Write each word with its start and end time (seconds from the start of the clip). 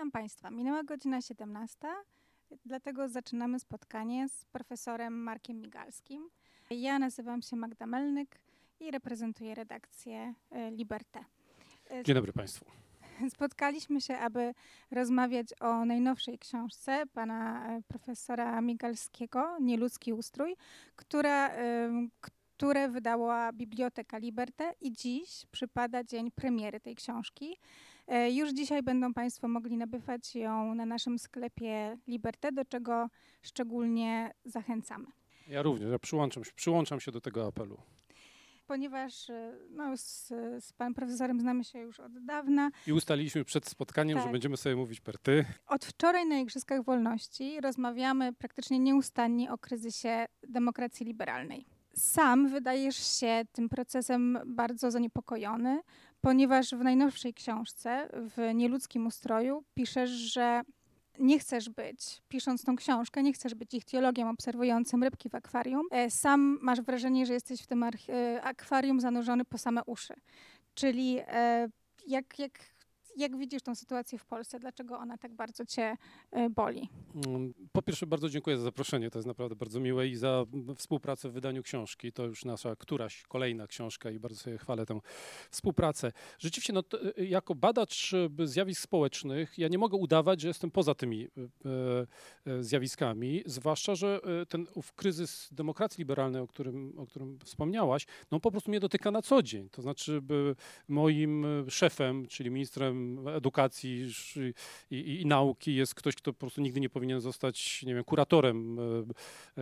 Witam 0.00 0.10
Państwa. 0.10 0.50
Minęła 0.50 0.82
godzina 0.82 1.20
17, 1.22 1.78
dlatego 2.64 3.08
zaczynamy 3.08 3.58
spotkanie 3.60 4.28
z 4.28 4.44
profesorem 4.44 5.22
Markiem 5.22 5.60
Migalskim. 5.60 6.30
Ja 6.70 6.98
nazywam 6.98 7.42
się 7.42 7.56
Magda 7.56 7.86
Melnyk 7.86 8.40
i 8.80 8.90
reprezentuję 8.90 9.54
redakcję 9.54 10.34
e, 10.50 10.70
Liberté. 10.70 11.24
Dzień 12.04 12.14
dobry 12.14 12.32
Państwu. 12.32 12.64
Spotkaliśmy 13.34 14.00
się, 14.00 14.18
aby 14.18 14.54
rozmawiać 14.90 15.46
o 15.60 15.84
najnowszej 15.84 16.38
książce 16.38 17.02
pana 17.12 17.68
e, 17.76 17.82
profesora 17.82 18.60
Migalskiego, 18.60 19.58
Nieludzki 19.60 20.12
ustrój, 20.12 20.56
która, 20.96 21.48
e, 21.48 21.90
które 22.20 22.88
wydała 22.88 23.52
Biblioteka 23.52 24.18
Liberté 24.18 24.72
i 24.80 24.92
dziś 24.92 25.46
przypada 25.50 26.04
dzień 26.04 26.30
premiery 26.30 26.80
tej 26.80 26.94
książki. 26.94 27.56
E, 28.10 28.30
już 28.30 28.52
dzisiaj 28.52 28.82
będą 28.82 29.14
Państwo 29.14 29.48
mogli 29.48 29.76
nabywać 29.76 30.34
ją 30.34 30.74
na 30.74 30.86
naszym 30.86 31.18
sklepie 31.18 31.98
Liberté, 32.08 32.52
do 32.52 32.64
czego 32.64 33.08
szczególnie 33.42 34.34
zachęcamy. 34.44 35.06
Ja 35.48 35.62
również, 35.62 35.90
ja 35.90 35.98
przyłączam 35.98 36.44
się, 36.44 36.50
przyłączam 36.54 37.00
się 37.00 37.12
do 37.12 37.20
tego 37.20 37.46
apelu 37.46 37.76
ponieważ 38.66 39.30
e, 39.30 39.52
no, 39.70 39.96
z, 39.96 40.28
z 40.64 40.72
panem 40.72 40.94
profesorem 40.94 41.40
znamy 41.40 41.64
się 41.64 41.78
już 41.78 42.00
od 42.00 42.24
dawna. 42.24 42.70
I 42.86 42.92
ustaliliśmy 42.92 43.44
przed 43.44 43.66
spotkaniem, 43.66 44.16
tak. 44.16 44.26
że 44.26 44.32
będziemy 44.32 44.56
sobie 44.56 44.76
mówić 44.76 45.00
per 45.00 45.18
ty. 45.18 45.44
Od 45.66 45.84
wczoraj 45.84 46.26
na 46.26 46.38
Igrzyskach 46.38 46.84
Wolności 46.84 47.60
rozmawiamy 47.60 48.32
praktycznie 48.32 48.78
nieustannie 48.78 49.52
o 49.52 49.58
kryzysie 49.58 50.26
demokracji 50.48 51.06
liberalnej. 51.06 51.66
Sam 51.94 52.48
wydajesz 52.48 53.18
się 53.20 53.42
tym 53.52 53.68
procesem 53.68 54.38
bardzo 54.46 54.90
zaniepokojony, 54.90 55.80
ponieważ 56.20 56.70
w 56.70 56.80
najnowszej 56.80 57.34
książce, 57.34 58.08
w 58.12 58.54
Nieludzkim 58.54 59.06
ustroju, 59.06 59.64
piszesz, 59.74 60.10
że 60.10 60.62
nie 61.18 61.38
chcesz 61.38 61.68
być, 61.68 62.22
pisząc 62.28 62.64
tą 62.64 62.76
książkę, 62.76 63.22
nie 63.22 63.32
chcesz 63.32 63.54
być 63.54 63.74
ich 63.74 63.84
teologiem 63.84 64.28
obserwującym 64.28 65.02
rybki 65.04 65.28
w 65.28 65.34
akwarium. 65.34 65.86
E, 65.90 66.10
sam 66.10 66.58
masz 66.62 66.80
wrażenie, 66.80 67.26
że 67.26 67.32
jesteś 67.32 67.62
w 67.62 67.66
tym 67.66 67.82
e, 67.82 67.88
akwarium 68.42 69.00
zanurzony 69.00 69.44
po 69.44 69.58
same 69.58 69.84
uszy. 69.84 70.14
Czyli 70.74 71.18
e, 71.26 71.68
jak, 72.06 72.38
jak 72.38 72.52
jak 73.16 73.36
widzisz 73.36 73.62
tą 73.62 73.74
sytuację 73.74 74.18
w 74.18 74.24
Polsce? 74.24 74.58
Dlaczego 74.58 74.98
ona 74.98 75.18
tak 75.18 75.34
bardzo 75.34 75.66
cię 75.66 75.96
e, 76.30 76.50
boli? 76.50 76.88
Mm, 77.26 77.54
po 77.72 77.82
pierwsze, 77.82 78.06
bardzo 78.06 78.28
dziękuję 78.28 78.56
za 78.56 78.62
zaproszenie. 78.62 79.10
To 79.10 79.18
jest 79.18 79.26
naprawdę 79.26 79.56
bardzo 79.56 79.80
miłe 79.80 80.08
i 80.08 80.16
za 80.16 80.44
współpracę 80.76 81.28
w 81.28 81.32
wydaniu 81.32 81.62
książki. 81.62 82.12
To 82.12 82.26
już 82.26 82.44
nasza 82.44 82.76
któraś 82.76 83.22
kolejna 83.22 83.66
książka 83.66 84.10
i 84.10 84.18
bardzo 84.18 84.38
sobie 84.38 84.58
chwalę 84.58 84.86
tę 84.86 85.00
współpracę. 85.50 86.12
Rzeczywiście, 86.38 86.72
no, 86.72 86.82
e, 87.18 87.24
jako 87.24 87.54
badacz 87.54 88.12
e, 88.14 88.46
zjawisk 88.46 88.82
społecznych, 88.82 89.58
ja 89.58 89.68
nie 89.68 89.78
mogę 89.78 89.96
udawać, 89.96 90.40
że 90.40 90.48
jestem 90.48 90.70
poza 90.70 90.94
tymi 90.94 91.28
zjawiskami, 92.60 93.42
zwłaszcza, 93.46 93.94
że 93.94 94.20
ten 94.48 94.66
kryzys 94.96 95.48
demokracji 95.52 95.98
liberalnej, 95.98 96.42
o 96.42 96.46
którym, 96.46 96.94
o 96.98 97.06
którym 97.06 97.38
wspomniałaś, 97.44 98.06
no 98.30 98.40
po 98.40 98.50
prostu 98.50 98.70
mnie 98.70 98.80
dotyka 98.80 99.10
na 99.10 99.22
co 99.22 99.42
dzień. 99.42 99.68
To 99.70 99.82
znaczy, 99.82 100.20
moim 100.88 101.46
szefem, 101.68 102.26
czyli 102.26 102.50
ministrem 102.50 102.99
edukacji 103.36 104.10
i, 104.90 104.94
i, 104.96 105.20
i, 105.20 105.26
nauki 105.26 105.74
jest 105.74 105.94
ktoś, 105.94 106.14
kto 106.14 106.32
po 106.32 106.38
prostu 106.38 106.60
nigdy 106.60 106.80
nie 106.80 106.90
powinien 106.90 107.20
zostać, 107.20 107.82
nie 107.82 107.94
wiem, 107.94 108.04
kuratorem 108.04 108.78
e, 108.78 108.82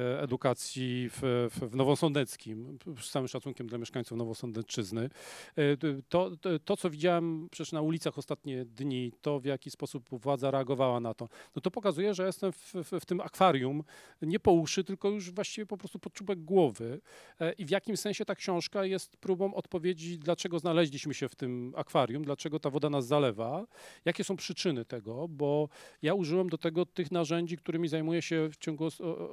e, 0.01 0.23
edukacji 0.23 1.11
w, 1.11 1.49
w 1.71 1.77
Nowosądeckim, 1.77 2.79
z 3.01 3.11
całym 3.11 3.29
szacunkiem 3.29 3.67
dla 3.67 3.79
mieszkańców 3.79 4.19
Nowosądecczyzny. 4.19 5.11
E, 5.57 5.77
to, 6.09 6.31
to, 6.37 6.59
to, 6.65 6.77
co 6.77 6.91
widziałem 6.91 7.49
przecież 7.51 7.73
na 7.73 7.81
ulicach 7.81 8.19
ostatnie 8.19 8.65
dni, 8.65 9.13
to 9.23 9.41
w 9.41 9.45
jaki 9.45 9.71
sposób 9.71 10.09
władza 10.13 10.51
reagowała 10.51 11.01
na 11.01 11.15
to, 11.15 11.29
no 11.57 11.63
to 11.63 11.71
pokazuje, 11.71 12.15
że 12.15 12.27
jestem 12.27 12.53
w, 12.53 12.75
w, 12.75 13.01
w 13.01 13.07
tym 13.07 13.21
akwarium 13.21 13.83
nie 14.23 14.41
po 14.41 14.53
uszy, 14.53 14.85
tylko 14.85 15.11
już 15.11 15.31
właściwie 15.31 15.67
po 15.67 15.77
prostu 15.77 15.99
pod 15.99 16.13
czubek 16.13 16.45
głowy. 16.45 17.01
I 17.59 17.65
w 17.65 17.71
jakim 17.71 17.97
sensie 17.97 18.25
ta 18.25 18.35
książka 18.35 18.85
jest 18.85 19.17
próbą 19.17 19.55
odpowiedzi, 19.55 20.19
dlaczego 20.19 20.59
znaleźliśmy 20.59 21.15
się 21.15 21.29
w 21.29 21.35
tym 21.35 21.73
akwarium, 21.77 22.25
dlaczego 22.25 22.61
ta 22.61 22.71
woda 22.71 22.91
nas 22.91 23.07
zalewa, 23.07 23.28
zalewa. 23.29 23.67
Jakie 24.05 24.25
są 24.25 24.37
przyczyny 24.37 24.85
tego? 24.85 25.29
Bo 25.29 25.69
ja 26.03 26.15
użyłem 26.15 26.49
do 26.49 26.59
tego 26.59 26.87
tych 26.87 27.13
narzędzi, 27.13 27.57
którymi 27.57 27.89
zajmuję 27.89 28.23
się 28.23 28.49
w 28.53 28.57
ciągu 28.57 28.89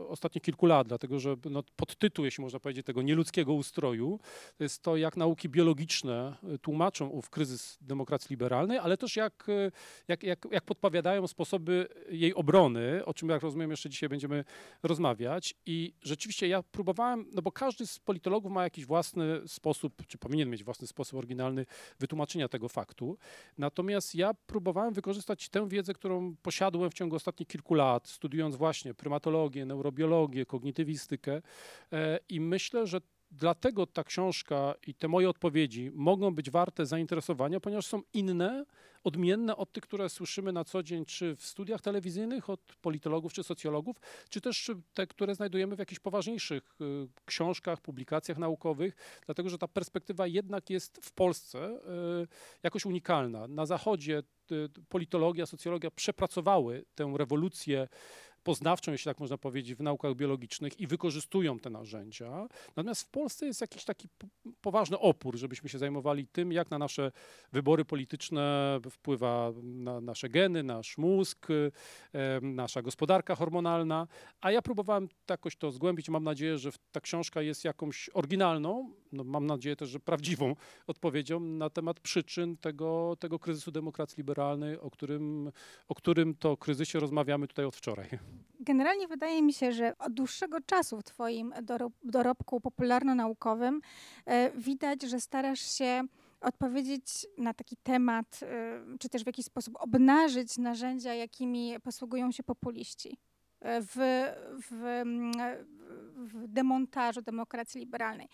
ostatnich 0.08 0.44
kilku 0.44 0.66
lat, 0.66 0.88
dlatego 0.88 1.20
że 1.20 1.36
no, 1.50 1.64
podtytuł, 1.76 2.26
jeśli 2.26 2.44
można 2.44 2.60
powiedzieć, 2.60 2.86
tego 2.86 3.02
nieludzkiego 3.02 3.54
ustroju, 3.54 4.20
to 4.58 4.64
jest 4.64 4.82
to, 4.82 4.98
jak 4.98 5.18
nauki 5.18 5.50
biologiczne 5.50 6.36
y, 6.54 6.60
tłumaczą 6.60 7.08
ów 7.08 7.30
kryzys 7.30 7.78
demokracji 7.82 8.28
liberalnej, 8.30 8.78
ale 8.78 8.98
też 8.98 9.16
jak, 9.16 9.50
y, 9.50 9.72
jak, 10.08 10.24
jak, 10.24 10.48
jak 10.52 10.64
podpowiadają 10.64 11.28
sposoby 11.28 11.88
jej 12.10 12.34
obrony, 12.34 13.06
o 13.06 13.14
czym, 13.14 13.30
jak 13.30 13.42
rozumiem, 13.42 13.72
jeszcze 13.72 13.90
dzisiaj 13.90 14.10
będziemy 14.10 14.44
rozmawiać. 14.84 15.54
I 15.66 15.94
rzeczywiście 16.02 16.48
ja 16.48 16.64
próbowałem, 16.64 17.26
no 17.32 17.42
bo 17.42 17.52
każdy 17.52 17.88
z 17.88 18.00
politologów 18.00 18.52
ma 18.52 18.64
jakiś 18.64 18.86
własny 18.86 19.48
sposób, 19.48 20.08
czy 20.08 20.18
powinien 20.18 20.50
mieć 20.50 20.64
własny 20.64 20.88
sposób 20.88 21.18
oryginalny 21.18 21.66
wytłumaczenia 22.00 22.48
tego 22.48 22.70
faktu. 22.70 23.18
Natomiast 23.58 23.85
Natomiast 23.86 24.16
ja 24.16 24.34
próbowałem 24.34 24.94
wykorzystać 24.94 25.50
tę 25.50 25.70
wiedzę, 25.70 25.94
którą 25.94 26.36
posiadłem 26.36 26.92
w 26.92 26.94
ciągu 26.94 27.16
ostatnich 27.16 27.48
kilku 27.48 27.74
lat, 27.74 28.08
studiując 28.08 28.56
właśnie 28.56 28.94
prymatologię, 28.94 29.66
neurobiologię, 29.66 30.46
kognitywistykę 30.46 31.42
e, 31.92 32.20
i 32.30 32.40
myślę, 32.40 32.88
że 32.88 33.02
dlatego 33.38 33.88
ta 33.88 34.04
książka 34.04 34.76
i 34.88 34.94
te 34.94 35.08
moje 35.08 35.30
odpowiedzi 35.30 35.92
mogą 35.94 36.36
być 36.36 36.50
warte 36.50 36.86
zainteresowania, 36.86 37.60
ponieważ 37.60 37.86
są 37.86 38.02
inne, 38.14 38.66
odmienne 39.04 39.58
od 39.58 39.72
tych, 39.72 39.84
które 39.84 40.10
słyszymy 40.10 40.52
na 40.52 40.64
co 40.64 40.84
dzień, 40.84 41.06
czy 41.06 41.36
w 41.36 41.46
studiach 41.46 41.82
telewizyjnych 41.82 42.50
od 42.50 42.62
politologów 42.82 43.34
czy 43.34 43.44
socjologów, 43.44 43.98
czy 44.30 44.42
też 44.42 44.72
te, 44.94 45.08
które 45.08 45.36
znajdujemy 45.36 45.76
w 45.76 45.80
jakichś 45.80 46.00
poważniejszych 46.00 46.76
y, 46.82 47.08
książkach, 47.26 47.82
publikacjach 47.82 48.38
naukowych, 48.38 48.96
dlatego 49.26 49.50
że 49.50 49.58
ta 49.58 49.68
perspektywa 49.68 50.28
jednak 50.28 50.70
jest 50.70 51.00
w 51.06 51.12
Polsce 51.12 51.80
y, 52.24 52.28
jakoś 52.64 52.86
unikalna. 52.86 53.48
Na 53.48 53.66
Zachodzie 53.66 54.24
y, 54.52 54.70
politologia, 54.90 55.46
socjologia 55.46 55.92
przepracowały 55.92 56.86
tę 56.96 57.14
rewolucję 57.18 57.88
poznawczą, 58.46 58.92
jeśli 58.92 59.10
tak 59.10 59.20
można 59.20 59.38
powiedzieć, 59.38 59.76
w 59.76 59.82
naukach 59.82 60.16
biologicznych 60.16 60.80
i 60.80 60.88
wykorzystują 60.88 61.60
te 61.60 61.70
narzędzia. 61.70 62.48
Natomiast 62.76 63.02
w 63.02 63.10
Polsce 63.10 63.46
jest 63.46 63.62
jakiś 63.62 63.84
taki 63.84 64.08
poważny 64.62 65.00
opór, 65.00 65.38
żebyśmy 65.38 65.70
się 65.70 65.78
zajmowali 65.78 66.28
tym, 66.28 66.52
jak 66.52 66.72
na 66.72 66.78
nasze 66.78 67.12
wybory 67.52 67.86
polityczne 67.86 68.80
wpływa 68.92 69.52
na 69.64 70.02
nasze 70.02 70.30
geny, 70.30 70.64
nasz 70.64 70.98
mózg, 70.98 71.48
nasza 72.42 72.82
gospodarka 72.82 73.36
hormonalna. 73.36 74.08
A 74.42 74.52
ja 74.52 74.62
próbowałem 74.62 75.08
jakoś 75.30 75.56
to 75.56 75.72
zgłębić. 75.72 76.10
Mam 76.10 76.24
nadzieję, 76.24 76.58
że 76.58 76.72
ta 76.92 77.02
książka 77.02 77.42
jest 77.42 77.66
jakąś 77.66 78.10
oryginalną, 78.14 78.92
no 79.16 79.24
mam 79.24 79.46
nadzieję 79.46 79.76
też, 79.76 79.90
że 79.90 80.00
prawdziwą 80.00 80.56
odpowiedzią 80.88 81.40
na 81.40 81.70
temat 81.70 82.00
przyczyn 82.00 82.58
tego, 82.58 83.18
tego 83.20 83.40
kryzysu 83.40 83.72
demokracji 83.72 84.18
liberalnej, 84.18 84.80
o 84.80 84.92
którym, 84.92 85.52
o 85.88 85.96
którym 85.96 86.36
to 86.36 86.58
kryzysie 86.58 87.00
rozmawiamy 87.00 87.48
tutaj 87.48 87.66
od 87.66 87.76
wczoraj. 87.76 88.10
Generalnie 88.60 89.08
wydaje 89.08 89.42
mi 89.42 89.54
się, 89.54 89.72
że 89.72 89.98
od 89.98 90.14
dłuższego 90.14 90.62
czasu 90.62 90.98
w 90.98 91.04
Twoim 91.04 91.54
dorobku 92.04 92.62
popularno-naukowym 92.62 93.82
e, 94.26 94.52
widać, 94.52 95.04
że 95.04 95.20
starasz 95.20 95.78
się 95.78 96.04
odpowiedzieć 96.42 97.28
na 97.38 97.54
taki 97.54 97.78
temat, 97.78 98.40
e, 98.44 98.82
czy 99.00 99.10
też 99.10 99.24
w 99.24 99.28
jakiś 99.28 99.46
sposób 99.46 99.76
obnażyć 99.80 100.58
narzędzia, 100.58 101.14
jakimi 101.14 101.80
posługują 101.84 102.32
się 102.32 102.44
populiści 102.44 103.18
w, 103.66 103.96
w, 104.62 105.02
w, 106.18 106.48
demontażu 106.48 107.22
demokracji 107.22 107.80
liberalnej. 107.80 108.28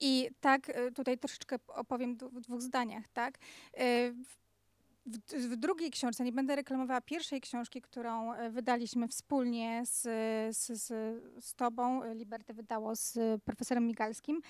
I 0.00 0.30
tak 0.40 0.72
tutaj 0.94 1.18
troszeczkę 1.18 1.56
opowiem 1.68 2.16
w 2.16 2.40
dwóch 2.40 2.62
zdaniach, 2.62 3.08
tak? 3.08 3.38
W, 3.76 4.34
w, 5.32 5.56
drugiej 5.56 5.90
książce, 5.90 6.24
nie 6.24 6.32
będę 6.32 6.56
reklamowała 6.56 7.00
pierwszej 7.00 7.40
książki, 7.40 7.82
którą 7.82 8.32
e, 8.32 8.50
wydaliśmy 8.50 9.08
wspólnie 9.08 9.82
z, 9.86 10.02
z, 10.56 10.86
z 11.44 11.54
Tobą, 11.54 12.14
Liberty 12.14 12.54
wydało 12.54 12.96
z 12.96 13.18
profesorem 13.42 13.86
Migalskim, 13.86 14.40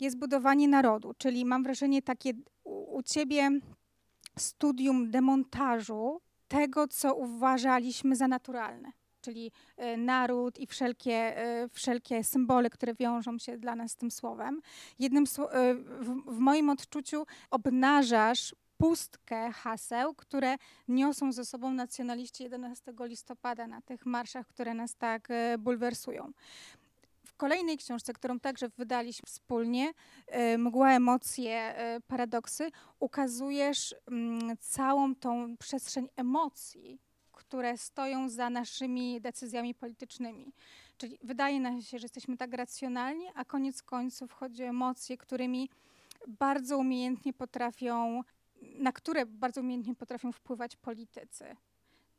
jest 0.00 0.18
budowanie 0.18 0.68
narodu, 0.68 1.14
czyli 1.18 1.44
mam 1.44 1.62
wrażenie 1.62 2.02
takie 2.02 2.32
u, 2.64 2.96
u 2.96 3.02
Ciebie 3.02 3.50
studium 4.38 5.10
demontażu 5.10 6.20
tego, 6.48 6.88
co 6.88 7.14
uważaliśmy 7.14 8.16
za 8.16 8.28
naturalne 8.28 8.92
czyli 9.22 9.52
e, 9.76 9.96
naród 9.96 10.58
i 10.58 10.66
wszelkie, 10.66 11.38
e, 11.38 11.68
wszelkie 11.68 12.24
symbole, 12.24 12.70
które 12.70 12.94
wiążą 12.94 13.38
się 13.38 13.58
dla 13.58 13.76
nas 13.76 13.90
z 13.92 13.96
tym 13.96 14.10
słowem. 14.10 14.60
Jednym 14.98 15.26
w, 15.26 15.36
w 16.26 16.38
moim 16.38 16.70
odczuciu 16.70 17.26
obnażasz 17.50 18.54
pustkę 18.76 19.52
haseł, 19.52 20.14
które 20.14 20.56
niosą 20.88 21.32
ze 21.32 21.44
sobą 21.44 21.72
nacjonaliści 21.72 22.42
11 22.42 22.92
listopada 23.00 23.66
na 23.66 23.80
tych 23.80 24.06
marszach, 24.06 24.46
które 24.46 24.74
nas 24.74 24.96
tak 24.96 25.30
e, 25.30 25.58
bulwersują. 25.58 26.32
kolejnej 27.36 27.78
książce, 27.78 28.12
którą 28.12 28.40
także 28.40 28.68
wydaliśmy 28.68 29.26
wspólnie, 29.26 29.92
Mgła 30.58 30.92
emocje, 30.92 31.74
paradoksy, 32.06 32.70
ukazujesz 33.00 33.94
mm, 34.06 34.56
całą 34.60 35.14
tą 35.14 35.56
przestrzeń 35.56 36.08
emocji, 36.16 36.98
które 37.52 37.78
stoją 37.78 38.28
za 38.28 38.50
naszymi 38.50 39.20
decyzjami 39.20 39.74
politycznymi. 39.74 40.52
Czyli 40.96 41.18
wydaje 41.22 41.60
nam 41.60 41.82
się, 41.82 41.98
że 41.98 42.04
jesteśmy 42.04 42.36
tak 42.36 42.54
racjonalni, 42.54 43.24
a 43.34 43.44
koniec 43.44 43.82
końców 43.82 44.32
chodzi 44.32 44.64
o 44.64 44.66
emocje, 44.66 45.16
którymi 45.16 45.70
bardzo 46.28 46.78
umiejętnie 46.78 47.32
potrafią, 47.32 48.22
na 48.62 48.92
które 48.92 49.26
bardzo 49.26 49.60
umiejętnie 49.60 49.94
potrafią 49.94 50.32
wpływać 50.32 50.76
politycy. 50.76 51.56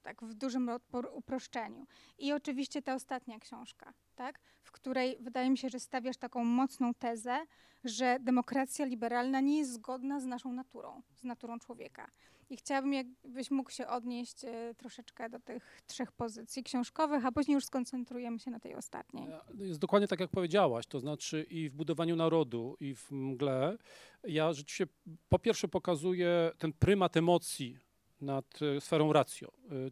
Tak, 0.03 0.23
w 0.23 0.33
dużym 0.33 0.69
uproszczeniu. 1.13 1.87
I 2.17 2.33
oczywiście 2.33 2.81
ta 2.81 2.93
ostatnia 2.93 3.39
książka, 3.39 3.93
tak, 4.15 4.39
w 4.63 4.71
której 4.71 5.17
wydaje 5.19 5.49
mi 5.49 5.57
się, 5.57 5.69
że 5.69 5.79
stawiasz 5.79 6.17
taką 6.17 6.43
mocną 6.43 6.93
tezę, 6.93 7.45
że 7.83 8.17
demokracja 8.19 8.85
liberalna 8.85 9.39
nie 9.39 9.57
jest 9.57 9.71
zgodna 9.71 10.19
z 10.19 10.25
naszą 10.25 10.53
naturą, 10.53 11.01
z 11.15 11.23
naturą 11.23 11.59
człowieka. 11.59 12.11
I 12.49 12.57
chciałabym, 12.57 12.93
jakbyś 12.93 13.51
mógł 13.51 13.71
się 13.71 13.87
odnieść 13.87 14.43
y, 14.43 14.75
troszeczkę 14.77 15.29
do 15.29 15.39
tych 15.39 15.81
trzech 15.87 16.11
pozycji 16.11 16.63
książkowych, 16.63 17.25
a 17.25 17.31
później 17.31 17.55
już 17.55 17.65
skoncentrujemy 17.65 18.39
się 18.39 18.51
na 18.51 18.59
tej 18.59 18.75
ostatniej. 18.75 19.27
Jest 19.59 19.79
dokładnie 19.79 20.07
tak, 20.07 20.19
jak 20.19 20.29
powiedziałaś, 20.29 20.87
to 20.87 20.99
znaczy 20.99 21.45
i 21.49 21.69
w 21.69 21.75
budowaniu 21.75 22.15
narodu, 22.15 22.77
i 22.79 22.95
w 22.95 23.11
mgle. 23.11 23.77
Ja 24.23 24.53
rzeczywiście 24.53 24.87
po 25.29 25.39
pierwsze 25.39 25.67
pokazuję 25.67 26.51
ten 26.57 26.73
prymat 26.73 27.17
emocji 27.17 27.77
nad 28.21 28.45
e, 28.61 28.81
sferą 28.81 29.09
e, 29.09 29.13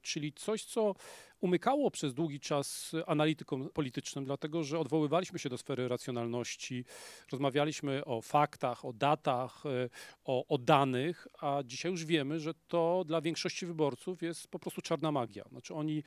czyli 0.02 0.34
coś, 0.34 0.66
co 0.66 0.96
umykało 1.42 1.92
przez 1.92 2.14
długi 2.14 2.40
czas 2.40 2.92
analitykom 3.08 3.70
politycznym, 3.70 4.26
dlatego 4.26 4.64
że 4.64 4.80
odwoływaliśmy 4.80 5.40
się 5.40 5.50
do 5.50 5.58
sfery 5.58 5.88
racjonalności, 5.88 6.86
rozmawialiśmy 7.32 8.06
o 8.06 8.22
faktach, 8.22 8.86
o 8.86 8.94
datach, 8.94 9.66
e, 9.66 9.90
o, 10.26 10.48
o, 10.48 10.58
danych, 10.58 11.28
a 11.40 11.62
dzisiaj 11.66 11.92
już 11.92 12.06
wiemy, 12.06 12.40
że 12.40 12.54
to 12.68 13.04
dla 13.08 13.22
większości 13.22 13.66
wyborców 13.66 14.22
jest 14.22 14.48
po 14.48 14.60
prostu 14.60 14.82
czarna 14.82 15.12
magia. 15.12 15.44
Znaczy 15.52 15.74
oni, 15.74 16.04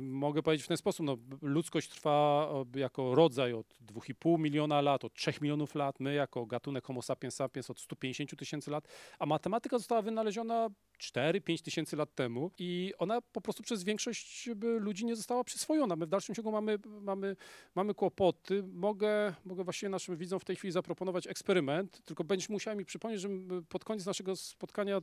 mogę 0.00 0.42
powiedzieć 0.42 0.64
w 0.64 0.68
ten 0.68 0.76
sposób, 0.76 1.06
no, 1.06 1.16
ludzkość 1.42 1.88
trwa 1.88 2.48
jako 2.74 3.14
rodzaj 3.14 3.52
od 3.52 3.66
2,5 3.86 4.38
miliona 4.38 4.80
lat, 4.80 5.04
od 5.04 5.14
3 5.14 5.32
milionów 5.40 5.74
lat, 5.74 6.00
my 6.00 6.14
jako 6.14 6.46
gatunek 6.46 6.84
homo 6.84 7.02
sapiens 7.02 7.34
sapiens 7.34 7.70
od 7.70 7.80
150 7.80 8.36
tysięcy 8.38 8.70
lat, 8.70 8.88
a 9.18 9.26
matematyka 9.26 9.78
została 9.78 10.02
wynaleziona 10.02 10.68
4-5 10.98 11.62
tysięcy 11.62 11.96
lat 11.96 12.14
temu 12.14 12.50
i 12.58 12.92
ona 12.98 13.17
po 13.32 13.40
prostu 13.40 13.62
przez 13.62 13.84
większość 13.84 14.48
ludzi 14.78 15.06
nie 15.06 15.16
została 15.16 15.44
przyswojona. 15.44 15.96
My 15.96 16.06
w 16.06 16.08
dalszym 16.08 16.34
ciągu 16.34 16.52
mamy, 16.52 16.78
mamy, 17.00 17.36
mamy 17.74 17.94
kłopoty. 17.94 18.62
Mogę, 18.72 19.34
mogę 19.44 19.64
właściwie 19.64 19.90
naszym 19.90 20.16
widzom 20.16 20.40
w 20.40 20.44
tej 20.44 20.56
chwili 20.56 20.72
zaproponować 20.72 21.26
eksperyment, 21.26 22.00
tylko 22.04 22.24
będziesz 22.24 22.48
musiał 22.48 22.76
mi 22.76 22.84
przypomnieć, 22.84 23.20
że 23.20 23.28
pod 23.68 23.84
koniec 23.84 24.06
naszego 24.06 24.36
spotkania 24.36 24.96
y, 24.98 25.00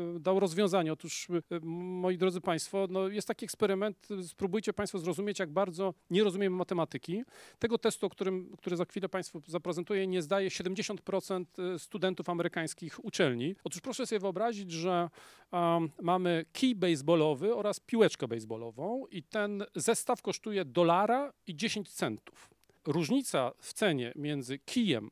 y, 0.00 0.20
dał 0.20 0.40
rozwiązanie. 0.40 0.92
Otóż, 0.92 1.28
moi 1.62 2.18
drodzy 2.18 2.40
Państwo, 2.40 2.86
no 2.90 3.08
jest 3.08 3.28
taki 3.28 3.44
eksperyment, 3.44 4.08
spróbujcie 4.26 4.72
Państwo 4.72 4.98
zrozumieć, 4.98 5.38
jak 5.38 5.50
bardzo 5.50 5.94
nie 6.10 6.24
rozumiemy 6.24 6.56
matematyki. 6.56 7.24
Tego 7.58 7.78
testu, 7.78 8.06
o 8.06 8.10
którym, 8.10 8.56
który 8.56 8.76
za 8.76 8.84
chwilę 8.84 9.08
Państwu 9.08 9.42
zaprezentuję, 9.46 10.06
nie 10.06 10.22
zdaje 10.22 10.48
70% 10.48 11.44
studentów 11.78 12.28
amerykańskich 12.28 13.04
uczelni. 13.04 13.54
Otóż 13.64 13.80
proszę 13.80 14.06
sobie 14.06 14.20
wyobrazić, 14.20 14.72
że 14.72 15.10
um, 15.52 15.90
mamy 16.02 16.44
kij 16.52 16.74
baseballowy 17.14 17.54
oraz 17.54 17.80
piłeczkę 17.80 18.28
baseballową 18.28 19.06
i 19.10 19.22
ten 19.22 19.64
zestaw 19.74 20.22
kosztuje 20.22 20.64
dolara 20.64 21.32
i 21.46 21.56
10 21.56 21.92
centów. 21.92 22.50
Różnica 22.86 23.52
w 23.58 23.72
cenie 23.72 24.12
między 24.16 24.58
kijem 24.58 25.10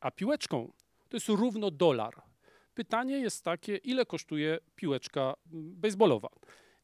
a 0.00 0.10
piłeczką 0.10 0.72
to 1.08 1.16
jest 1.16 1.28
równo 1.28 1.70
dolar. 1.70 2.22
Pytanie 2.74 3.18
jest 3.18 3.44
takie, 3.44 3.76
ile 3.76 4.06
kosztuje 4.06 4.58
piłeczka 4.76 5.34
baseballowa? 5.52 6.28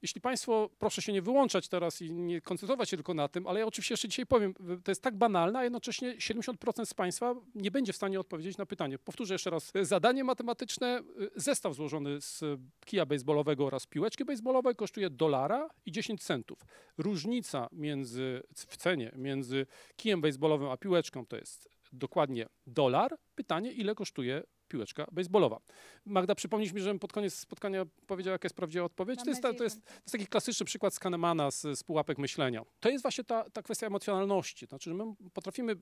Jeśli 0.03 0.21
Państwo, 0.21 0.71
proszę 0.79 1.03
się 1.03 1.13
nie 1.13 1.23
wyłączać 1.23 1.69
teraz 1.69 2.03
i 2.03 2.13
nie 2.13 2.41
koncentrować 2.41 2.91
się 2.91 2.97
tylko 2.97 3.15
na 3.15 3.29
tym, 3.29 3.47
ale 3.47 3.61
ja 3.61 3.67
oczywiście 3.67 3.93
jeszcze 3.93 4.09
dzisiaj 4.09 4.27
powiem, 4.27 4.55
to 4.85 4.91
jest 4.91 5.03
tak 5.03 5.17
banalne, 5.17 5.59
a 5.59 5.65
jednocześnie 5.65 6.17
70% 6.17 6.87
z 6.87 6.95
Państwa 6.95 7.35
nie 7.55 7.71
będzie 7.71 7.93
w 7.93 7.97
stanie 7.97 8.21
odpowiedzieć 8.21 8.59
na 8.59 8.67
pytanie. 8.67 8.99
Powtórzę 8.99 9.35
jeszcze 9.35 9.51
raz. 9.51 9.73
Zadanie 9.83 10.25
matematyczne, 10.25 11.03
zestaw 11.37 11.75
złożony 11.75 12.21
z 12.21 12.45
kija 12.85 13.07
baseballowego 13.07 13.67
oraz 13.67 13.87
piłeczki 13.87 14.25
baseballowej 14.25 14.75
kosztuje 14.75 15.11
dolara 15.11 15.69
i 15.87 15.93
10 15.93 16.23
centów. 16.23 16.59
Różnica 16.99 17.69
między, 17.73 18.43
w 18.55 18.77
cenie 18.77 19.13
między 19.17 19.67
kijem 19.97 20.21
baseballowym 20.21 20.69
a 20.69 20.77
piłeczką 20.77 21.27
to 21.27 21.37
jest 21.37 21.69
dokładnie 21.93 22.47
dolar. 22.67 23.19
Pytanie, 23.35 23.73
ile 23.73 23.95
kosztuje 23.95 24.43
piłeczka 24.69 25.07
baseballowa. 25.13 25.61
Magda, 26.05 26.35
przypomnisz 26.35 26.73
mi, 26.73 26.81
żebym 26.81 26.99
pod 26.99 27.13
koniec 27.13 27.35
spotkania 27.35 27.87
powiedział, 28.07 28.33
jaka 28.33 28.47
jest 28.47 28.57
prawdziwa 28.57 28.85
odpowiedź. 28.85 29.21
To 29.25 29.31
jest, 29.31 29.43
to, 29.43 29.49
jest, 29.49 29.59
to 29.59 29.65
jest 29.65 30.13
taki 30.13 30.27
klasyczny 30.27 30.67
przykład 30.67 30.95
z 30.95 30.99
Kahnemana, 30.99 31.51
z, 31.51 31.79
z 31.79 31.83
pułapek 31.83 32.19
myślenia. 32.19 32.63
To 32.81 32.91
jest 32.91 33.03
właśnie 33.03 33.25
ta, 33.25 33.51
ta 33.51 33.63
kwestia 33.63 33.87
emocjonalności. 33.87 34.67
Znaczy, 34.67 34.91
że 34.91 34.97
my 34.97 35.05
potrafimy 35.33 35.77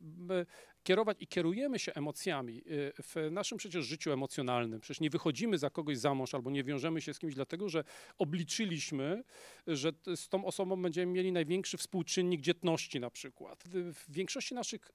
kierować 0.83 1.17
i 1.21 1.27
kierujemy 1.27 1.79
się 1.79 1.95
emocjami 1.95 2.59
y, 2.59 2.93
w 3.03 3.31
naszym 3.31 3.59
przecież 3.59 3.85
życiu 3.85 4.13
emocjonalnym. 4.13 4.81
Przecież 4.81 5.01
nie 5.01 5.11
wychodzimy 5.11 5.59
za 5.59 5.71
kogoś 5.71 5.99
za 5.99 6.15
mąż 6.15 6.35
albo 6.35 6.51
nie 6.51 6.65
wiążemy 6.65 7.01
się 7.01 7.15
z 7.15 7.19
kimś 7.19 7.35
dlatego, 7.35 7.69
że 7.69 7.85
obliczyliśmy, 8.19 9.23
że 9.67 9.93
z 10.17 10.29
tą 10.29 10.45
osobą 10.45 10.83
będziemy 10.83 11.13
mieli 11.13 11.33
największy 11.33 11.77
współczynnik 11.77 12.41
dzietności 12.41 13.01
na 13.01 13.11
przykład. 13.11 13.65
W 13.69 14.05
większości 14.09 14.55
naszych, 14.55 14.91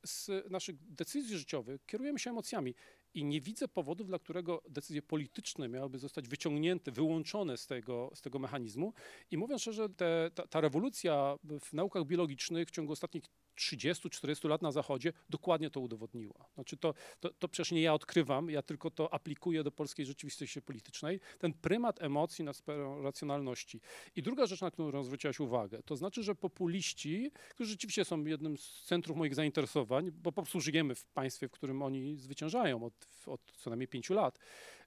naszych 0.49 0.75
decyzji 0.79 1.37
życiowych 1.37 1.85
kierujemy 1.85 2.19
się 2.19 2.29
emocjami. 2.29 2.75
I 3.13 3.23
nie 3.25 3.41
widzę 3.41 3.67
powodów, 3.67 4.07
dla 4.07 4.19
którego 4.19 4.61
decyzje 4.69 5.01
polityczne 5.01 5.69
miałyby 5.69 5.99
zostać 5.99 6.27
wyciągnięte, 6.27 6.91
wyłączone 6.91 7.57
z 7.57 7.67
tego, 7.67 8.11
z 8.15 8.21
tego 8.21 8.39
mechanizmu. 8.39 8.93
I 9.31 9.37
mówiąc 9.37 9.61
szczerze, 9.61 9.89
te, 9.89 10.31
ta, 10.35 10.47
ta 10.47 10.61
rewolucja 10.61 11.35
w 11.61 11.73
naukach 11.73 12.05
biologicznych 12.05 12.67
w 12.67 12.71
ciągu 12.71 12.93
ostatnich 12.93 13.23
30-40 13.61 14.49
lat 14.49 14.61
na 14.61 14.71
Zachodzie 14.71 15.13
dokładnie 15.29 15.69
to 15.69 15.79
udowodniła. 15.79 16.49
Znaczy 16.53 16.77
to, 16.77 16.93
to, 17.19 17.29
to 17.33 17.47
przecież 17.47 17.71
nie 17.71 17.81
ja 17.81 17.93
odkrywam, 17.93 18.49
ja 18.49 18.61
tylko 18.61 18.91
to 18.91 19.13
aplikuję 19.13 19.63
do 19.63 19.71
polskiej 19.71 20.05
rzeczywistości 20.05 20.61
politycznej. 20.61 21.19
Ten 21.39 21.53
prymat 21.53 22.01
emocji 22.01 22.45
nad 22.45 22.57
sferą 22.57 23.01
racjonalności. 23.01 23.81
I 24.15 24.21
druga 24.21 24.45
rzecz, 24.45 24.61
na 24.61 24.71
którą 24.71 25.03
zwróciłaś 25.03 25.39
uwagę, 25.39 25.83
to 25.85 25.95
znaczy, 25.95 26.23
że 26.23 26.35
populiści, 26.35 27.31
którzy 27.49 27.71
rzeczywiście 27.71 28.05
są 28.05 28.25
jednym 28.25 28.57
z 28.57 28.83
centrów 28.83 29.17
moich 29.17 29.35
zainteresowań, 29.35 30.11
bo 30.11 30.31
po 30.31 30.41
prostu 30.41 30.61
żyjemy 30.61 30.95
w 30.95 31.05
państwie, 31.05 31.47
w 31.47 31.51
którym 31.51 31.81
oni 31.81 32.17
zwyciężają 32.17 32.83
od, 32.83 33.00
od 33.25 33.41
co 33.57 33.69
najmniej 33.69 33.87
pięciu 33.87 34.13
lat. 34.13 34.39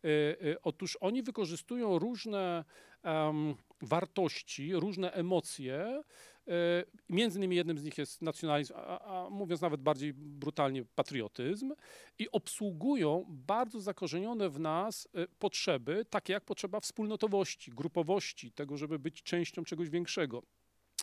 Y, 0.05 0.09
y, 0.09 0.57
otóż 0.63 0.99
oni 1.01 1.23
wykorzystują 1.23 1.99
różne 1.99 2.65
um, 3.05 3.55
wartości, 3.83 4.75
różne 4.75 5.13
emocje, 5.13 6.03
E, 6.49 6.85
między 7.09 7.39
innymi 7.39 7.57
jednym 7.57 7.79
z 7.79 7.85
nich 7.85 7.99
jest 7.99 8.23
nacjonalizm, 8.23 8.75
a, 8.77 9.01
a, 9.01 9.31
mówiąc 9.31 9.61
nawet 9.61 9.81
bardziej 9.81 10.13
brutalnie 10.15 10.85
patriotyzm 10.85 11.73
i 12.19 12.31
obsługują 12.31 13.25
bardzo 13.29 13.81
zakorzenione 13.81 14.49
w 14.51 14.61
nas 14.61 15.09
potrzeby, 15.39 16.05
takie 16.11 16.33
jak 16.33 16.45
potrzeba 16.45 16.81
wspólnotowości, 16.81 17.71
grupowości, 17.71 18.53
tego, 18.53 18.77
żeby 18.77 18.99
być 18.99 19.23
częścią 19.23 19.65
czegoś 19.65 19.91
większego. 19.91 20.43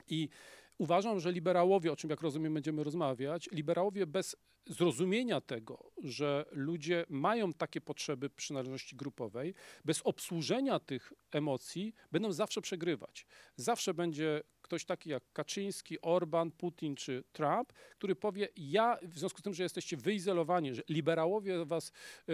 I 0.07 0.29
uważam, 0.77 1.19
że 1.19 1.31
liberałowie, 1.31 1.91
o 1.91 1.95
czym 1.95 2.09
jak 2.09 2.21
rozumiem 2.21 2.53
będziemy 2.53 2.83
rozmawiać, 2.83 3.49
liberałowie 3.51 4.07
bez 4.07 4.35
zrozumienia 4.67 5.41
tego, 5.41 5.91
że 6.03 6.45
ludzie 6.51 7.05
mają 7.09 7.53
takie 7.53 7.81
potrzeby 7.81 8.29
przynależności 8.29 8.95
grupowej, 8.95 9.53
bez 9.85 10.01
obsłużenia 10.01 10.79
tych 10.79 11.13
emocji 11.31 11.93
będą 12.11 12.31
zawsze 12.31 12.61
przegrywać. 12.61 13.25
Zawsze 13.55 13.93
będzie 13.93 14.41
ktoś 14.71 14.85
taki 14.85 15.09
jak 15.09 15.23
Kaczyński, 15.33 16.01
Orban, 16.01 16.51
Putin 16.51 16.95
czy 16.95 17.23
Trump, 17.33 17.73
który 17.97 18.15
powie, 18.15 18.47
ja 18.57 18.97
w 19.01 19.19
związku 19.19 19.39
z 19.39 19.41
tym, 19.41 19.53
że 19.53 19.63
jesteście 19.63 19.97
wyizolowani, 19.97 20.75
że 20.75 20.81
liberałowie 20.89 21.65
was 21.65 21.91
y, 22.29 22.33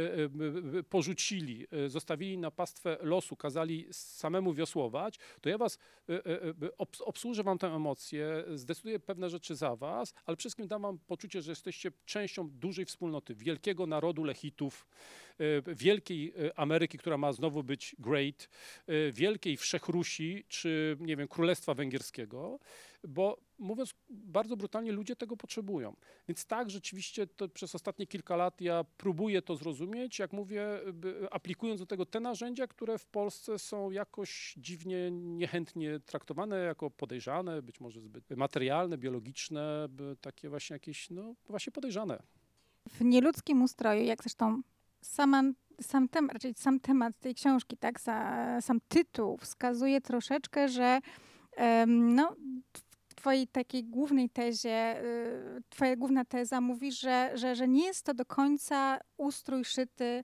y, 0.77 0.83
porzucili, 0.83 1.67
zostawili 1.87 2.37
na 2.37 2.51
pastwę 2.51 2.97
losu, 3.01 3.35
kazali 3.35 3.87
samemu 3.91 4.53
wiosłować, 4.53 5.19
to 5.41 5.49
ja 5.49 5.57
was 5.57 5.77
obsłużę 6.99 7.43
wam 7.43 7.57
tę 7.57 7.67
emocję, 7.67 8.43
zdecyduję 8.53 8.99
pewne 8.99 9.29
rzeczy 9.29 9.55
za 9.55 9.75
was, 9.75 10.13
ale 10.25 10.37
wszystkim 10.37 10.67
dam 10.67 10.81
wam 10.81 10.99
poczucie, 10.99 11.41
że 11.41 11.51
jesteście 11.51 11.91
częścią 12.05 12.49
dużej 12.49 12.85
wspólnoty, 12.85 13.35
wielkiego 13.35 13.85
narodu 13.85 14.23
Lechitów, 14.23 14.87
wielkiej 15.75 16.33
Ameryki, 16.55 16.97
która 16.97 17.17
ma 17.17 17.33
znowu 17.33 17.63
być 17.63 17.95
great, 17.99 18.49
wielkiej 19.13 19.57
Wszechrusi, 19.57 20.45
czy 20.47 20.97
nie 20.99 21.15
wiem, 21.15 21.27
Królestwa 21.27 21.73
Węgierskiego 21.73 22.59
bo 23.03 23.37
mówiąc 23.57 23.93
bardzo 24.09 24.57
brutalnie, 24.57 24.91
ludzie 24.91 25.15
tego 25.15 25.37
potrzebują. 25.37 25.95
Więc 26.27 26.45
tak, 26.45 26.69
rzeczywiście 26.69 27.27
przez 27.53 27.75
ostatnie 27.75 28.07
kilka 28.07 28.35
lat 28.35 28.61
ja 28.61 28.85
próbuję 28.97 29.41
to 29.41 29.55
zrozumieć, 29.55 30.19
jak 30.19 30.33
mówię, 30.33 30.65
aplikując 31.31 31.79
do 31.81 31.85
tego 31.85 32.05
te 32.05 32.19
narzędzia, 32.19 32.67
które 32.67 32.97
w 32.97 33.05
Polsce 33.05 33.59
są 33.59 33.91
jakoś 33.91 34.55
dziwnie, 34.57 35.11
niechętnie 35.11 35.99
traktowane 35.99 36.57
jako 36.59 36.89
podejrzane, 36.89 37.61
być 37.61 37.79
może 37.79 38.01
zbyt 38.01 38.29
materialne, 38.29 38.97
biologiczne, 38.97 39.87
takie 40.21 40.49
właśnie 40.49 40.73
jakieś, 40.73 41.09
no 41.09 41.35
właśnie 41.47 41.71
podejrzane. 41.71 42.23
W 42.89 43.01
nieludzkim 43.01 43.61
ustroju, 43.61 44.03
jak 44.03 44.23
zresztą 44.23 44.61
sama 45.01 45.43
sam, 45.81 46.09
tem, 46.09 46.29
raczej 46.29 46.53
sam 46.53 46.79
temat 46.79 47.19
tej 47.19 47.35
książki, 47.35 47.77
tak, 47.77 47.99
sam 48.61 48.79
tytuł 48.87 49.37
wskazuje 49.37 50.01
troszeczkę, 50.01 50.69
że 50.69 50.99
no, 51.87 52.35
w 53.07 53.15
twojej 53.15 53.47
takiej 53.47 53.83
głównej 53.83 54.29
tezie, 54.29 55.03
y, 55.03 55.63
twoja 55.69 55.95
główna 55.95 56.25
teza 56.25 56.61
mówi, 56.61 56.91
że, 56.91 57.31
że, 57.33 57.55
że 57.55 57.67
nie 57.67 57.85
jest 57.85 58.05
to 58.05 58.13
do 58.13 58.25
końca 58.25 58.99
ustrój 59.17 59.65
szyty 59.65 60.03
y, 60.03 60.23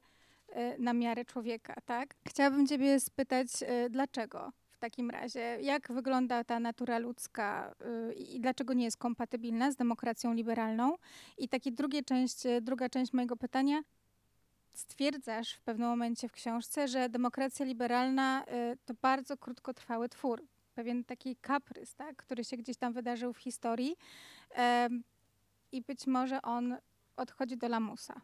na 0.80 0.94
miarę 0.94 1.26
człowieka, 1.26 1.76
tak? 1.86 2.16
Chciałabym 2.28 2.68
ciebie 2.68 3.00
spytać, 3.00 3.48
y, 3.62 3.90
dlaczego? 3.90 4.52
w 4.72 4.78
takim 4.84 5.10
razie? 5.10 5.58
Jak 5.62 5.92
wygląda 5.92 6.44
ta 6.44 6.60
natura 6.60 6.98
ludzka 6.98 7.76
i 8.16 8.40
dlaczego 8.40 8.74
nie 8.74 8.84
jest 8.84 8.98
kompatybilna 8.98 9.72
z 9.72 9.76
demokracją 9.76 10.34
liberalną? 10.34 10.96
I 11.38 11.50
takie 11.50 11.72
drugie 11.72 12.04
część, 12.04 12.44
druga 12.62 12.90
część 12.90 13.14
mojego 13.14 13.38
pytania, 13.38 13.82
stwierdzasz 14.74 15.54
w 15.54 15.62
pewnym 15.62 15.88
momencie 15.88 16.28
w 16.28 16.32
książce, 16.32 16.88
że 16.88 17.10
demokracja 17.10 17.66
liberalna 17.66 18.44
y, 18.44 18.78
to 18.86 18.94
bardzo 19.02 19.38
krótkotrwały 19.38 20.10
twór. 20.10 20.44
Pewien 20.76 21.04
taki 21.04 21.36
kaprys, 21.36 21.96
tak, 21.96 22.16
który 22.16 22.44
się 22.44 22.58
gdzieś 22.58 22.78
tam 22.78 22.94
wydarzył 22.94 23.34
w 23.34 23.38
historii 23.38 23.96
i 25.72 25.82
być 25.82 26.08
może 26.08 26.42
on 26.42 26.78
odchodzi 27.18 27.58
do 27.58 27.68
lamusa. 27.68 28.22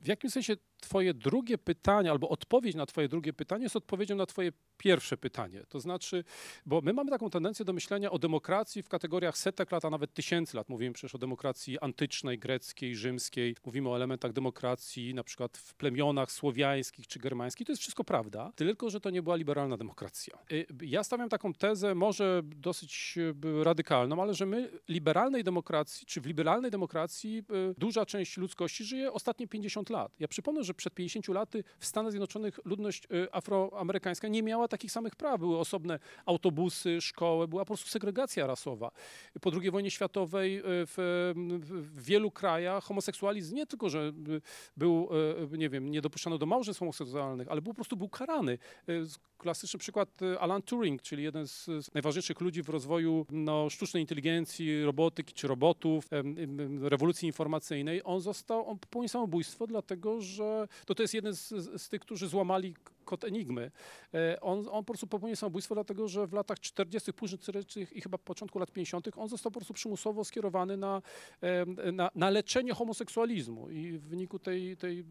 W 0.00 0.06
jakim 0.06 0.30
sensie 0.30 0.56
Twoje 0.80 1.14
drugie 1.14 1.58
pytanie, 1.58 2.10
albo 2.10 2.28
odpowiedź 2.28 2.74
na 2.74 2.86
Twoje 2.86 3.08
drugie 3.08 3.32
pytanie 3.32 3.62
jest 3.62 3.76
odpowiedzią 3.76 4.16
na 4.16 4.26
Twoje 4.26 4.52
pierwsze 4.76 5.16
pytanie. 5.16 5.62
To 5.68 5.80
znaczy, 5.80 6.24
bo 6.66 6.80
my 6.80 6.92
mamy 6.92 7.10
taką 7.10 7.30
tendencję 7.30 7.64
do 7.64 7.72
myślenia 7.72 8.10
o 8.10 8.18
demokracji 8.18 8.82
w 8.82 8.88
kategoriach 8.88 9.38
setek 9.38 9.72
lat, 9.72 9.84
a 9.84 9.90
nawet 9.90 10.14
tysięcy 10.14 10.56
lat. 10.56 10.68
Mówimy 10.68 10.92
przecież 10.92 11.14
o 11.14 11.18
demokracji 11.18 11.78
antycznej, 11.80 12.38
greckiej, 12.38 12.96
rzymskiej. 12.96 13.56
Mówimy 13.66 13.88
o 13.88 13.96
elementach 13.96 14.32
demokracji 14.32 15.14
na 15.14 15.24
przykład 15.24 15.58
w 15.58 15.74
plemionach 15.74 16.32
słowiańskich 16.32 17.06
czy 17.06 17.18
germańskich. 17.18 17.66
To 17.66 17.72
jest 17.72 17.82
wszystko 17.82 18.04
prawda, 18.04 18.52
tylko 18.56 18.90
że 18.90 19.00
to 19.00 19.10
nie 19.10 19.22
była 19.22 19.36
liberalna 19.36 19.76
demokracja. 19.76 20.38
Y, 20.52 20.66
ja 20.82 21.04
stawiam 21.04 21.28
taką 21.28 21.54
tezę, 21.54 21.94
może 21.94 22.42
dosyć 22.44 23.14
y, 23.16 23.64
radykalną, 23.64 24.22
ale 24.22 24.34
że 24.34 24.46
my 24.46 24.70
liberalnej 24.88 25.44
demokracji, 25.44 26.06
czy 26.06 26.20
w 26.20 26.26
liberalnej 26.26 26.70
demokracji 26.70 27.44
y, 27.70 27.74
duża 27.78 28.06
część 28.06 28.36
ludzkości 28.36 28.84
żyje 28.84 29.12
ostatnie 29.12 29.48
50 29.48 29.87
lat. 29.90 30.12
Ja 30.20 30.28
przypomnę, 30.28 30.64
że 30.64 30.74
przed 30.74 30.94
50 30.94 31.28
laty 31.28 31.64
w 31.78 31.86
Stanach 31.86 32.12
Zjednoczonych 32.12 32.60
ludność 32.64 33.04
y, 33.04 33.32
afroamerykańska 33.32 34.28
nie 34.28 34.42
miała 34.42 34.68
takich 34.68 34.92
samych 34.92 35.16
praw. 35.16 35.40
Były 35.40 35.58
osobne 35.58 35.98
autobusy, 36.26 37.00
szkoły, 37.00 37.48
była 37.48 37.64
po 37.64 37.66
prostu 37.66 37.88
segregacja 37.88 38.46
rasowa. 38.46 38.90
Po 39.40 39.50
II 39.60 39.70
wojnie 39.70 39.90
światowej 39.90 40.58
y, 40.58 40.62
w, 40.64 41.32
w 41.68 42.02
wielu 42.02 42.30
krajach 42.30 42.84
homoseksualizm 42.84 43.54
nie 43.54 43.66
tylko, 43.66 43.88
że 43.90 44.12
był, 44.76 45.08
y, 45.52 45.58
nie 45.58 45.68
wiem, 45.68 45.90
nie 45.90 46.00
dopuszczano 46.00 46.38
do 46.38 46.46
małżeństw 46.46 46.80
homoseksualnych, 46.80 47.48
ale 47.48 47.62
był, 47.62 47.72
po 47.72 47.76
prostu 47.76 47.96
był 47.96 48.08
karany. 48.08 48.58
Klasyczny 49.38 49.78
przykład 49.78 50.20
Alan 50.40 50.62
Turing, 50.62 51.02
czyli 51.02 51.22
jeden 51.22 51.46
z, 51.46 51.64
z 51.64 51.94
najważniejszych 51.94 52.40
ludzi 52.40 52.62
w 52.62 52.68
rozwoju 52.68 53.26
no, 53.30 53.70
sztucznej 53.70 54.02
inteligencji, 54.02 54.84
robotyki 54.84 55.34
czy 55.34 55.48
robotów, 55.48 56.08
rewolucji 56.80 57.26
informacyjnej. 57.26 58.00
On 58.04 58.20
został, 58.20 58.70
on 58.70 58.78
popełnił 58.78 59.08
samobójstwo, 59.08 59.66
dlatego 59.78 60.20
że 60.20 60.68
to, 60.86 60.94
to 60.94 61.02
jest 61.02 61.14
jeden 61.14 61.34
z, 61.34 61.48
z 61.82 61.88
tych, 61.88 62.00
którzy 62.00 62.28
złamali 62.28 62.74
kod 63.08 63.24
Enigmy. 63.24 63.70
E, 64.14 64.40
on, 64.40 64.58
on 64.58 64.84
po 64.84 64.92
prostu 64.92 65.06
popełnił 65.06 65.36
samobójstwo, 65.36 65.74
dlatego 65.74 66.08
że 66.08 66.26
w 66.26 66.32
latach 66.32 66.60
40., 66.60 67.12
późnych 67.12 67.40
40. 67.40 67.86
i 67.92 68.00
chyba 68.00 68.18
początku 68.18 68.58
lat 68.58 68.72
50. 68.72 69.08
on 69.16 69.28
został 69.28 69.52
po 69.52 69.60
prostu 69.60 69.74
przymusowo 69.74 70.24
skierowany 70.24 70.76
na, 70.76 71.02
na, 71.92 72.10
na 72.14 72.30
leczenie 72.30 72.74
homoseksualizmu 72.74 73.70
i 73.70 73.98
w 73.98 74.08
wyniku 74.08 74.38
tej, 74.38 74.76
tej 74.76 75.00
e, 75.00 75.04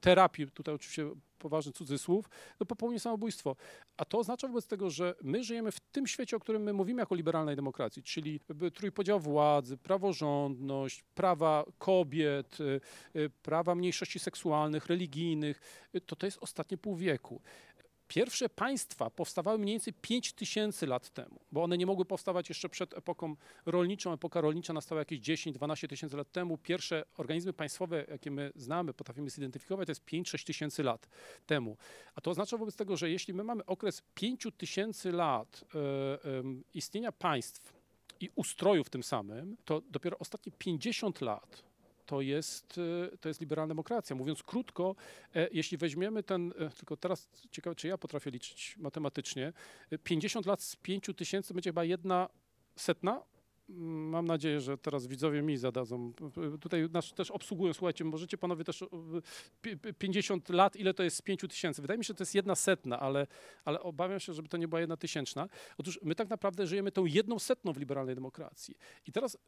terapii, 0.00 0.50
tutaj 0.50 0.74
oczywiście 0.74 1.10
poważny 1.38 1.72
cudzysłów, 1.72 2.30
no 2.60 2.66
popełnił 2.66 2.98
samobójstwo. 2.98 3.56
A 3.96 4.04
to 4.04 4.18
oznacza 4.18 4.48
wobec 4.48 4.66
tego, 4.66 4.90
że 4.90 5.14
my 5.22 5.44
żyjemy 5.44 5.72
w 5.72 5.80
tym 5.80 6.06
świecie, 6.06 6.36
o 6.36 6.40
którym 6.40 6.62
my 6.62 6.72
mówimy 6.72 7.02
jako 7.02 7.14
liberalnej 7.14 7.56
demokracji, 7.56 8.02
czyli 8.02 8.40
trójpodział 8.74 9.20
władzy, 9.20 9.76
praworządność, 9.76 11.04
prawa 11.14 11.64
kobiet, 11.78 12.58
e, 13.14 13.28
prawa 13.42 13.74
mniejszości 13.74 14.18
seksualnych, 14.18 14.86
religijnych, 14.86 15.60
to 16.06 16.16
to 16.16 16.26
jest 16.26 16.38
ostatnie 16.40 16.78
pół 16.78 16.96
wieku. 16.96 17.33
Pierwsze 18.08 18.48
państwa 18.48 19.10
powstawały 19.10 19.58
mniej 19.58 19.74
więcej 19.74 19.92
5 19.92 20.32
tysięcy 20.32 20.86
lat 20.86 21.10
temu, 21.10 21.40
bo 21.52 21.62
one 21.62 21.78
nie 21.78 21.86
mogły 21.86 22.04
powstawać 22.04 22.48
jeszcze 22.48 22.68
przed 22.68 22.94
epoką 22.94 23.36
rolniczą. 23.66 24.12
Epoka 24.12 24.40
rolnicza 24.40 24.72
nastała 24.72 25.00
jakieś 25.00 25.20
10-12 25.20 25.88
tysięcy 25.88 26.16
lat 26.16 26.32
temu. 26.32 26.58
Pierwsze 26.58 27.04
organizmy 27.16 27.52
państwowe, 27.52 28.04
jakie 28.10 28.30
my 28.30 28.52
znamy, 28.54 28.94
potrafimy 28.94 29.30
zidentyfikować, 29.30 29.86
to 29.86 29.90
jest 29.90 30.04
5-6 30.04 30.46
tysięcy 30.46 30.82
lat 30.82 31.08
temu. 31.46 31.76
A 32.14 32.20
to 32.20 32.30
oznacza 32.30 32.56
wobec 32.56 32.76
tego, 32.76 32.96
że 32.96 33.10
jeśli 33.10 33.34
my 33.34 33.44
mamy 33.44 33.66
okres 33.66 34.02
5 34.14 34.46
tysięcy 34.56 35.12
lat 35.12 35.64
e, 35.74 35.78
istnienia 36.74 37.12
państw 37.12 37.72
i 38.20 38.30
ustrojów 38.34 38.90
tym 38.90 39.02
samym, 39.02 39.56
to 39.64 39.82
dopiero 39.90 40.18
ostatnie 40.18 40.52
50 40.58 41.20
lat 41.20 41.73
to 42.06 42.20
jest, 42.20 42.80
e, 43.12 43.18
to 43.18 43.28
jest 43.28 43.40
liberalna 43.40 43.68
demokracja. 43.68 44.16
Mówiąc 44.16 44.42
krótko, 44.42 44.96
e, 45.34 45.48
jeśli 45.52 45.78
weźmiemy 45.78 46.22
ten, 46.22 46.52
e, 46.58 46.70
tylko 46.70 46.96
teraz 46.96 47.28
ciekawe, 47.50 47.76
czy 47.76 47.88
ja 47.88 47.98
potrafię 47.98 48.30
liczyć 48.30 48.76
matematycznie, 48.78 49.52
50 50.04 50.46
lat 50.46 50.62
z 50.62 50.76
5 50.76 51.14
tysięcy 51.14 51.54
będzie 51.54 51.70
chyba 51.70 51.84
jedna 51.84 52.28
setna 52.76 53.22
Mam 53.68 54.26
nadzieję, 54.26 54.60
że 54.60 54.78
teraz 54.78 55.06
widzowie 55.06 55.42
mi 55.42 55.56
zadadzą. 55.56 56.12
Tutaj 56.60 56.88
nas 56.90 57.12
też 57.14 57.30
obsługują, 57.30 57.72
słuchajcie, 57.72 58.04
możecie 58.04 58.38
panowie 58.38 58.64
też 58.64 58.84
50 59.98 60.48
lat, 60.48 60.76
ile 60.76 60.94
to 60.94 61.02
jest 61.02 61.16
z 61.16 61.22
5 61.22 61.40
tysięcy. 61.48 61.82
Wydaje 61.82 61.98
mi 61.98 62.04
się, 62.04 62.08
że 62.08 62.14
to 62.14 62.22
jest 62.22 62.34
jedna 62.34 62.54
setna, 62.54 63.00
ale, 63.00 63.26
ale 63.64 63.80
obawiam 63.80 64.20
się, 64.20 64.32
żeby 64.32 64.48
to 64.48 64.56
nie 64.56 64.68
była 64.68 64.80
jedna 64.80 64.96
tysięczna. 64.96 65.48
Otóż 65.78 66.00
my 66.02 66.14
tak 66.14 66.28
naprawdę 66.28 66.66
żyjemy 66.66 66.92
tą 66.92 67.04
jedną 67.04 67.38
setną 67.38 67.72
w 67.72 67.76
liberalnej 67.76 68.14
demokracji. 68.14 68.76
I 69.06 69.12
teraz, 69.12 69.38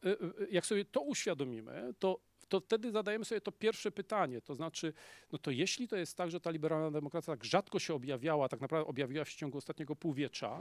jak 0.51 0.65
sobie 0.65 0.85
to 0.85 1.01
uświadomimy, 1.01 1.93
to 1.99 2.19
to 2.49 2.59
wtedy 2.59 2.91
zadajemy 2.91 3.25
sobie 3.25 3.41
to 3.41 3.51
pierwsze 3.51 3.91
pytanie, 3.91 4.41
to 4.41 4.55
znaczy, 4.55 4.93
no 5.31 5.37
to 5.37 5.51
jeśli 5.51 5.87
to 5.87 5.95
jest 5.95 6.17
tak, 6.17 6.31
że 6.31 6.39
ta 6.39 6.51
liberalna 6.51 6.91
demokracja 6.91 7.33
tak 7.33 7.45
rzadko 7.45 7.79
się 7.79 7.93
objawiała, 7.93 8.49
tak 8.49 8.61
naprawdę 8.61 8.87
objawiła 8.87 9.25
się 9.25 9.31
w 9.31 9.35
ciągu 9.35 9.57
ostatniego 9.57 9.95
półwiecza, 9.95 10.59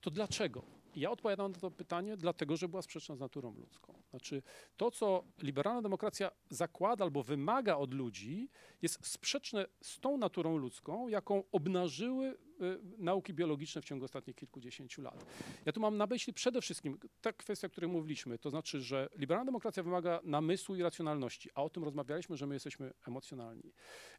to 0.00 0.10
dlaczego? 0.10 0.62
Ja 0.96 1.10
odpowiadam 1.10 1.52
na 1.52 1.58
to 1.58 1.70
pytanie, 1.70 2.16
dlatego, 2.16 2.56
że 2.56 2.68
była 2.68 2.82
sprzeczna 2.82 3.16
z 3.16 3.20
naturą 3.20 3.54
ludzką. 3.54 4.02
Znaczy, 4.10 4.42
to, 4.76 4.90
co 4.90 5.24
liberalna 5.42 5.82
demokracja 5.82 6.30
zakłada 6.50 7.04
albo 7.04 7.22
wymaga 7.22 7.76
od 7.76 7.94
ludzi, 7.94 8.48
jest 8.82 9.06
sprzeczne 9.06 9.66
z 9.82 10.00
tą 10.00 10.16
naturą 10.16 10.56
ludzką, 10.56 11.08
jaką 11.08 11.42
obnażyły 11.52 12.38
Y, 12.62 12.78
nauki 12.98 13.34
biologiczne 13.34 13.82
w 13.82 13.84
ciągu 13.84 14.04
ostatnich 14.04 14.36
kilkudziesięciu 14.36 15.02
lat. 15.02 15.26
Ja 15.66 15.72
tu 15.72 15.80
mam 15.80 15.96
na 15.96 16.06
myśli 16.06 16.32
przede 16.32 16.60
wszystkim 16.60 16.98
ta 17.20 17.32
kwestia, 17.32 17.66
o 17.66 17.70
której 17.70 17.90
mówiliśmy, 17.90 18.38
to 18.38 18.50
znaczy, 18.50 18.80
że 18.80 19.08
liberalna 19.16 19.44
demokracja 19.44 19.82
wymaga 19.82 20.20
namysłu 20.24 20.76
i 20.76 20.82
racjonalności, 20.82 21.50
a 21.54 21.62
o 21.62 21.70
tym 21.70 21.84
rozmawialiśmy, 21.84 22.36
że 22.36 22.46
my 22.46 22.54
jesteśmy 22.54 22.92
emocjonalni. 23.08 23.72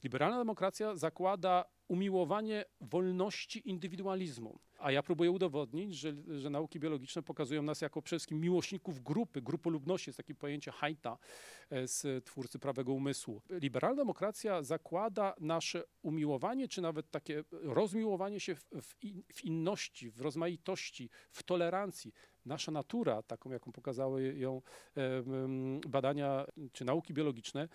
Liberalna 0.04 0.38
demokracja 0.38 0.96
zakłada 0.96 1.66
umiłowanie 1.88 2.66
wolności 2.82 3.70
indywidualizmu. 3.70 4.60
A 4.80 4.92
ja 4.92 5.04
próbuję 5.04 5.32
udowodnić, 5.32 5.96
że, 5.96 6.14
że 6.28 6.50
nauki 6.50 6.80
biologiczne 6.80 7.24
pokazują 7.24 7.62
nas 7.62 7.82
jako 7.82 8.02
przede 8.02 8.20
wszystkim 8.20 8.40
miłośników 8.40 9.04
grupy. 9.04 9.42
Grupolubności 9.42 10.10
jest 10.10 10.18
takie 10.18 10.36
pojęcie 10.36 10.72
Haidta 10.72 11.18
e, 11.70 11.88
z 11.88 12.26
twórcy 12.26 12.60
prawego 12.60 12.94
umysłu. 12.94 13.42
Liberalna 13.50 13.96
demokracja 13.96 14.64
zakłada 14.64 15.36
nasze 15.40 15.84
umiłowanie, 16.02 16.68
czy 16.68 16.82
nawet 16.82 17.12
takie 17.12 17.44
rozmiłowanie 17.52 18.40
się 18.40 18.56
w, 18.56 18.64
w, 18.82 18.96
w 19.34 19.44
inności, 19.46 20.10
w 20.10 20.22
rozmaitości, 20.22 21.10
w 21.32 21.44
tolerancji. 21.44 22.14
Nasza 22.46 22.72
natura, 22.72 23.24
taką 23.24 23.52
jaką 23.52 23.72
pokazały 23.72 24.36
ją 24.38 24.62
e, 24.98 25.02
badania 25.88 26.46
czy 26.72 26.86
nauki 26.86 27.14
biologiczne, 27.14 27.70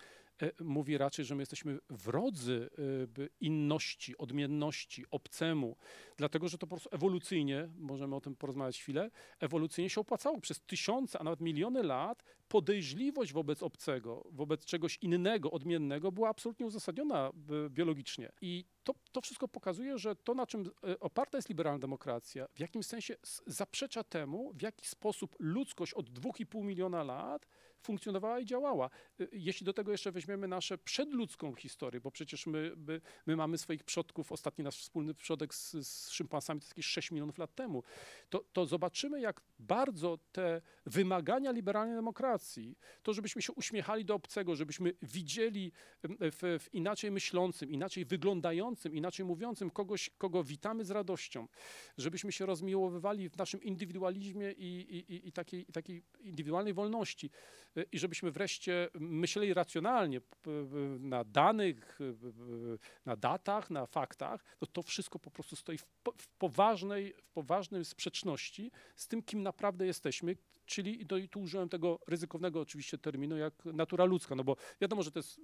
mówi 0.59 0.97
raczej, 0.97 1.25
że 1.25 1.35
my 1.35 1.41
jesteśmy 1.41 1.79
wrodzy 1.89 2.69
e, 3.17 3.27
inności, 3.39 4.17
odmienności, 4.17 5.05
obcemu, 5.11 5.77
dlatego 6.17 6.47
że 6.47 6.57
to 6.57 6.67
po 6.67 6.75
prostu 6.75 6.89
ewolucyjnie, 6.91 7.69
możemy 7.77 8.15
o 8.15 8.21
tym 8.21 8.35
porozmawiać 8.35 8.81
chwilę, 8.81 9.11
ewolucyjnie 9.39 9.89
się 9.89 10.01
opłacało 10.01 10.41
przez 10.41 10.61
tysiące, 10.61 11.19
a 11.19 11.23
nawet 11.23 11.41
miliony 11.41 11.83
lat 11.83 12.23
podejrzliwość 12.47 13.33
wobec 13.33 13.63
obcego, 13.63 14.27
wobec 14.31 14.65
czegoś 14.65 14.97
innego, 15.01 15.51
odmiennego 15.51 16.11
była 16.11 16.29
absolutnie 16.29 16.65
uzasadniona 16.65 17.31
biologicznie. 17.69 18.31
I 18.41 18.65
to, 18.83 18.93
to 19.11 19.21
wszystko 19.21 19.47
pokazuje, 19.47 19.97
że 19.97 20.15
to, 20.15 20.33
na 20.33 20.45
czym 20.45 20.71
e, 20.87 20.99
oparta 20.99 21.37
jest 21.37 21.49
liberalna 21.49 21.79
demokracja, 21.79 22.47
w 22.53 22.59
jakimś 22.59 22.85
sensie 22.85 23.15
zaprzecza 23.47 24.03
temu, 24.03 24.51
w 24.53 24.61
jaki 24.61 24.87
sposób 24.87 25.35
ludzkość 25.39 25.93
od 25.93 26.09
2,5 26.09 26.63
miliona 26.63 27.03
lat 27.03 27.47
funkcjonowała 27.85 28.39
i 28.39 28.45
działała. 28.45 28.89
Y, 29.21 29.29
Jeśli 29.31 29.65
do 29.65 29.73
tego 29.73 29.91
jeszcze 29.91 30.11
weźmiemy 30.11 30.47
nasze 30.47 30.77
przedludzką 30.77 31.55
historię, 31.55 32.01
bo 32.01 32.11
przecież 32.11 32.47
my, 32.47 32.71
my, 32.77 33.01
my 33.25 33.35
mamy 33.35 33.57
swoich 33.57 33.83
przodków, 33.83 34.31
ostatni 34.31 34.63
nasz 34.63 34.77
wspólny 34.81 35.13
przodek 35.13 35.55
z, 35.55 35.71
z 35.87 36.09
szympansami 36.09 36.61
to 36.61 36.67
jakieś 36.67 36.85
6 36.85 37.11
milionów 37.11 37.37
lat 37.37 37.55
temu, 37.55 37.83
to, 38.29 38.43
to 38.53 38.65
zobaczymy, 38.65 39.21
jak 39.21 39.41
bardzo 39.59 40.19
te 40.31 40.61
wymagania 40.85 41.51
liberalnej 41.51 41.95
demokracji, 41.95 42.77
to 43.03 43.13
żebyśmy 43.13 43.41
się 43.41 43.53
uśmiechali 43.53 44.05
do 44.05 44.15
obcego, 44.15 44.55
żebyśmy 44.55 44.93
widzieli 45.01 45.71
w, 46.03 46.59
w 46.59 46.73
inaczej 46.73 47.11
myślącym, 47.11 47.71
inaczej 47.71 48.05
wyglądającym, 48.05 48.95
inaczej 48.95 49.25
mówiącym 49.25 49.69
kogoś, 49.69 50.09
kogo 50.17 50.43
witamy 50.43 50.85
z 50.85 50.91
radością, 50.91 51.47
żebyśmy 51.97 52.31
się 52.31 52.45
rozmiłowywali 52.45 53.29
w 53.29 53.37
naszym 53.37 53.63
indywidualizmie 53.63 54.51
i, 54.51 54.65
i, 54.65 55.13
i- 55.13 55.27
i, 55.27 55.31
takiej, 55.31 55.65
takiej 55.65 56.03
indywidualnej 56.19 56.73
wolności 56.73 57.29
i 57.91 57.99
żebyśmy 57.99 58.31
wreszcie 58.31 58.89
myśleli 58.93 59.53
racjonalnie 59.53 60.21
na 60.99 61.23
danych, 61.23 62.01
y, 62.01 62.13
p- 62.13 62.27
na 63.05 63.15
datach, 63.15 63.69
na 63.69 63.85
faktach, 63.85 64.43
to 64.59 64.67
to 64.67 64.83
wszystko 64.83 65.19
po 65.19 65.31
prostu 65.31 65.55
stoi 65.55 65.77
w, 65.77 66.27
poważnej, 66.37 67.13
w 67.23 67.29
poważnej 67.29 67.85
sprzeczności 67.85 68.71
z 68.95 69.07
tym, 69.07 69.23
kim 69.23 69.43
naprawdę 69.43 69.85
jesteśmy, 69.85 70.35
czyli 70.65 71.01
i 71.01 71.29
tu 71.29 71.41
użyłem 71.41 71.69
tego 71.69 71.99
ryzykownego 72.07 72.61
oczywiście 72.61 72.97
terminu 72.97 73.37
jak 73.37 73.65
natura 73.65 74.05
ludzka, 74.05 74.35
no 74.35 74.43
bo 74.43 74.55
wiadomo, 74.81 75.03
że 75.03 75.11
to 75.11 75.19
jest 75.19 75.41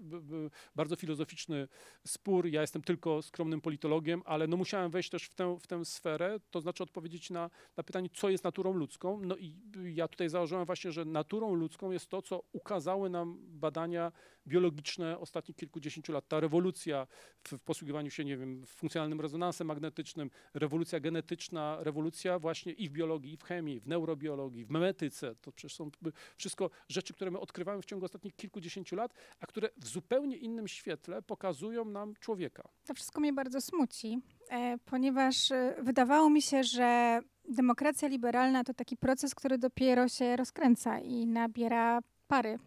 bardzo 0.75 0.96
filozoficzny 0.96 1.68
spór, 2.08 2.48
ja 2.48 2.62
jestem 2.62 2.82
tylko 2.82 3.22
skromnym 3.22 3.62
politologiem, 3.62 4.22
ale 4.25 4.48
no 4.48 4.58
musiałem 4.58 4.92
wejść 4.92 5.10
też 5.10 5.24
w 5.24 5.34
tę, 5.34 5.58
w 5.60 5.68
tę 5.68 5.86
sferę, 5.86 6.40
to 6.51 6.62
znaczy 6.62 6.84
odpowiedzieć 6.84 7.30
na, 7.30 7.50
na 7.78 7.84
pytanie, 7.84 8.10
co 8.13 8.30
jest 8.30 8.44
naturą 8.44 8.74
ludzką, 8.74 9.20
no 9.24 9.38
i 9.38 9.54
ja 9.94 10.08
tutaj 10.08 10.30
założyłem 10.30 10.66
właśnie, 10.66 10.92
że 10.92 11.06
naturą 11.06 11.54
ludzką 11.54 11.92
jest 11.92 12.10
to, 12.10 12.22
co 12.22 12.44
ukazały 12.51 13.10
nam 13.10 13.38
badania 13.42 14.12
biologiczne 14.48 15.19
ostatnich 15.19 15.57
kilkudziesięciu 15.57 16.13
lat. 16.13 16.27
Ta 16.27 16.39
rewolucja 16.39 17.07
w, 17.43 17.57
w 17.57 17.60
posługiwaniu 17.60 18.10
się, 18.10 18.25
nie 18.25 18.38
wiem, 18.38 18.65
funkcjonalnym 18.65 19.21
rezonansem 19.21 19.67
magnetycznym, 19.67 20.29
rewolucja 20.53 21.00
genetyczna, 21.00 21.77
rewolucja 21.79 22.39
właśnie 22.39 22.71
i 22.74 22.89
w 22.89 22.91
biologii, 22.91 23.33
i 23.33 23.38
w 23.38 23.43
chemii, 23.43 23.79
w 23.79 23.88
neurobiologii, 23.88 24.65
w 24.65 24.69
memetyce. 24.69 25.36
To 25.36 25.51
przecież 25.51 25.75
są 25.75 25.91
wszystko 26.38 26.69
rzeczy, 26.88 27.13
które 27.13 27.31
my 27.31 27.39
odkrywamy 27.39 27.81
w 27.81 27.86
ciągu 27.86 28.05
ostatnich 28.05 28.36
kilkudziesięciu 28.36 28.95
lat, 28.95 29.13
a 29.39 29.45
które 29.48 29.69
w 29.77 29.88
zupełnie 29.88 30.38
innym 30.38 30.67
świetle 30.67 31.21
pokazują 31.21 31.86
nam 31.86 32.13
człowieka. 32.19 32.63
To 32.86 32.93
wszystko 32.93 33.19
mnie 33.19 33.33
bardzo 33.33 33.62
smuci, 33.62 34.19
e, 34.50 34.77
ponieważ 34.86 35.51
e, 35.51 35.75
wydawało 35.81 36.29
mi 36.29 36.41
się, 36.41 36.63
że 36.63 37.19
demokracja 37.50 38.07
liberalna 38.07 38.63
to 38.63 38.74
taki 38.74 38.98
proces, 38.98 39.36
który 39.36 39.57
dopiero 39.57 40.07
się 40.07 40.36
rozkręca 40.36 41.00
i 41.00 41.27
nabiera 41.27 42.00
pary. 42.27 42.60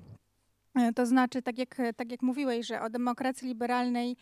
E, 0.74 0.92
To 0.92 1.06
znaczy, 1.06 1.42
tak 1.42 1.58
jak, 1.58 1.76
tak 1.96 2.10
jak 2.10 2.22
mówiłeś, 2.22 2.66
że 2.66 2.82
o 2.82 2.90
demokracji 2.90 3.48
liberalnej 3.48 4.16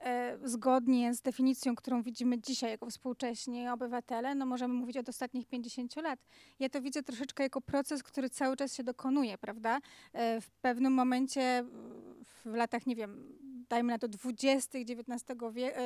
e, 0.00 0.38
zgodnie 0.44 1.14
z 1.14 1.20
definicją, 1.20 1.74
którą 1.74 2.02
widzimy 2.02 2.38
dzisiaj 2.40 2.70
jako 2.70 2.90
współcześni 2.90 3.68
obywatele, 3.68 4.34
no 4.34 4.46
możemy 4.46 4.74
mówić 4.74 4.96
od 4.96 5.08
ostatnich 5.08 5.46
50 5.46 5.96
lat. 5.96 6.20
Ja 6.58 6.68
to 6.68 6.82
widzę 6.82 7.02
troszeczkę 7.02 7.42
jako 7.42 7.60
proces, 7.60 8.02
który 8.02 8.30
cały 8.30 8.56
czas 8.56 8.74
się 8.74 8.84
dokonuje, 8.84 9.38
prawda? 9.38 9.80
E, 10.12 10.40
W 10.40 10.50
pewnym 10.50 10.92
momencie, 10.92 11.64
w 12.24 12.54
latach, 12.54 12.86
nie 12.86 12.96
wiem, 12.96 13.38
dajmy 13.72 13.92
na 13.92 13.98
to 13.98 14.08
20. 14.08 14.78
XIX 14.78 15.40
wie, 15.52 15.76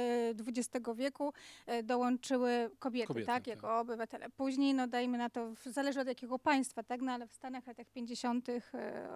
XX 0.47 0.87
wieku, 0.95 1.33
e, 1.67 1.83
dołączyły 1.83 2.71
kobiety, 2.79 3.07
Kobiety, 3.07 3.27
tak, 3.27 3.45
tak. 3.45 3.47
jako 3.47 3.79
obywatele. 3.79 4.31
Później, 4.31 4.75
no 4.75 4.87
dajmy 4.87 5.19
na 5.19 5.31
to, 5.31 5.53
zależy 5.67 6.01
od 6.01 6.09
jakiego 6.09 6.39
państwa, 6.39 6.83
tak, 6.83 7.01
no 7.01 7.13
ale 7.13 7.27
w 7.27 7.33
Stanach 7.33 7.67
latach 7.67 7.87
50. 7.91 8.49
e, 8.49 8.61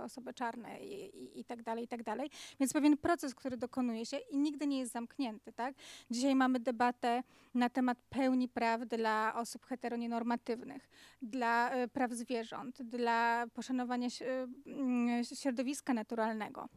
osoby 0.05 0.35
czarne 0.35 0.81
i, 0.81 1.23
i, 1.25 1.41
i 1.41 1.45
tak 1.45 1.63
dalej, 1.63 1.85
i 1.85 1.89
tak 1.89 2.03
dalej. 2.03 2.31
Więc 2.61 2.73
pewien 2.73 2.97
proces, 2.97 3.35
który 3.35 3.57
dokonuje 3.57 4.07
się 4.07 4.17
i 4.17 4.39
nigdy 4.39 4.67
nie 4.67 4.79
jest 4.79 4.93
zamknięty, 4.93 5.53
tak. 5.53 5.75
Dzisiaj 6.11 6.35
mamy 6.35 6.61
debatę 6.61 7.23
na 7.55 7.69
temat 7.69 7.99
pełni 8.11 8.49
praw 8.49 8.87
dla 8.87 9.35
osób 9.35 9.67
heteronormatywnych, 9.67 10.89
dla 11.23 11.71
e, 11.71 11.89
praw 11.89 12.13
zwierząt, 12.13 12.83
dla 12.83 13.47
poszanowania 13.55 14.09
środowiska 15.23 15.95
naturalnego. 15.95 16.69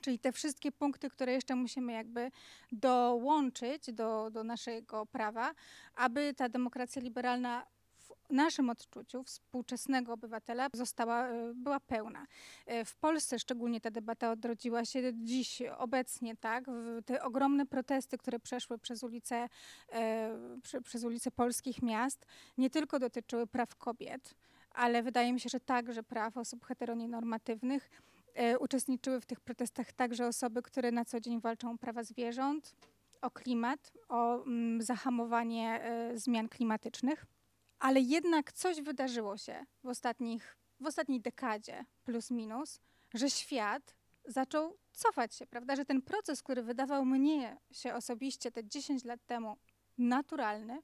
Czyli 0.00 0.18
te 0.18 0.32
wszystkie 0.32 0.72
punkty, 0.72 1.10
które 1.10 1.32
jeszcze 1.32 1.54
musimy 1.54 1.92
jakby 1.92 2.30
dołączyć 2.72 3.92
do, 3.92 4.30
do 4.30 4.44
naszego 4.44 5.06
prawa, 5.06 5.54
aby 5.94 6.34
ta 6.34 6.48
demokracja 6.48 7.02
liberalna 7.02 7.66
w 8.30 8.32
naszym 8.32 8.70
odczuciu 8.70 9.22
współczesnego 9.24 10.12
obywatela 10.12 10.68
została, 10.72 11.28
e, 11.28 11.54
była 11.54 11.80
pełna. 11.80 12.26
E, 12.66 12.84
W 12.84 12.96
Polsce 12.96 13.38
szczególnie 13.38 13.80
ta 13.80 13.90
debata 13.90 14.30
odrodziła 14.30 14.84
się 14.84 15.12
dziś, 15.14 15.62
obecnie, 15.78 16.36
tak? 16.36 16.64
Te 17.06 17.22
ogromne 17.22 17.66
protesty, 17.66 18.18
które 18.18 18.38
przeszły 18.38 18.78
przez 18.78 19.02
ulice, 19.02 19.48
e, 19.92 20.38
prze, 20.62 20.80
przez 20.80 21.04
ulice 21.04 21.30
polskich 21.30 21.82
miast, 21.82 22.26
nie 22.58 22.70
tylko 22.70 22.98
dotyczyły 22.98 23.46
praw 23.46 23.76
kobiet, 23.76 24.34
ale 24.70 25.02
wydaje 25.02 25.32
mi 25.32 25.40
się, 25.40 25.48
że 25.48 25.60
także 25.60 26.02
praw 26.02 26.36
osób 26.36 26.64
heteronormatywnych. 26.64 27.90
E, 28.34 28.58
uczestniczyły 28.58 29.20
w 29.20 29.26
tych 29.26 29.40
protestach 29.40 29.92
także 29.92 30.26
osoby, 30.26 30.62
które 30.62 30.92
na 30.92 31.04
co 31.04 31.20
dzień 31.20 31.40
walczą 31.40 31.70
o 31.70 31.78
prawa 31.78 32.02
zwierząt, 32.02 32.74
o 33.20 33.30
klimat, 33.30 33.92
o 34.08 34.42
mm, 34.44 34.82
zahamowanie 34.82 35.80
e, 35.82 36.18
zmian 36.18 36.48
klimatycznych. 36.48 37.26
Ale 37.78 38.00
jednak 38.00 38.52
coś 38.52 38.80
wydarzyło 38.80 39.36
się 39.36 39.66
w, 39.84 39.86
ostatnich, 39.86 40.56
w 40.80 40.86
ostatniej 40.86 41.20
dekadzie, 41.20 41.84
plus 42.04 42.30
minus, 42.30 42.80
że 43.14 43.30
świat 43.30 43.94
zaczął 44.24 44.76
cofać 44.92 45.34
się, 45.34 45.46
prawda? 45.46 45.76
Że 45.76 45.84
ten 45.84 46.02
proces, 46.02 46.42
który 46.42 46.62
wydawał 46.62 47.04
mnie 47.04 47.56
się 47.72 47.94
osobiście 47.94 48.52
te 48.52 48.64
10 48.64 49.04
lat 49.04 49.20
temu 49.26 49.56
naturalny 49.98 50.82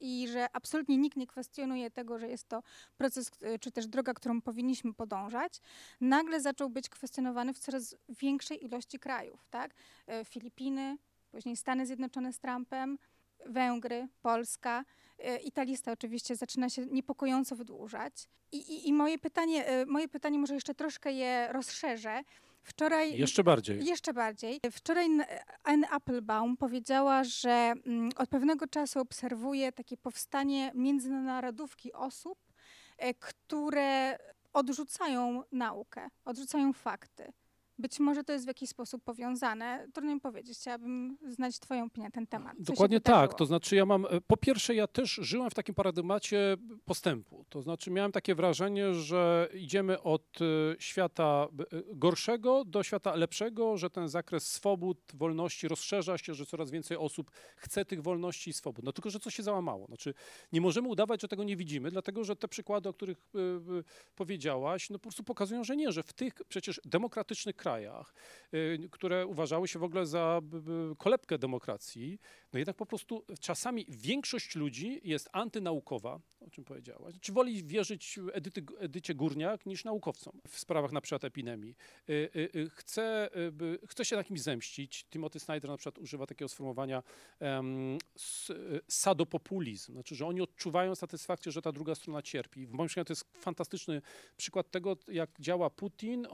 i 0.00 0.28
że 0.28 0.46
absolutnie 0.52 0.96
nikt 0.96 1.16
nie 1.16 1.26
kwestionuje 1.26 1.90
tego, 1.90 2.18
że 2.18 2.28
jest 2.28 2.48
to 2.48 2.62
proces, 2.96 3.30
czy 3.60 3.72
też 3.72 3.86
droga, 3.86 4.14
którą 4.14 4.40
powinniśmy 4.40 4.94
podążać, 4.94 5.60
nagle 6.00 6.40
zaczął 6.40 6.70
być 6.70 6.88
kwestionowany 6.88 7.54
w 7.54 7.58
coraz 7.58 7.96
większej 8.08 8.64
ilości 8.64 8.98
krajów, 8.98 9.46
tak? 9.50 9.74
E, 10.06 10.24
Filipiny, 10.24 10.96
później 11.30 11.56
Stany 11.56 11.86
Zjednoczone 11.86 12.32
z 12.32 12.38
Trumpem, 12.38 12.98
Węgry, 13.46 14.08
Polska 14.22 14.84
e, 15.18 15.36
i 15.36 15.52
ta 15.52 15.62
lista 15.62 15.92
oczywiście 15.92 16.36
zaczyna 16.36 16.68
się 16.68 16.86
niepokojąco 16.86 17.56
wydłużać. 17.56 18.28
I, 18.52 18.56
i, 18.56 18.88
i 18.88 18.92
moje, 18.92 19.18
pytanie, 19.18 19.66
e, 19.66 19.86
moje 19.86 20.08
pytanie, 20.08 20.38
może 20.38 20.54
jeszcze 20.54 20.74
troszkę 20.74 21.12
je 21.12 21.48
rozszerzę. 21.52 22.22
Wczoraj 22.62 23.18
Jeszcze 23.18 23.44
bardziej. 23.44 23.84
jeszcze 23.86 24.12
bardziej. 24.14 24.60
Wczoraj 24.72 25.06
Anne 25.64 25.88
Applebaum 25.88 26.56
powiedziała, 26.56 27.24
że 27.24 27.50
mm, 27.86 28.10
od 28.16 28.28
pewnego 28.28 28.66
czasu 28.66 29.00
obserwuje 29.00 29.72
takie 29.72 29.96
powstanie 29.96 30.72
międzynarodówki 30.74 31.92
osób, 31.92 32.38
e, 32.98 33.14
które 33.14 34.18
odrzucają 34.52 35.42
naukę, 35.52 36.08
odrzucają 36.24 36.72
fakty. 36.72 37.32
Być 37.80 38.00
może 38.00 38.24
to 38.24 38.32
jest 38.32 38.44
w 38.44 38.48
jakiś 38.48 38.70
sposób 38.70 39.04
powiązane. 39.04 39.86
Trudno 39.94 40.14
mi 40.14 40.20
powiedzieć. 40.20 40.58
Chciałabym 40.58 41.18
znać 41.28 41.58
Twoją 41.58 41.84
opinię 41.84 42.04
na 42.06 42.10
ten 42.10 42.26
temat. 42.26 42.56
Co 42.56 42.62
Dokładnie 42.62 43.00
tak. 43.00 43.34
To 43.34 43.46
znaczy, 43.46 43.76
ja 43.76 43.86
mam. 43.86 44.06
e, 44.06 44.20
Po 44.26 44.36
pierwsze, 44.36 44.74
ja 44.74 44.86
też 44.86 45.10
żyłem 45.22 45.50
w 45.50 45.54
takim 45.54 45.74
paradygmacie 45.74 46.56
postępu. 46.84 47.44
To 47.48 47.62
znaczy, 47.62 47.90
miałem 47.90 48.12
takie 48.12 48.34
wrażenie, 48.34 48.94
że 48.94 49.48
idziemy 49.54 50.02
od 50.02 50.38
e, 50.42 50.44
świata 50.78 51.48
e, 51.72 51.82
gorszego 51.94 52.64
do 52.64 52.82
świata 52.82 53.14
lepszego, 53.14 53.76
że 53.76 53.90
ten 53.90 54.08
zakres 54.08 54.46
swobód, 54.52 54.98
wolności 55.14 55.68
rozszerza 55.68 56.18
się, 56.18 56.34
że 56.34 56.46
coraz 56.46 56.70
więcej 56.70 56.96
osób 56.96 57.30
chce 57.56 57.84
tych 57.84 58.02
wolności 58.02 58.50
i 58.50 58.52
swobód. 58.52 58.84
No 58.84 58.92
tylko, 58.92 59.10
że 59.10 59.20
coś 59.20 59.34
się 59.34 59.42
załamało. 59.42 59.86
Znaczy, 59.86 60.14
nie 60.52 60.60
możemy 60.60 60.88
udawać, 60.88 61.22
że 61.22 61.28
tego 61.28 61.44
nie 61.44 61.56
widzimy, 61.56 61.90
dlatego 61.90 62.24
że 62.24 62.36
te 62.36 62.48
przykłady, 62.48 62.88
o 62.88 62.92
których 62.92 63.18
powiedziałaś, 64.14 64.90
no 64.90 64.98
po 64.98 65.02
prostu 65.02 65.24
pokazują, 65.24 65.64
że 65.64 65.76
nie, 65.76 65.92
że 65.92 66.02
w 66.02 66.12
tych 66.12 66.34
przecież 66.48 66.80
demokratycznych 66.84 67.56
krajach, 67.56 67.69
y, 68.54 68.88
które 68.90 69.26
uważały 69.26 69.68
się 69.68 69.78
w 69.78 69.82
ogóle 69.82 70.06
za 70.06 70.40
kolebkę 70.98 71.38
demokracji, 71.38 72.18
no 72.52 72.58
jednak 72.58 72.76
po 72.76 72.86
prostu 72.86 73.24
czasami 73.40 73.86
większość 73.88 74.56
ludzi 74.56 75.00
jest 75.04 75.28
antynaukowa, 75.32 76.20
o 76.40 76.50
czym 76.50 76.64
powiedziałaś. 76.64 77.14
Czy 77.20 77.32
woli 77.32 77.64
wierzyć 77.64 78.18
Edyty, 78.32 78.64
Edycie 78.78 79.14
Górniak 79.14 79.66
niż 79.66 79.84
naukowcom 79.84 80.40
w 80.48 80.58
sprawach 80.58 80.92
na 80.92 81.00
przykład 81.00 81.24
epidemii. 81.24 81.76
Y, 82.08 82.30
y, 82.54 82.70
chce, 82.74 83.30
chce 83.88 84.04
się 84.04 84.16
na 84.16 84.24
kimś 84.24 84.40
zemścić. 84.40 85.04
Timothy 85.04 85.40
Snyder 85.40 85.70
na 85.70 85.76
przykład 85.76 85.98
używa 85.98 86.26
takiego 86.26 86.48
sformułowania 86.48 87.02
y, 87.42 87.44
sadopopulizm. 88.88 89.92
Znaczy, 89.92 90.14
że 90.14 90.26
oni 90.26 90.40
odczuwają 90.40 90.94
satysfakcję, 90.94 91.52
że 91.52 91.62
ta 91.62 91.72
druga 91.72 91.94
strona 91.94 92.22
cierpi. 92.22 92.66
W 92.66 92.72
moim 92.72 92.88
przekonaniu 92.88 93.04
to 93.04 93.12
jest 93.12 93.24
fantastyczny 93.34 94.02
przykład 94.36 94.70
tego, 94.70 94.96
jak 95.08 95.30
działa 95.40 95.70
Putin. 95.70 96.26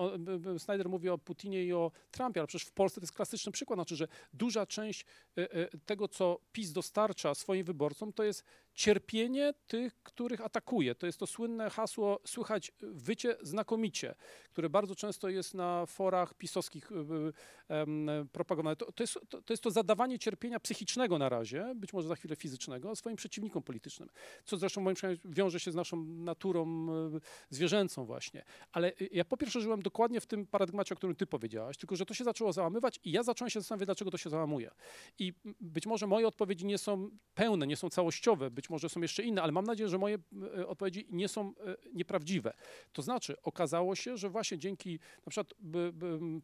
Snyder 0.59 0.89
mówi 0.89 1.09
o 1.09 1.16
Putinie 1.19 1.65
i 1.65 1.73
o 1.73 1.93
Trumpie, 2.11 2.41
ale 2.41 2.47
przecież 2.47 2.69
w 2.69 2.73
Polsce 2.73 3.01
to 3.01 3.05
jest 3.05 3.13
klasyczny 3.13 3.53
przykład. 3.53 3.77
Znaczy, 3.77 3.97
że 3.97 4.09
duża 4.33 4.67
część 4.67 5.05
y, 5.39 5.43
y, 5.43 5.69
tego, 5.87 6.09
co 6.09 6.39
PiS 6.53 6.73
dostarcza 6.73 7.35
swoim 7.35 7.65
wyborcom, 7.65 8.13
to 8.13 8.25
jest 8.25 8.45
cierpienie 8.77 9.55
tych, 9.67 10.03
których 10.03 10.41
atakuje. 10.41 10.95
To 10.95 11.07
jest 11.07 11.19
to 11.19 11.27
słynne 11.27 11.71
hasło, 11.71 12.21
słychać 12.25 12.73
wycie 12.81 13.37
znakomicie, 13.43 14.15
które 14.53 14.71
bardzo 14.71 14.95
często 14.95 15.29
jest 15.29 15.55
na 15.55 15.87
forach 15.87 16.35
pisowskich 16.35 16.93
y, 16.93 16.95
y, 16.95 18.29
propagowane. 18.33 18.77
To, 18.77 18.93
to, 18.93 19.03
jest, 19.03 19.19
to, 19.29 19.43
to 19.43 19.53
jest 19.53 19.63
to 19.63 19.71
zadawanie 19.71 20.19
cierpienia 20.19 20.61
psychicznego 20.61 21.19
na 21.19 21.29
razie, 21.29 21.73
być 21.77 21.93
może 21.93 22.09
za 22.09 22.17
chwilę 22.17 22.37
fizycznego, 22.37 22.97
swoim 22.97 23.17
przeciwnikom 23.17 23.63
politycznym, 23.63 24.09
co 24.45 24.57
zresztą 24.57 24.81
moim 24.81 24.97
zdaniem 24.97 25.19
wiąże 25.25 25.61
się 25.61 25.73
z 25.73 25.75
naszą 25.75 26.05
naturą 26.05 26.89
y, 27.17 27.21
zwierzęcą 27.51 28.05
właśnie. 28.05 28.45
Ale 28.73 28.93
ja 29.13 29.25
po 29.25 29.37
pierwsze 29.37 29.61
żyłem 29.61 29.83
dokładnie 29.83 30.21
w 30.21 30.27
tym 30.27 30.47
paradygmacie, 30.47 30.95
o 30.95 30.97
którym 30.97 31.17
ty 31.17 31.27
powiedziałaś, 31.27 31.77
tylko 31.77 31.97
że 31.97 32.07
to 32.07 32.15
się 32.15 32.25
zaczęło 32.25 32.53
załamywać 32.53 33.01
i 33.05 33.13
ja 33.13 33.23
zacząłem 33.23 33.51
się 33.51 33.61
zastanawiać, 33.61 33.87
dlaczego 33.87 34.11
to 34.11 34.19
się 34.19 34.31
załamuje. 34.31 34.71
I 35.19 35.33
być 35.61 35.87
może 35.87 36.07
moje 36.07 36.29
odpowiedzi 36.29 36.67
nie 36.67 36.79
są 36.79 37.11
pełne, 37.35 37.67
nie 37.67 37.77
są 37.77 37.91
całościowe, 37.91 38.51
być 38.51 38.66
może 38.71 38.89
są 38.89 39.01
jeszcze 39.01 39.23
inne, 39.23 39.43
ale 39.43 39.53
mam 39.53 39.65
nadzieję, 39.65 39.89
że 39.89 39.99
moje 39.99 40.19
e, 40.59 40.67
odpowiedzi 40.67 41.07
nie 41.11 41.29
są 41.29 41.49
e, 41.67 41.77
nieprawdziwe. 41.95 42.53
To 42.93 43.03
znaczy, 43.03 43.37
okazało 43.43 43.95
się, 43.95 44.17
że 44.17 44.29
właśnie 44.31 44.59
dzięki 44.59 44.99
na 45.27 45.31
przykład 45.31 45.55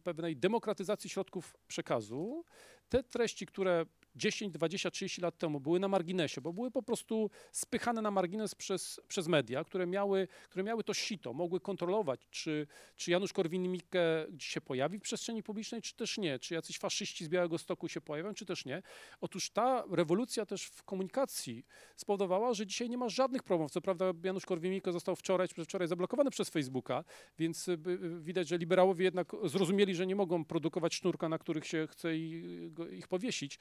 pewnej 0.03 0.37
demokratyzacji 0.37 1.09
środków 1.09 1.55
przekazu, 1.67 2.45
te 2.93 3.03
treści, 3.03 3.45
które 3.45 3.85
10, 4.15 4.53
20, 4.53 4.91
30 4.91 5.21
lat 5.21 5.37
temu 5.37 5.59
były 5.59 5.79
na 5.79 5.87
marginesie, 5.87 6.41
bo 6.41 6.53
były 6.53 6.71
po 6.71 6.83
prostu 6.83 7.29
spychane 7.51 8.01
na 8.01 8.11
margines 8.11 8.55
przez, 8.55 9.01
przez 9.07 9.27
media, 9.27 9.63
które 9.63 9.87
miały, 9.87 10.27
które 10.49 10.63
miały 10.63 10.83
to 10.83 10.93
sito, 10.93 11.33
mogły 11.33 11.59
kontrolować, 11.59 12.21
czy, 12.31 12.67
czy 12.95 13.11
Janusz 13.11 13.33
Korwin-Mikke 13.33 14.25
się 14.39 14.61
pojawi 14.61 14.99
w 14.99 15.01
przestrzeni 15.01 15.43
publicznej, 15.43 15.81
czy 15.81 15.95
też 15.95 16.17
nie, 16.17 16.39
czy 16.39 16.53
jacyś 16.53 16.77
faszyści 16.77 17.25
z 17.25 17.29
Białego 17.29 17.57
Stoku 17.57 17.87
się 17.87 18.01
pojawią, 18.01 18.33
czy 18.33 18.45
też 18.45 18.65
nie. 18.65 18.81
Otóż 19.21 19.49
ta 19.49 19.83
rewolucja 19.91 20.45
też 20.45 20.65
w 20.65 20.83
komunikacji 20.83 21.65
spowodowała, 21.95 22.53
że 22.53 22.67
dzisiaj 22.67 22.89
nie 22.89 22.97
ma 22.97 23.09
żadnych 23.09 23.43
problemów. 23.43 23.71
Co 23.71 23.81
prawda 23.81 24.05
Janusz 24.23 24.45
Korwin-Mikke 24.45 24.91
został 24.91 25.15
wczoraj 25.15 25.47
czy 25.47 25.53
przedwczoraj 25.53 25.87
zablokowany 25.87 26.29
przez 26.29 26.49
Facebooka, 26.49 27.03
więc 27.39 27.67
y, 27.67 27.71
y, 27.71 28.21
widać, 28.21 28.47
że 28.47 28.57
liberałowie 28.57 29.05
jednak 29.05 29.31
zrozumieli, 29.43 29.95
że 29.95 30.07
nie 30.07 30.15
mogą 30.15 30.45
produkować 30.45 30.95
sznurka, 30.95 31.29
na 31.29 31.37
których 31.37 31.67
się 31.67 31.87
chce 31.87 32.17
i- 32.17 32.71
ich 32.91 33.07
powiesić, 33.07 33.59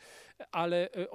ale 0.50 0.90
e, 0.92 1.06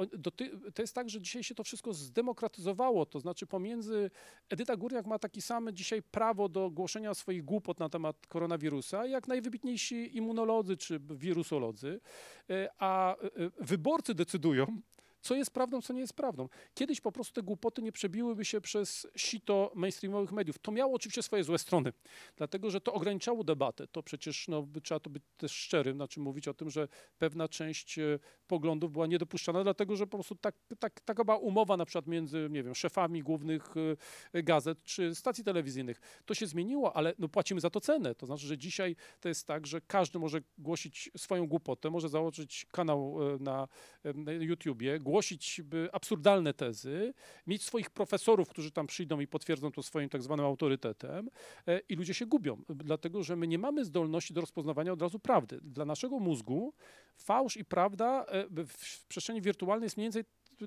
to 0.74 0.82
jest 0.82 0.96
tak, 0.96 1.10
że 1.10 1.22
dzisiaj 1.22 1.44
się 1.44 1.56
to 1.56 1.64
wszystko 1.64 1.94
zdemokratyzowało, 1.94 3.06
to 3.06 3.20
znaczy 3.20 3.48
pomiędzy 3.48 4.12
Edyta 4.50 4.78
Górniak 4.78 5.06
ma 5.06 5.20
takie 5.20 5.42
same 5.42 5.74
dzisiaj 5.74 6.02
prawo 6.02 6.50
do 6.50 6.72
głoszenia 6.72 7.14
swoich 7.14 7.44
głupot 7.44 7.80
na 7.80 7.90
temat 7.90 8.28
koronawirusa, 8.28 9.06
jak 9.06 9.28
najwybitniejsi 9.28 10.18
immunolodzy 10.18 10.78
czy 10.78 11.00
wirusolodzy, 11.00 12.00
e, 12.50 12.70
a 12.80 13.16
e, 13.16 13.28
wyborcy 13.60 14.14
decydują, 14.14 14.82
co 15.28 15.36
jest 15.36 15.52
prawdą, 15.52 15.82
co 15.82 15.94
nie 15.94 16.00
jest 16.00 16.14
prawdą. 16.14 16.50
Kiedyś 16.74 17.02
po 17.02 17.12
prostu 17.12 17.34
te 17.34 17.44
głupoty 17.44 17.82
nie 17.82 17.92
przebiłyby 17.92 18.46
się 18.46 18.62
przez 18.62 19.08
sito 19.16 19.72
mainstreamowych 19.76 20.32
mediów. 20.32 20.60
To 20.60 20.72
miało 20.72 20.94
oczywiście 20.94 21.24
swoje 21.24 21.44
złe 21.44 21.58
strony, 21.58 21.94
dlatego 22.36 22.70
że 22.70 22.82
to 22.82 22.94
ograniczało 22.94 23.44
debatę. 23.44 23.88
To 23.88 24.04
przecież 24.04 24.48
no, 24.48 24.68
trzeba 24.84 25.00
to 25.00 25.10
być 25.10 25.24
też 25.38 25.52
szczerym, 25.52 25.96
znaczy 25.96 26.20
mówić 26.20 26.48
o 26.48 26.54
tym, 26.54 26.70
że 26.70 26.88
pewna 27.18 27.48
część 27.48 28.00
e, 28.00 28.20
poglądów 28.48 28.92
była 28.92 29.08
niedopuszczana, 29.08 29.64
dlatego 29.64 29.96
że 29.96 30.08
po 30.08 30.18
prostu 30.18 30.36
tak, 30.36 30.56
tak, 30.80 31.02
taka 31.02 31.24
była 31.24 31.38
umowa 31.38 31.78
na 31.78 31.86
przykład 31.86 32.08
między, 32.08 32.48
nie 32.52 32.64
wiem, 32.64 32.76
szefami 32.76 33.24
głównych 33.24 33.74
e, 34.34 34.44
gazet 34.44 34.84
czy 34.84 35.16
stacji 35.16 35.44
telewizyjnych. 35.44 36.02
To 36.26 36.34
się 36.34 36.48
zmieniło, 36.48 36.96
ale 36.96 37.14
no, 37.20 37.28
płacimy 37.28 37.62
za 37.62 37.70
to 37.70 37.82
cenę. 37.82 38.16
To 38.16 38.26
znaczy, 38.26 38.48
że 38.48 38.58
dzisiaj 38.58 38.96
to 39.20 39.30
jest 39.30 39.48
tak, 39.48 39.68
że 39.68 39.82
każdy 39.82 40.20
może 40.20 40.42
głosić 40.58 41.12
swoją 41.18 41.48
głupotę, 41.48 41.90
może 41.90 42.10
założyć 42.10 42.66
kanał 42.72 43.18
e, 43.36 43.38
na, 43.40 43.68
na 44.16 44.32
YouTubie, 44.32 45.00
głosić 45.00 45.17
by 45.64 45.90
absurdalne 45.94 46.54
tezy, 46.54 47.14
mieć 47.48 47.64
swoich 47.64 47.90
profesorów, 47.90 48.50
którzy 48.50 48.72
tam 48.72 48.88
przyjdą 48.88 49.20
i 49.20 49.28
potwierdzą 49.28 49.72
to 49.72 49.84
swoim 49.84 50.10
tak 50.10 50.24
zwanym 50.24 50.46
autorytetem 50.46 51.30
e, 51.68 51.80
i 51.80 51.96
ludzie 51.96 52.14
się 52.14 52.26
gubią, 52.26 52.62
dlatego 52.70 53.24
że 53.24 53.36
my 53.36 53.48
nie 53.48 53.58
mamy 53.58 53.86
zdolności 53.86 54.34
do 54.34 54.42
rozpoznawania 54.42 54.94
od 54.94 55.02
razu 55.02 55.20
prawdy. 55.20 55.60
Dla 55.64 55.86
naszego 55.86 56.20
mózgu 56.20 56.74
fałsz 57.18 57.58
i 57.58 57.66
prawda 57.66 58.26
e, 58.26 58.66
w 58.66 59.06
przestrzeni 59.08 59.42
wirtualnej 59.42 59.86
jest 59.86 59.98
mniej 59.98 60.06
więcej 60.06 60.24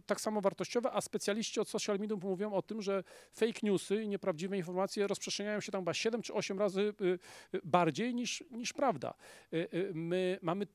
tak 0.07 0.21
samo 0.21 0.41
wartościowe, 0.41 0.93
a 0.93 1.01
specjaliści 1.01 1.61
od 1.61 1.69
social 1.69 1.99
mediów 1.99 2.23
mówią 2.23 2.53
o 2.53 2.63
tym, 2.63 2.83
że 2.83 3.05
fake 3.33 3.61
newsy 3.63 4.03
i 4.03 4.09
nieprawdziwe 4.09 4.57
informacje 4.57 5.07
rozprzestrzeniają 5.07 5.61
się 5.61 5.73
tam 5.73 5.81
chyba 5.81 5.95
7 5.95 6.23
czy 6.23 6.35
8 6.35 6.59
razy 6.59 6.81
y, 6.81 7.05
y, 7.55 7.61
bardziej 7.65 8.15
niż, 8.15 8.45
niż 8.51 8.73
prawda. 8.73 9.15
Y, 9.53 9.91
My 9.95 10.39
mamy 10.43 10.67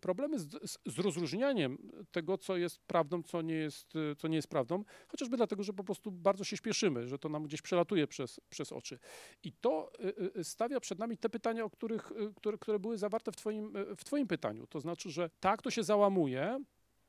problemy 0.00 0.38
z, 0.38 0.46
z, 0.86 0.98
rozróżnianiem 0.98 1.78
tego, 2.10 2.38
co 2.38 2.56
jest 2.56 2.80
prawdą, 2.80 3.22
co 3.22 3.42
nie 3.42 3.54
jest, 3.54 3.92
co 4.18 4.28
nie 4.28 4.36
jest 4.36 4.48
prawdą, 4.48 4.84
chociażby 5.08 5.36
dlatego, 5.36 5.62
że 5.62 5.72
po 5.72 5.84
prostu 5.84 6.10
bardzo 6.10 6.44
się 6.44 6.56
śpieszymy, 6.56 7.08
że 7.08 7.18
to 7.18 7.28
nam 7.28 7.42
gdzieś 7.42 7.62
przelatuje 7.62 8.06
przez, 8.06 8.40
przez 8.50 8.72
oczy. 8.72 8.98
I 9.42 9.52
to 9.52 9.92
stawia 10.42 10.80
przed 10.80 10.98
nami 10.98 11.18
te 11.18 11.28
pytania, 11.28 11.64
o 11.64 11.70
których, 11.70 12.12
które, 12.36 12.58
które 12.58 12.78
były 12.78 12.98
zawarte 12.98 13.32
w 13.32 13.36
twoim, 13.36 13.72
w 13.96 14.04
twoim 14.04 14.26
pytaniu. 14.26 14.66
To 14.66 14.80
znaczy, 14.80 15.10
że 15.10 15.30
tak, 15.40 15.62
to 15.62 15.70
się 15.70 15.82
załamuje, 15.82 16.60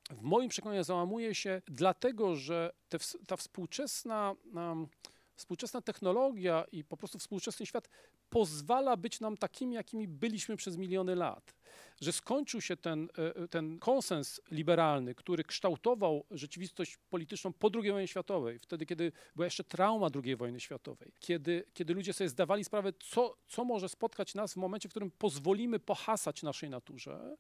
w 0.09 0.21
moim 0.21 0.49
przekonaniu 0.49 0.83
załamuje 0.83 1.35
się 1.35 1.61
dlatego, 1.67 2.35
że 2.35 2.73
te, 2.89 2.97
ta 3.27 3.37
współczesna, 3.37 4.35
um, 4.53 4.87
współczesna 5.35 5.81
technologia 5.81 6.65
i 6.71 6.83
po 6.83 6.97
prostu 6.97 7.19
współczesny 7.19 7.65
świat 7.65 7.89
pozwala 8.29 8.97
być 8.97 9.19
nam 9.19 9.37
takimi, 9.37 9.75
jakimi 9.75 10.07
byliśmy 10.07 10.57
przez 10.57 10.77
miliony 10.77 11.15
lat. 11.15 11.55
Że 12.01 12.13
skończył 12.13 12.61
się 12.61 12.77
ten, 12.77 13.09
e, 13.41 13.47
ten 13.47 13.79
konsens 13.79 14.41
liberalny, 14.51 15.15
który 15.15 15.43
kształtował 15.43 16.25
rzeczywistość 16.31 16.97
polityczną 17.09 17.53
po 17.53 17.69
II 17.73 17.91
wojnie 17.91 18.07
światowej, 18.07 18.59
wtedy, 18.59 18.85
kiedy 18.85 19.11
była 19.35 19.45
jeszcze 19.45 19.63
trauma 19.63 20.07
II 20.23 20.35
wojny 20.35 20.59
światowej, 20.59 21.13
kiedy, 21.19 21.65
kiedy 21.73 21.93
ludzie 21.93 22.13
sobie 22.13 22.29
zdawali 22.29 22.63
sprawę, 22.63 22.93
co, 22.99 23.35
co 23.47 23.65
może 23.65 23.89
spotkać 23.89 24.35
nas 24.35 24.53
w 24.53 24.57
momencie, 24.57 24.89
w 24.89 24.91
którym 24.91 25.11
pozwolimy 25.11 25.79
pohasać 25.79 26.43
naszej 26.43 26.69
naturze, 26.69 27.37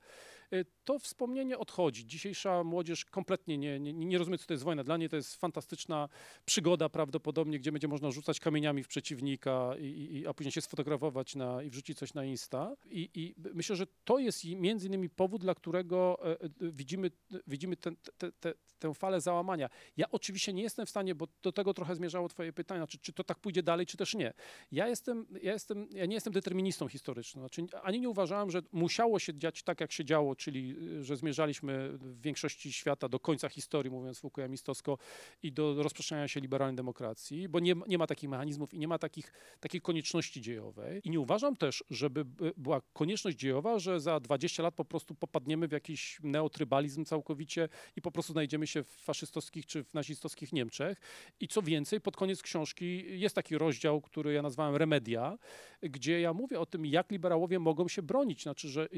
to 0.83 0.99
wspomnienie 0.99 1.57
odchodzi. 1.57 2.05
Dzisiejsza 2.05 2.63
młodzież 2.63 3.05
kompletnie 3.05 3.57
nie, 3.57 3.79
nie, 3.79 3.93
nie 3.93 4.17
rozumie, 4.17 4.37
co 4.37 4.47
to 4.47 4.53
jest 4.53 4.63
wojna. 4.63 4.83
Dla 4.83 4.97
niej 4.97 5.09
to 5.09 5.15
jest 5.15 5.35
fantastyczna 5.35 6.09
przygoda 6.45 6.89
prawdopodobnie, 6.89 7.59
gdzie 7.59 7.71
będzie 7.71 7.87
można 7.87 8.11
rzucać 8.11 8.39
kamieniami 8.39 8.83
w 8.83 8.87
przeciwnika 8.87 9.71
i, 9.79 9.85
i, 9.85 10.27
a 10.27 10.33
później 10.33 10.51
się 10.51 10.61
sfotografować 10.61 11.35
na, 11.35 11.63
i 11.63 11.69
wrzucić 11.69 11.97
coś 11.97 12.13
na 12.13 12.25
Insta. 12.25 12.75
I, 12.85 13.09
I 13.13 13.35
myślę, 13.53 13.75
że 13.75 13.87
to 14.03 14.19
jest 14.19 14.45
między 14.45 14.87
innymi 14.87 15.09
powód, 15.09 15.41
dla 15.41 15.55
którego 15.55 16.19
e, 16.23 16.31
e, 16.31 16.49
widzimy, 16.61 17.11
widzimy 17.47 17.77
ten, 17.77 17.95
te, 18.17 18.31
te, 18.31 18.53
tę 18.79 18.93
falę 18.93 19.21
załamania. 19.21 19.69
Ja 19.97 20.05
oczywiście 20.11 20.53
nie 20.53 20.63
jestem 20.63 20.85
w 20.85 20.89
stanie, 20.89 21.15
bo 21.15 21.27
do 21.41 21.51
tego 21.51 21.73
trochę 21.73 21.95
zmierzało 21.95 22.29
twoje 22.29 22.53
pytanie, 22.53 22.87
czy, 22.87 22.99
czy 22.99 23.13
to 23.13 23.23
tak 23.23 23.39
pójdzie 23.39 23.63
dalej, 23.63 23.85
czy 23.85 23.97
też 23.97 24.15
nie. 24.15 24.33
Ja 24.71 24.87
jestem, 24.87 25.27
ja 25.41 25.53
jestem, 25.53 25.87
ja 25.91 26.05
nie 26.05 26.13
jestem 26.13 26.33
deterministą 26.33 26.87
historycznym. 26.87 27.41
Znaczy, 27.41 27.65
ani 27.83 27.99
nie 27.99 28.09
uważałem, 28.09 28.51
że 28.51 28.61
musiało 28.71 29.19
się 29.19 29.33
dziać 29.33 29.63
tak, 29.63 29.81
jak 29.81 29.91
się 29.91 30.05
działo, 30.05 30.35
czyli 30.39 30.75
y, 30.99 31.03
że 31.03 31.17
zmierzaliśmy 31.17 31.89
w 31.97 32.21
większości 32.21 32.73
świata 32.73 33.09
do 33.09 33.19
końca 33.19 33.49
historii, 33.49 33.91
mówiąc 33.91 34.19
fukuyamistowsko, 34.19 34.97
i 35.43 35.51
do 35.51 35.83
rozprzestrzeniania 35.83 36.27
się 36.27 36.39
liberalnej 36.39 36.75
demokracji, 36.75 37.49
bo 37.49 37.59
nie, 37.59 37.75
nie 37.87 37.97
ma 37.97 38.07
takich 38.07 38.29
mechanizmów 38.29 38.73
i 38.73 38.79
nie 38.79 38.87
ma 38.87 38.99
takich, 38.99 39.33
takiej 39.59 39.81
konieczności 39.81 40.41
dziejowej. 40.41 41.01
I 41.03 41.09
nie 41.09 41.19
uważam 41.19 41.55
też, 41.55 41.83
żeby 41.89 42.25
by- 42.25 42.53
była 42.57 42.81
konieczność 42.93 43.37
dziejowa, 43.37 43.79
że 43.79 43.99
za 43.99 44.19
20 44.19 44.63
lat 44.63 44.75
po 44.75 44.85
prostu 44.85 45.15
popadniemy 45.15 45.67
w 45.67 45.71
jakiś 45.71 46.19
neotrybalizm 46.23 47.05
całkowicie 47.05 47.69
i 47.95 48.01
po 48.01 48.11
prostu 48.11 48.33
znajdziemy 48.33 48.67
się 48.67 48.83
w 48.83 48.89
faszystowskich 48.89 49.65
czy 49.65 49.83
w 49.83 49.93
nazistowskich 49.93 50.53
Niemczech. 50.53 51.01
I 51.39 51.47
co 51.47 51.61
więcej, 51.61 52.01
pod 52.01 52.17
koniec 52.17 52.41
książki 52.41 53.19
jest 53.19 53.35
taki 53.35 53.57
rozdział, 53.57 54.01
który 54.01 54.33
ja 54.33 54.41
nazwałem 54.41 54.75
Remedia, 54.75 55.37
gdzie 55.81 56.21
ja 56.21 56.33
mówię 56.33 56.59
o 56.59 56.65
tym, 56.65 56.85
jak 56.85 57.11
liberałowie 57.11 57.59
mogą 57.59 57.87
się 57.87 58.01
bronić. 58.01 58.43
Znaczy, 58.43 58.69
że 58.69 58.89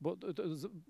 bo 0.00 0.16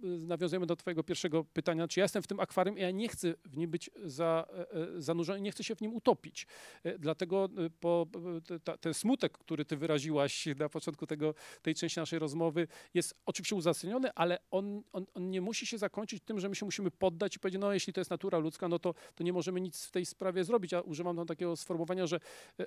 nawiązujemy 0.02 0.66
do 0.66 0.76
twojego 0.76 1.02
pierwszego 1.02 1.44
pytania, 1.44 1.88
czy 1.88 2.00
ja 2.00 2.04
jestem 2.04 2.22
w 2.22 2.26
tym 2.26 2.40
akwarium 2.40 2.78
i 2.78 2.80
ja 2.80 2.90
nie 2.90 3.08
chcę 3.08 3.34
w 3.44 3.56
nim 3.56 3.70
być 3.70 3.90
za, 4.04 4.46
e, 4.52 4.70
e, 4.96 5.00
zanurzony, 5.02 5.40
nie 5.40 5.52
chcę 5.52 5.64
się 5.64 5.76
w 5.76 5.80
nim 5.80 5.94
utopić. 5.94 6.46
E, 6.84 6.98
Dlatego 6.98 7.48
y, 7.66 7.70
po, 7.70 8.06
te- 8.46 8.60
ta- 8.60 8.76
ten 8.78 8.94
smutek, 8.94 9.38
który 9.38 9.64
ty 9.64 9.76
wyraziłaś 9.76 10.46
na 10.58 10.68
początku 10.68 11.06
tego, 11.06 11.34
tej 11.62 11.74
części 11.74 12.00
naszej 12.00 12.18
rozmowy, 12.18 12.68
jest 12.94 13.14
oczywiście 13.26 13.56
uzasadniony, 13.56 14.12
ale 14.14 14.38
on, 14.50 14.82
on, 14.92 15.06
on 15.14 15.30
nie 15.30 15.40
musi 15.40 15.66
się 15.66 15.78
zakończyć 15.78 16.22
tym, 16.24 16.40
że 16.40 16.48
my 16.48 16.54
się 16.54 16.64
musimy 16.64 16.90
poddać 16.90 17.36
i 17.36 17.38
powiedzieć, 17.38 17.60
no 17.60 17.72
jeśli 17.72 17.92
to 17.92 18.00
jest 18.00 18.10
natura 18.10 18.38
ludzka, 18.38 18.68
no 18.68 18.78
to, 18.78 18.94
to 19.14 19.24
nie 19.24 19.32
możemy 19.32 19.60
nic 19.60 19.84
w 19.86 19.90
tej 19.90 20.06
sprawie 20.06 20.44
zrobić. 20.44 20.72
Ja 20.72 20.80
używam 20.80 21.16
tam 21.16 21.26
takiego 21.26 21.56
sformułowania, 21.56 22.06
że, 22.06 22.20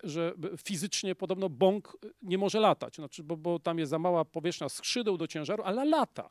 że 0.04 0.34
fizycznie 0.64 1.16
podobno 1.16 1.50
bąk 1.50 1.98
nie 2.22 2.38
może 2.38 2.60
latać, 2.60 2.96
znaczy, 2.96 3.24
bo, 3.24 3.38
bo 3.38 3.60
tam 3.60 3.80
jest 3.80 3.90
za 3.90 4.00
mała 4.00 4.26
powierzchnia 4.26 4.70
skrzydeł 4.70 5.18
do 5.18 5.28
ciężaru, 5.28 5.64
ale 5.64 5.86
lata. 5.86 6.30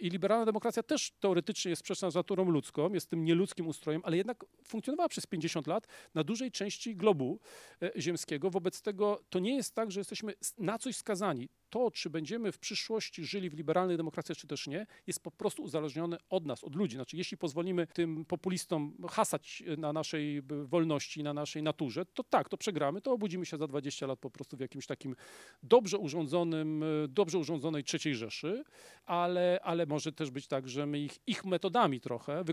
I 0.00 0.10
liberalna 0.26 0.46
demokracja 0.46 0.82
też 0.82 1.10
teoretycznie 1.20 1.68
jest 1.70 1.80
sprzeczna 1.80 2.10
z 2.10 2.14
naturą 2.14 2.50
ludzką, 2.50 2.92
jest 2.92 3.10
tym 3.10 3.24
nieludzkim 3.24 3.68
ustrojem, 3.68 4.02
ale 4.04 4.16
jednak 4.16 4.44
funkcjonowała 4.64 5.08
przez 5.08 5.26
50 5.26 5.66
lat 5.66 5.86
na 6.14 6.24
dużej 6.24 6.50
części 6.50 6.96
globu 6.96 7.38
e, 7.82 7.90
ziemskiego. 8.00 8.50
Wobec 8.50 8.82
tego 8.82 9.22
to 9.30 9.38
nie 9.38 9.56
jest 9.56 9.74
tak, 9.74 9.90
że 9.90 10.00
jesteśmy 10.00 10.34
na 10.58 10.78
coś 10.78 10.96
skazani. 10.96 11.48
To, 11.70 11.90
czy 11.90 12.10
będziemy 12.10 12.52
w 12.52 12.58
przyszłości 12.58 13.24
żyli 13.24 13.50
w 13.50 13.54
liberalnej 13.54 13.96
demokracji, 13.96 14.34
czy 14.34 14.46
też 14.46 14.66
nie, 14.66 14.86
jest 15.06 15.22
po 15.22 15.30
prostu 15.30 15.62
uzależnione 15.62 16.18
od 16.30 16.46
nas, 16.46 16.64
od 16.64 16.74
ludzi. 16.74 16.96
Znaczy, 16.96 17.16
jeśli 17.16 17.36
pozwolimy 17.36 17.86
tym 17.86 18.24
populistom 18.24 18.96
hasać 19.08 19.62
na 19.78 19.92
naszej 19.92 20.42
wolności, 20.42 21.22
na 21.22 21.34
naszej 21.34 21.62
naturze, 21.62 22.06
to 22.06 22.24
tak, 22.24 22.48
to 22.48 22.56
przegramy, 22.56 23.00
to 23.00 23.12
obudzimy 23.12 23.46
się 23.46 23.56
za 23.56 23.66
20 23.66 24.06
lat 24.06 24.18
po 24.18 24.30
prostu 24.30 24.56
w 24.56 24.60
jakimś 24.60 24.86
takim 24.86 25.16
dobrze 25.62 25.98
urządzonym, 25.98 26.84
dobrze 27.08 27.38
urządzonej 27.38 27.84
trzeciej 27.84 28.14
Rzeszy, 28.14 28.64
ale, 29.06 29.60
ale 29.62 29.86
może 29.86 30.12
też 30.12 30.30
być 30.30 30.46
tak, 30.46 30.68
że 30.68 30.86
my 30.86 31.00
ich, 31.00 31.18
ich 31.26 31.44
metodami 31.44 32.00
trochę, 32.00 32.44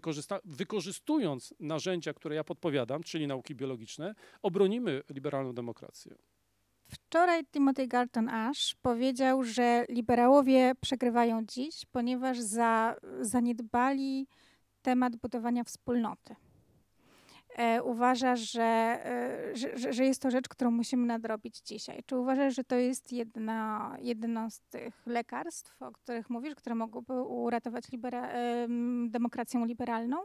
wykorzystując 0.46 1.54
narzędzia, 1.60 2.14
które 2.14 2.36
ja 2.36 2.44
podpowiadam, 2.44 3.04
czyli 3.04 3.28
nauki 3.28 3.56
biologiczne, 3.56 4.16
obronimy 4.42 5.04
liberalną 5.10 5.54
demokrację. 5.54 6.16
Wczoraj 6.94 7.46
Timothy 7.46 7.88
Galton 7.88 8.30
Ash 8.30 8.76
powiedział, 8.82 9.44
że 9.44 9.86
liberałowie 9.90 10.72
przegrywają 10.82 11.46
dziś, 11.46 11.86
ponieważ 11.92 12.40
za, 12.40 12.96
zaniedbali 13.22 14.28
temat 14.82 15.16
budowania 15.16 15.64
wspólnoty. 15.64 16.36
E, 17.56 17.84
uważasz, 17.84 18.40
że, 18.52 18.64
e, 18.64 19.56
że, 19.56 19.78
że- 19.78 19.94
że 19.94 20.06
jest 20.06 20.22
to 20.22 20.32
rzecz, 20.32 20.48
którą 20.50 20.72
musimy 20.72 21.06
nadrobić 21.08 21.62
dzisiaj. 21.66 22.00
Czy 22.06 22.18
uważasz, 22.18 22.56
że 22.56 22.64
to 22.64 22.76
jest 22.76 23.12
jedno, 23.12 23.80
jedno 24.00 24.50
z 24.50 24.62
tych 24.62 25.08
lekarstw, 25.08 25.82
o 25.82 25.92
których 25.92 26.30
mówisz, 26.30 26.56
które 26.56 26.76
mogłyby 26.76 27.22
uratować 27.22 27.92
libera, 27.92 28.28
em, 28.30 29.10
demokrację 29.12 29.66
liberalną? 29.66 30.18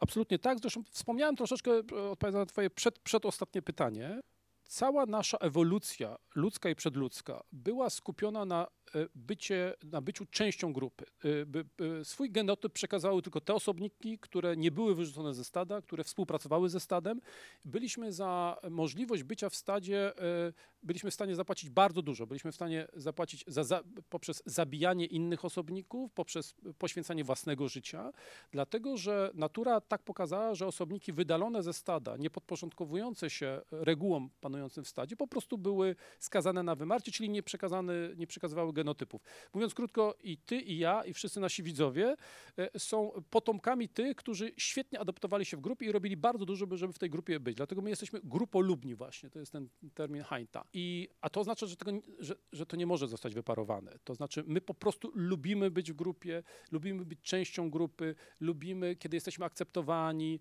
Absolutnie 0.00 0.38
tak. 0.38 0.58
Zresztą 0.58 0.82
wspomniałem 0.90 1.36
troszeczkę, 1.36 1.70
e, 1.70 2.10
odpowiadając 2.10 2.34
na 2.34 2.52
twoje 2.52 2.70
przed, 2.70 2.98
przedostatnie 2.98 3.62
pytanie. 3.62 4.20
Cała 4.66 5.06
nasza 5.06 5.38
ewolucja 5.38 6.16
ludzka 6.34 6.68
i 6.68 6.74
przedludzka 6.74 7.42
była 7.52 7.90
skupiona 7.90 8.44
na 8.44 8.66
bycie, 9.14 9.74
na 9.84 10.00
byciu 10.00 10.26
częścią 10.30 10.72
grupy. 10.72 11.04
E, 11.24 11.46
by- 11.46 11.64
Swój 12.04 12.30
genotyp 12.30 12.72
przekazały 12.72 13.22
tylko 13.22 13.40
te 13.40 13.54
osobniki, 13.54 14.18
które 14.18 14.56
nie 14.56 14.70
były 14.70 14.94
wyrzucone 14.94 15.34
ze 15.34 15.44
stada, 15.44 15.82
które 15.82 16.04
współpracowały 16.04 16.68
ze 16.68 16.80
stadem. 16.80 17.20
Byliśmy 17.64 18.12
za 18.12 18.56
możliwość 18.70 19.22
bycia 19.22 19.48
w 19.48 19.54
stadzie, 19.54 20.18
e, 20.18 20.52
byliśmy 20.82 21.10
w 21.10 21.14
stanie 21.14 21.34
zapłacić 21.34 21.70
bardzo 21.70 22.02
dużo. 22.02 22.26
Byliśmy 22.26 22.52
w 22.52 22.54
stanie 22.54 22.88
zapłacić 22.94 23.44
za, 23.46 23.64
za, 23.64 23.82
poprzez 24.08 24.42
zabijanie 24.46 25.06
innych 25.06 25.44
osobników, 25.44 26.12
poprzez 26.12 26.54
poświęcanie 26.78 27.24
własnego 27.24 27.68
życia, 27.68 28.12
dlatego 28.50 28.96
że 28.96 29.30
natura 29.34 29.80
tak 29.80 30.02
pokazała, 30.02 30.54
że 30.54 30.66
osobniki 30.66 31.12
wydalone 31.12 31.62
ze 31.62 31.72
stada, 31.72 32.16
nie 32.16 32.30
podporządkowujące 32.30 33.30
się 33.30 33.60
regułom 33.70 34.30
panującym 34.40 34.84
w 34.84 34.88
stadzie, 34.88 35.16
po 35.16 35.26
prostu 35.26 35.58
były 35.58 35.96
skazane 36.18 36.62
na 36.62 36.74
wymarcie, 36.74 37.12
czyli 37.12 37.30
nie, 37.30 37.42
przekazane, 37.42 37.94
nie 38.16 38.26
przekazywały 38.26 38.72
genotypów. 38.76 39.22
Mówiąc 39.54 39.74
krótko, 39.74 40.14
i 40.22 40.38
ty, 40.38 40.56
i 40.56 40.78
ja, 40.78 41.04
i 41.04 41.12
wszyscy 41.12 41.40
nasi 41.40 41.62
widzowie 41.62 42.16
e, 42.58 42.78
są 42.78 43.10
potomkami 43.30 43.88
tych, 43.88 44.16
którzy 44.16 44.52
świetnie 44.56 45.00
adaptowali 45.00 45.44
się 45.44 45.56
w 45.56 45.60
grupie 45.60 45.86
i 45.86 45.92
robili 45.92 46.16
bardzo 46.16 46.44
dużo, 46.44 46.66
by- 46.66 46.76
żeby 46.76 46.92
w 46.92 46.98
tej 46.98 47.10
grupie 47.10 47.40
być. 47.40 47.56
Dlatego 47.56 47.82
my 47.82 47.90
jesteśmy 47.90 48.20
grupolubni 48.24 48.94
właśnie, 48.94 49.30
to 49.30 49.38
jest 49.38 49.52
ten 49.52 49.68
termin 49.94 50.22
Heinta. 50.22 50.64
I, 50.72 51.08
a 51.20 51.30
to 51.30 51.40
oznacza, 51.40 51.66
że, 51.66 51.76
tego, 51.76 51.92
że, 52.18 52.34
że 52.52 52.66
to 52.66 52.76
nie 52.76 52.86
może 52.86 53.08
zostać 53.08 53.34
wyparowane. 53.34 53.98
To 54.04 54.14
znaczy, 54.14 54.44
my 54.46 54.60
po 54.60 54.74
prostu 54.74 55.12
lubimy 55.14 55.70
być 55.70 55.92
w 55.92 55.94
grupie, 55.94 56.42
lubimy 56.72 57.04
być 57.04 57.18
częścią 57.22 57.70
grupy, 57.70 58.14
lubimy, 58.40 58.96
kiedy 58.96 59.16
jesteśmy 59.16 59.44
akceptowani, 59.44 60.40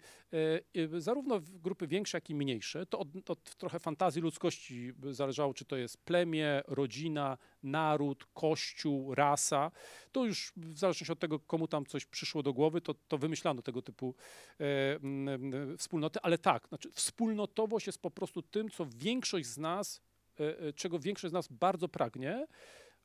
e, 0.75 1.01
zarówno 1.01 1.39
w 1.39 1.57
grupy 1.57 1.87
większe, 1.87 2.17
jak 2.17 2.29
i 2.29 2.35
mniejsze. 2.35 2.85
To 2.85 2.99
od, 2.99 3.29
od 3.29 3.55
trochę 3.55 3.79
fantazji 3.79 4.21
ludzkości 4.21 4.91
zależało, 5.11 5.53
czy 5.53 5.65
to 5.65 5.75
jest 5.75 5.97
plemię, 5.97 6.61
rodzina, 6.67 7.37
naród, 7.65 8.25
kościół, 8.33 9.15
rasa. 9.15 9.71
To 10.11 10.25
już 10.25 10.53
w 10.57 10.77
zależności 10.79 11.11
od 11.11 11.19
tego, 11.19 11.39
komu 11.39 11.67
tam 11.67 11.85
coś 11.85 12.05
przyszło 12.05 12.43
do 12.43 12.53
głowy, 12.53 12.81
to, 12.81 12.93
to 12.93 13.17
wymyślano 13.17 13.61
tego 13.61 13.81
typu 13.81 14.15
e, 14.59 14.63
m, 14.95 15.29
m, 15.29 15.77
wspólnoty. 15.77 16.19
Ale 16.21 16.37
tak, 16.37 16.67
znaczy 16.67 16.91
wspólnotowość 16.91 17.87
jest 17.87 18.01
po 18.01 18.11
prostu 18.11 18.41
tym, 18.41 18.69
co 18.69 18.85
większość 18.95 19.45
z 19.45 19.57
nas, 19.57 20.01
e, 20.39 20.59
e, 20.59 20.73
czego 20.73 20.99
większość 20.99 21.31
z 21.31 21.33
nas 21.33 21.47
bardzo 21.47 21.87
pragnie. 21.87 22.47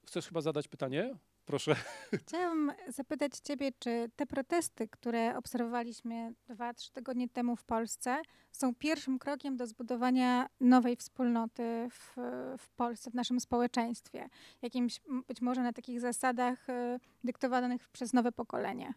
Chcesz 0.06 0.26
chyba 0.26 0.40
zadać 0.40 0.68
pytanie? 0.68 1.14
Proszę. 1.50 1.76
Chciałam 2.14 2.72
zapytać 2.88 3.32
Ciebie, 3.38 3.72
czy 3.78 4.10
te 4.16 4.26
protesty, 4.26 4.88
które 4.88 5.36
obserwowaliśmy 5.36 6.34
dwa, 6.48 6.74
trzy 6.74 6.92
tygodnie 6.92 7.28
temu 7.28 7.56
w 7.56 7.64
Polsce, 7.64 8.22
są 8.52 8.74
pierwszym 8.74 9.18
krokiem 9.18 9.56
do 9.56 9.66
zbudowania 9.66 10.48
nowej 10.60 10.96
wspólnoty 10.96 11.88
w, 11.90 12.14
w 12.58 12.70
Polsce, 12.76 13.10
w 13.10 13.14
naszym 13.14 13.40
społeczeństwie? 13.40 14.28
Jakimś 14.62 15.00
być 15.28 15.40
może 15.40 15.62
na 15.62 15.72
takich 15.72 16.00
zasadach 16.00 16.68
y, 16.68 17.00
dyktowanych 17.24 17.88
przez 17.88 18.12
nowe 18.12 18.32
pokolenie. 18.32 18.94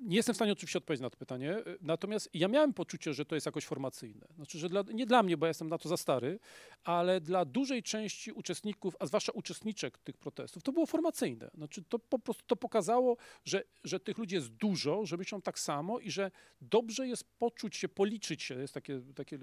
Nie 0.00 0.16
jestem 0.16 0.32
w 0.32 0.36
stanie 0.36 0.52
oczywiście 0.52 0.78
odpowiedzieć 0.78 1.02
na 1.02 1.10
to 1.10 1.16
pytanie, 1.16 1.58
y, 1.58 1.78
natomiast 1.80 2.30
ja 2.34 2.48
miałem 2.48 2.74
poczucie, 2.74 3.14
że 3.14 3.24
to 3.24 3.34
jest 3.34 3.46
jakoś 3.46 3.64
formacyjne. 3.64 4.26
Znaczy, 4.36 4.58
że 4.58 4.68
dla, 4.68 4.84
nie 4.94 5.06
dla 5.06 5.22
mnie, 5.22 5.36
bo 5.36 5.46
ja 5.46 5.48
jestem 5.48 5.68
na 5.68 5.78
to 5.78 5.88
za 5.88 5.96
stary, 5.96 6.38
ale 6.84 7.20
dla 7.20 7.44
dużej 7.44 7.82
części 7.82 8.32
uczestników, 8.32 8.96
a 8.98 9.06
zwłaszcza 9.06 9.32
uczestniczek 9.32 9.98
tych 9.98 10.16
protestów, 10.16 10.62
to 10.62 10.72
było 10.72 10.86
formacyjne. 10.86 11.50
Znaczy, 11.54 11.82
to 11.88 11.98
po 11.98 12.18
prostu 12.18 12.42
to 12.46 12.56
pokazało, 12.56 13.16
że, 13.44 13.64
że 13.84 14.00
tych 14.00 14.18
ludzi 14.18 14.34
jest 14.34 14.48
dużo, 14.48 15.06
że 15.06 15.16
myślą 15.16 15.42
tak 15.42 15.58
samo 15.58 16.00
i 16.00 16.10
że 16.10 16.30
dobrze 16.60 17.08
jest 17.08 17.24
poczuć 17.38 17.76
się, 17.76 17.88
policzyć 17.88 18.42
się, 18.42 18.54
jest 18.54 18.74
takie, 18.74 19.00
takie 19.14 19.38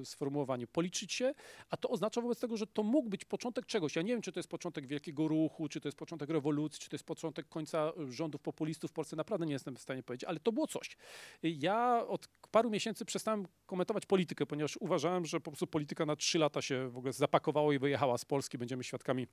y, 0.00 0.04
sformułowanie, 0.04 0.66
policzyć 0.66 1.12
się, 1.12 1.34
a 1.70 1.76
to 1.76 1.88
oznacza 1.88 2.20
wobec 2.20 2.40
tego, 2.40 2.56
że 2.56 2.66
to 2.66 2.82
mógł 2.82 3.08
być 3.08 3.24
początek 3.24 3.66
czegoś. 3.66 3.96
Ja 3.96 4.02
nie 4.02 4.12
wiem, 4.12 4.22
czy 4.22 4.32
to 4.32 4.38
jest 4.38 4.48
początek 4.48 4.86
wielkiego 4.86 5.28
ruchu, 5.28 5.68
czy 5.68 5.80
to 5.80 5.88
jest 5.88 5.98
początek 5.98 6.30
rewolucji, 6.30 6.80
czy 6.80 6.88
to 6.88 6.94
jest 6.94 7.06
początek 7.06 7.48
końca 7.48 7.92
rządów 8.08 8.40
populistów 8.40 8.90
w 8.90 8.94
Polsce. 8.94 9.16
Naprawdę 9.16 9.46
nie 9.46 9.52
jestem 9.52 9.77
w 9.78 9.82
stanie 9.82 10.02
powiedzieć, 10.02 10.28
ale 10.28 10.40
to 10.40 10.52
było 10.52 10.66
coś. 10.66 10.96
Ja 11.42 12.06
od 12.06 12.28
paru 12.50 12.70
miesięcy 12.70 13.04
przestałem 13.04 13.46
komentować 13.66 14.06
politykę, 14.06 14.46
ponieważ 14.46 14.76
uważałem, 14.76 15.24
że 15.24 15.40
po 15.40 15.50
prostu 15.50 15.66
polityka 15.66 16.06
na 16.06 16.16
trzy 16.16 16.38
lata 16.38 16.62
się 16.62 16.88
w 16.88 16.96
ogóle 16.96 17.12
zapakowała 17.12 17.74
i 17.74 17.78
wyjechała 17.78 18.18
z 18.18 18.24
Polski. 18.24 18.58
Będziemy 18.58 18.84
świadkami 18.84 19.26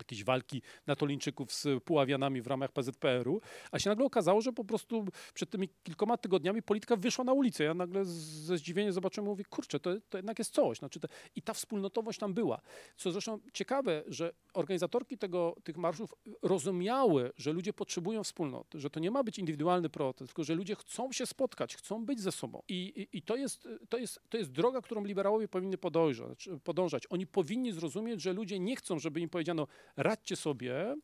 jakiejś 0.00 0.24
walki 0.24 0.62
natolińczyków 0.86 1.52
z 1.52 1.84
Puławianami 1.84 2.42
w 2.42 2.46
ramach 2.46 2.72
PZPR-u, 2.72 3.40
a 3.70 3.78
się 3.78 3.90
nagle 3.90 4.06
okazało, 4.06 4.40
że 4.40 4.52
po 4.52 4.64
prostu 4.64 5.04
przed 5.34 5.50
tymi 5.50 5.68
kilkoma 5.82 6.16
tygodniami 6.16 6.62
polityka 6.62 6.96
wyszła 6.96 7.24
na 7.24 7.32
ulicę. 7.32 7.64
Ja 7.64 7.74
nagle 7.74 8.04
ze 8.04 8.58
zdziwieniem 8.58 8.92
zobaczyłem, 8.92 9.26
mówię, 9.30 9.44
kurczę, 9.44 9.80
to, 9.80 9.90
to 10.08 10.18
jednak 10.18 10.38
jest 10.38 10.54
coś. 10.54 10.78
Znaczy 10.78 11.00
te, 11.00 11.08
I 11.36 11.42
ta 11.42 11.52
wspólnotowość 11.52 12.18
tam 12.18 12.34
była. 12.34 12.60
Co 12.96 13.12
zresztą 13.12 13.40
ciekawe, 13.52 14.04
że 14.06 14.32
organizatorki 14.54 15.18
tego, 15.18 15.56
tych 15.64 15.76
marszów 15.76 16.14
rozumiały, 16.42 17.32
że 17.36 17.52
ludzie 17.52 17.72
potrzebują 17.72 18.24
wspólnoty, 18.24 18.80
że 18.80 18.90
to 18.90 19.00
nie 19.00 19.10
ma 19.10 19.24
być 19.24 19.38
indywidualny 19.38 19.88
protest, 19.88 20.28
tylko 20.28 20.44
że 20.44 20.54
ludzie 20.54 20.74
chcą 20.74 21.12
się 21.12 21.26
spotkać, 21.26 21.76
chcą 21.76 22.04
być 22.04 22.20
ze 22.20 22.32
sobą. 22.32 22.62
I, 22.68 22.74
i, 22.74 23.18
i 23.18 23.22
to, 23.22 23.36
jest, 23.36 23.68
to, 23.88 23.98
jest, 23.98 24.20
to 24.28 24.38
jest 24.38 24.52
droga, 24.52 24.80
którą 24.80 25.04
liberałowie 25.04 25.48
powinny 25.48 25.78
podążać, 25.78 26.48
podążać. 26.64 27.02
Oni 27.10 27.26
powinni 27.26 27.72
zrozumieć, 27.72 28.22
że 28.22 28.32
ludzie 28.32 28.58
nie 28.58 28.76
chcą, 28.76 28.98
żeby 28.98 29.20
im 29.20 29.28
powiedziano, 29.28 29.66
radźcie 29.96 30.36
sobie, 30.36 30.94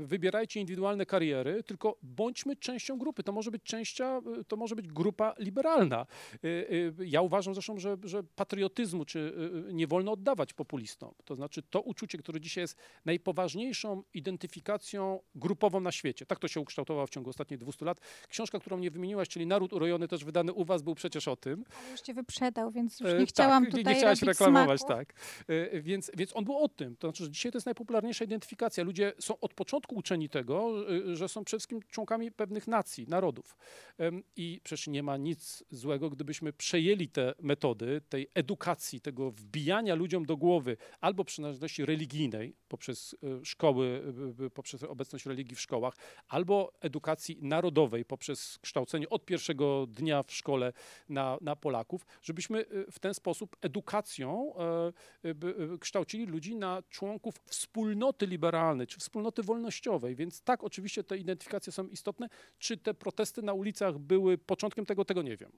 wybierajcie 0.00 0.60
indywidualne 0.60 1.06
kariery, 1.06 1.62
tylko 1.62 1.98
bądźmy 2.02 2.56
częścią 2.56 2.98
grupy. 2.98 3.22
To 3.22 3.32
może 3.32 3.50
być 3.50 3.62
częścia, 3.62 4.20
y, 4.40 4.44
to 4.44 4.56
może 4.56 4.76
być 4.76 4.88
grupa 4.88 5.34
liberalna. 5.38 6.06
Y, 6.44 6.48
y, 6.48 6.94
Ja 7.06 7.22
uważam 7.22 7.54
zresztą, 7.54 7.78
że, 7.78 7.96
że 8.04 8.22
patriotyzmu 8.22 9.04
czy 9.04 9.18
y, 9.18 9.68
y, 9.70 9.74
nie 9.74 9.86
wolno 9.86 10.12
oddawać 10.12 10.52
populistom. 10.52 11.14
To 11.24 11.34
znaczy 11.34 11.62
to 11.62 11.80
uczucie, 11.80 12.18
które 12.18 12.40
dzisiaj 12.40 12.62
jest 12.62 12.76
najpoważniejszą 13.04 14.02
identyfikacją 14.14 15.20
grupową 15.34 15.80
na 15.80 15.92
świecie. 15.92 16.26
Tak 16.26 16.38
to 16.38 16.48
się 16.48 16.60
ukształtowało 16.60 17.06
w 17.06 17.10
ciągu 17.10 17.30
ostatnich 17.30 17.58
200 17.60 17.84
lat. 17.84 18.00
Książka, 18.28 18.58
którą 18.60 18.78
nie 18.78 18.90
wymieniłaś, 18.90 19.28
czyli 19.28 19.46
Naród 19.46 19.72
urojony, 19.72 20.08
też 20.08 20.24
wydany 20.24 20.52
u 20.52 20.64
was, 20.64 20.82
był 20.82 20.94
przecież 20.94 21.28
o 21.28 21.36
tym. 21.36 21.64
Ale 21.80 21.90
już 21.90 22.00
Cię 22.00 22.14
wyprzedał, 22.14 22.70
więc 22.70 23.00
już 23.00 23.10
E, 23.10 23.18
nie 23.18 23.26
chciałam 23.26 23.62
tak, 23.64 23.70
tutaj 23.70 23.84
nie, 23.84 23.90
nie 23.90 23.96
chciałaś 23.96 24.22
reklamować, 24.22 24.80
smaku. 24.80 24.94
tak. 24.94 25.14
E, 25.48 25.80
Więc, 25.80 26.10
więc 26.16 26.36
on 26.36 26.44
był 26.44 26.56
o 26.58 26.68
tym. 26.68 26.96
To 26.96 27.06
znaczy, 27.08 27.24
że 27.24 27.30
dzisiaj 27.30 27.52
to 27.52 27.56
jest 27.58 27.66
najpopularniejsza 27.66 28.24
identyfikacja. 28.24 28.84
Ludzie 28.84 29.07
są 29.18 29.40
od 29.40 29.54
początku 29.54 29.94
uczeni 29.94 30.28
tego, 30.28 30.84
y, 30.92 31.16
że 31.16 31.28
są 31.28 31.44
przede 31.44 31.58
wszystkim 31.58 31.80
członkami 31.82 32.32
pewnych 32.32 32.66
nacji, 32.66 33.06
narodów. 33.08 33.56
I 34.36 34.60
przecież 34.64 34.86
nie 34.86 35.02
ma 35.02 35.16
nic 35.16 35.64
złego, 35.70 36.10
gdybyśmy 36.10 36.52
przejęli 36.52 37.08
te 37.08 37.34
metody 37.40 38.00
tej 38.08 38.28
edukacji, 38.34 39.00
tego 39.00 39.30
wbijania 39.30 39.94
ludziom 39.94 40.26
do 40.26 40.36
głowy 40.36 40.76
albo 41.00 41.24
przynależności 41.24 41.84
religijnej 41.84 42.54
poprzez 42.68 43.12
y, 43.12 43.44
szkoły, 43.44 44.02
y, 44.46 44.50
poprzez 44.50 44.82
obecność 44.82 45.26
religii 45.26 45.56
w 45.56 45.60
szkołach, 45.60 45.94
albo 46.28 46.72
edukacji 46.80 47.38
narodowej 47.40 48.04
poprzez 48.04 48.58
kształcenie 48.62 49.08
od 49.08 49.24
pierwszego 49.24 49.86
dnia 49.86 50.22
w 50.22 50.32
szkole 50.32 50.72
na, 51.08 51.38
na 51.40 51.56
Polaków, 51.56 52.06
żebyśmy 52.22 52.64
w 52.92 52.98
ten 52.98 53.14
sposób 53.14 53.56
edukacją 53.60 54.54
e, 54.56 55.78
kształcili 55.80 56.26
ludzi 56.26 56.56
na 56.56 56.82
członków 56.88 57.34
wspólnoty 57.46 58.26
liberalnej 58.26 58.86
wspólnoty 58.98 59.42
wolnościowej. 59.42 60.16
Więc 60.16 60.42
tak, 60.42 60.64
oczywiście 60.64 61.04
te 61.04 61.18
identyfikacje 61.18 61.72
są 61.72 61.86
istotne. 61.86 62.28
Czy 62.58 62.76
te 62.76 62.94
protesty 62.94 63.42
na 63.42 63.52
ulicach 63.52 63.98
były 63.98 64.38
początkiem 64.38 64.86
tego, 64.86 65.04
tego 65.04 65.22
nie 65.22 65.36
wiem. 65.36 65.52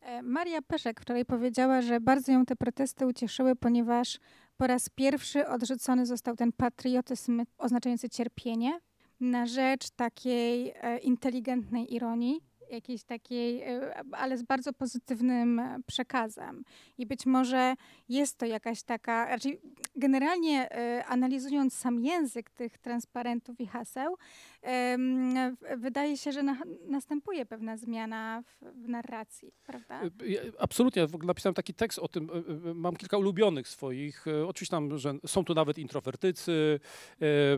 E, 0.00 0.22
Maria 0.22 0.62
Peszek 0.62 1.00
wczoraj 1.00 1.24
powiedziała, 1.24 1.82
że 1.82 2.00
bardzo 2.00 2.32
ją 2.32 2.46
te 2.46 2.56
protesty 2.56 3.06
ucieszyły, 3.06 3.56
ponieważ 3.56 4.18
po 4.56 4.66
raz 4.66 4.88
pierwszy 4.88 5.46
odrzucony 5.46 6.06
został 6.06 6.36
ten 6.36 6.52
patriotyzm 6.52 7.44
oznaczający 7.58 8.08
cierpienie 8.08 8.80
na 9.20 9.46
rzecz 9.46 9.90
takiej 9.90 10.72
e, 10.74 10.98
inteligentnej 10.98 11.94
ironii, 11.94 12.40
jakiejś 12.70 13.04
takiej, 13.04 13.62
e, 13.62 13.94
ale 14.12 14.38
z 14.38 14.42
bardzo 14.42 14.72
pozytywnym 14.72 15.58
e, 15.58 15.78
przekazem. 15.86 16.64
I 16.98 17.06
być 17.06 17.26
może 17.26 17.74
jest 18.08 18.38
to 18.38 18.46
jakaś 18.46 18.82
taka, 18.82 19.28
raczej 19.28 19.60
generalnie 19.96 20.70
e, 20.72 21.04
analizując 21.04 21.74
sam 21.74 22.00
język 22.00 22.50
tych 22.50 22.78
transparentów 22.78 23.60
i 23.60 23.66
haseł, 23.66 24.16
wydaje 25.76 26.16
się, 26.16 26.32
że 26.32 26.42
na, 26.42 26.56
następuje 26.86 27.46
pewna 27.46 27.76
zmiana 27.76 28.42
w, 28.42 28.84
w 28.84 28.88
narracji, 28.88 29.52
prawda? 29.66 30.04
Y, 30.22 30.52
Absolutnie, 30.58 31.06
w 31.06 31.14
ogóle 31.14 31.26
napisałem 31.26 31.54
taki 31.54 31.74
tekst 31.74 31.98
o 31.98 32.08
tym, 32.08 32.30
y, 32.30 32.68
y, 32.70 32.74
mam 32.74 32.96
kilka 32.96 33.18
ulubionych 33.18 33.68
swoich, 33.68 34.24
oczywiście 34.46 34.70
tam, 34.70 34.98
że 34.98 35.14
są 35.26 35.44
tu 35.44 35.54
nawet 35.54 35.78
introwertycy, 35.78 36.80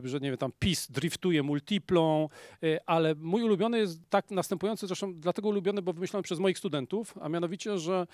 że 0.04 0.20
nie 0.20 0.30
wiem, 0.30 0.38
tam 0.38 0.52
PiS 0.58 0.90
driftuje 0.90 1.42
multiplą, 1.42 2.28
ale 2.86 3.14
mój 3.14 3.42
ulubiony 3.42 3.78
jest 3.78 4.00
tak 4.10 4.30
następujący, 4.30 4.86
zresztą 4.86 5.14
dlatego 5.14 5.48
ulubiony, 5.48 5.82
bo 5.82 5.92
wymyślony 5.92 6.22
przez 6.22 6.38
moich 6.38 6.58
studentów, 6.58 7.14
a 7.20 7.28
mianowicie, 7.28 7.78
że, 7.78 8.06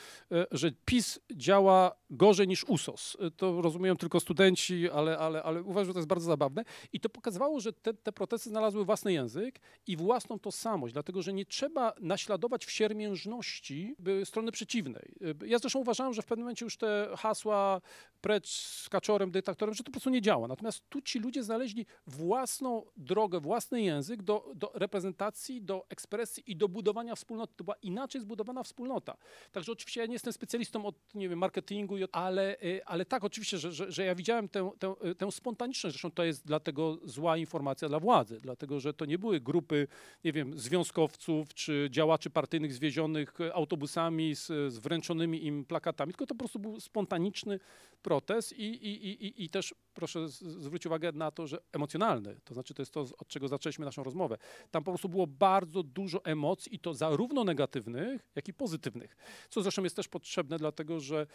że 0.51 0.72
PiS 0.85 1.20
działa 1.33 1.96
gorzej 2.11 2.48
niż 2.48 2.64
USOS. 2.64 3.16
To 3.37 3.62
rozumieją 3.62 3.96
tylko 3.96 4.20
studenci, 4.20 4.90
ale, 4.90 5.18
ale, 5.18 5.42
ale 5.42 5.62
uważam, 5.62 5.87
że 5.87 5.92
to 5.92 5.98
jest 5.98 6.09
bardzo 6.09 6.27
zabawne. 6.27 6.64
I 6.92 7.01
to 7.01 7.09
pokazywało, 7.09 7.61
że 7.61 7.72
te, 7.72 7.94
te 7.94 8.12
protesty 8.12 8.51
znalazły 8.51 8.77
własny 8.84 9.12
język 9.12 9.60
i 9.86 9.96
własną 9.96 10.38
tożsamość, 10.38 10.92
dlatego 10.92 11.22
że 11.22 11.32
nie 11.32 11.46
trzeba 11.46 11.92
naśladować 12.00 12.66
w 12.66 12.70
siermiężności 12.70 13.96
strony 14.24 14.52
przeciwnej. 14.52 15.12
Ja 15.46 15.58
zresztą 15.58 15.78
uważałem, 15.78 16.14
że 16.14 16.22
w 16.22 16.26
pewnym 16.26 16.44
momencie 16.44 16.64
już 16.64 16.76
te 16.76 17.08
hasła 17.16 17.80
precz 18.20 18.48
z 18.48 18.88
kaczorem, 18.88 19.30
dyktatorem, 19.30 19.74
że 19.74 19.82
to 19.82 19.86
po 19.86 19.92
prostu 19.92 20.10
nie 20.10 20.22
działa. 20.22 20.48
Natomiast 20.48 20.88
tu 20.88 21.00
ci 21.00 21.18
ludzie 21.18 21.42
znaleźli 21.42 21.86
własną 22.06 22.84
drogę, 22.96 23.40
własny 23.40 23.82
język 23.82 24.22
do, 24.22 24.52
do 24.54 24.70
reprezentacji, 24.74 25.62
do 25.62 25.86
ekspresji 25.88 26.42
i 26.46 26.56
do 26.56 26.68
budowania 26.68 27.14
wspólnoty. 27.14 27.54
To 27.56 27.64
była 27.64 27.76
inaczej 27.82 28.20
zbudowana 28.20 28.62
wspólnota. 28.62 29.16
Także 29.52 29.72
oczywiście 29.72 30.00
ja 30.00 30.06
nie 30.06 30.12
jestem 30.12 30.32
specjalistą 30.32 30.86
od, 30.86 31.14
nie 31.14 31.28
wiem, 31.28 31.38
marketingu, 31.38 31.94
ale, 32.12 32.56
y, 32.62 32.84
ale 32.84 33.04
tak, 33.04 33.24
oczywiście, 33.24 33.58
że, 33.58 33.72
że, 33.72 33.92
że 33.92 34.04
ja 34.04 34.14
widziałem 34.14 34.48
tę, 34.48 34.70
tę, 34.78 34.94
y, 35.10 35.14
tę 35.14 35.32
spontaniczność. 35.32 35.94
Zresztą 35.94 36.10
to 36.10 36.24
jest 36.24 36.46
dlatego 36.46 36.98
zła 37.04 37.36
informacja 37.36 37.88
dla 37.88 38.00
władzy, 38.00 38.40
dlatego 38.40 38.67
że 38.76 38.94
to 38.94 39.04
nie 39.04 39.18
były 39.18 39.40
grupy, 39.40 39.87
nie 40.24 40.33
wiem, 40.33 40.59
związkowców 40.59 41.54
czy 41.54 41.88
działaczy 41.90 42.31
partyjnych 42.31 42.72
zwiezionych 42.74 43.35
autobusami 43.54 44.35
z, 44.37 44.46
z 44.46 44.78
wręczonymi 44.78 45.46
im 45.46 45.64
plakatami, 45.64 46.12
tylko 46.12 46.26
to 46.26 46.35
po 46.35 46.38
prostu 46.38 46.59
był 46.59 46.81
spontaniczny 46.81 47.61
protest 48.02 48.52
i, 48.52 48.62
i, 48.64 49.07
i, 49.26 49.44
i- 49.44 49.48
też 49.50 49.74
proszę 49.94 50.28
zwrócić 50.28 50.87
uwagę 50.87 51.12
na 51.12 51.31
to, 51.31 51.46
że 51.46 51.59
emocjonalny, 51.72 52.37
to 52.44 52.54
znaczy 52.54 52.74
to 52.74 52.83
jest 52.83 52.92
to, 52.92 53.00
od 53.00 53.28
czego 53.28 53.48
zaczęliśmy 53.48 53.85
naszą 53.85 54.02
rozmowę. 54.04 54.38
Tam 54.70 54.85
po 54.85 54.90
prostu 54.90 55.09
było 55.09 55.26
bardzo 55.26 55.83
dużo 55.83 56.24
emocji 56.24 56.74
i 56.74 56.78
to 56.78 56.94
zarówno 56.94 57.44
negatywnych, 57.44 58.28
jak 58.35 58.48
i 58.48 58.54
pozytywnych, 58.54 59.16
co 59.50 59.62
zresztą 59.62 59.83
jest 59.85 59.96
też 59.96 60.09
potrzebne, 60.09 60.59
dlatego 60.59 61.00
że 61.00 61.20
e, 61.20 61.26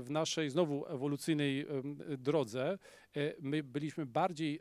w 0.00 0.10
naszej 0.10 0.50
znowu 0.50 0.86
ewolucyjnej 0.86 1.66
drodze 2.18 2.78
e, 3.16 3.34
my 3.40 3.62
byliśmy 3.62 4.06
bardziej 4.06 4.60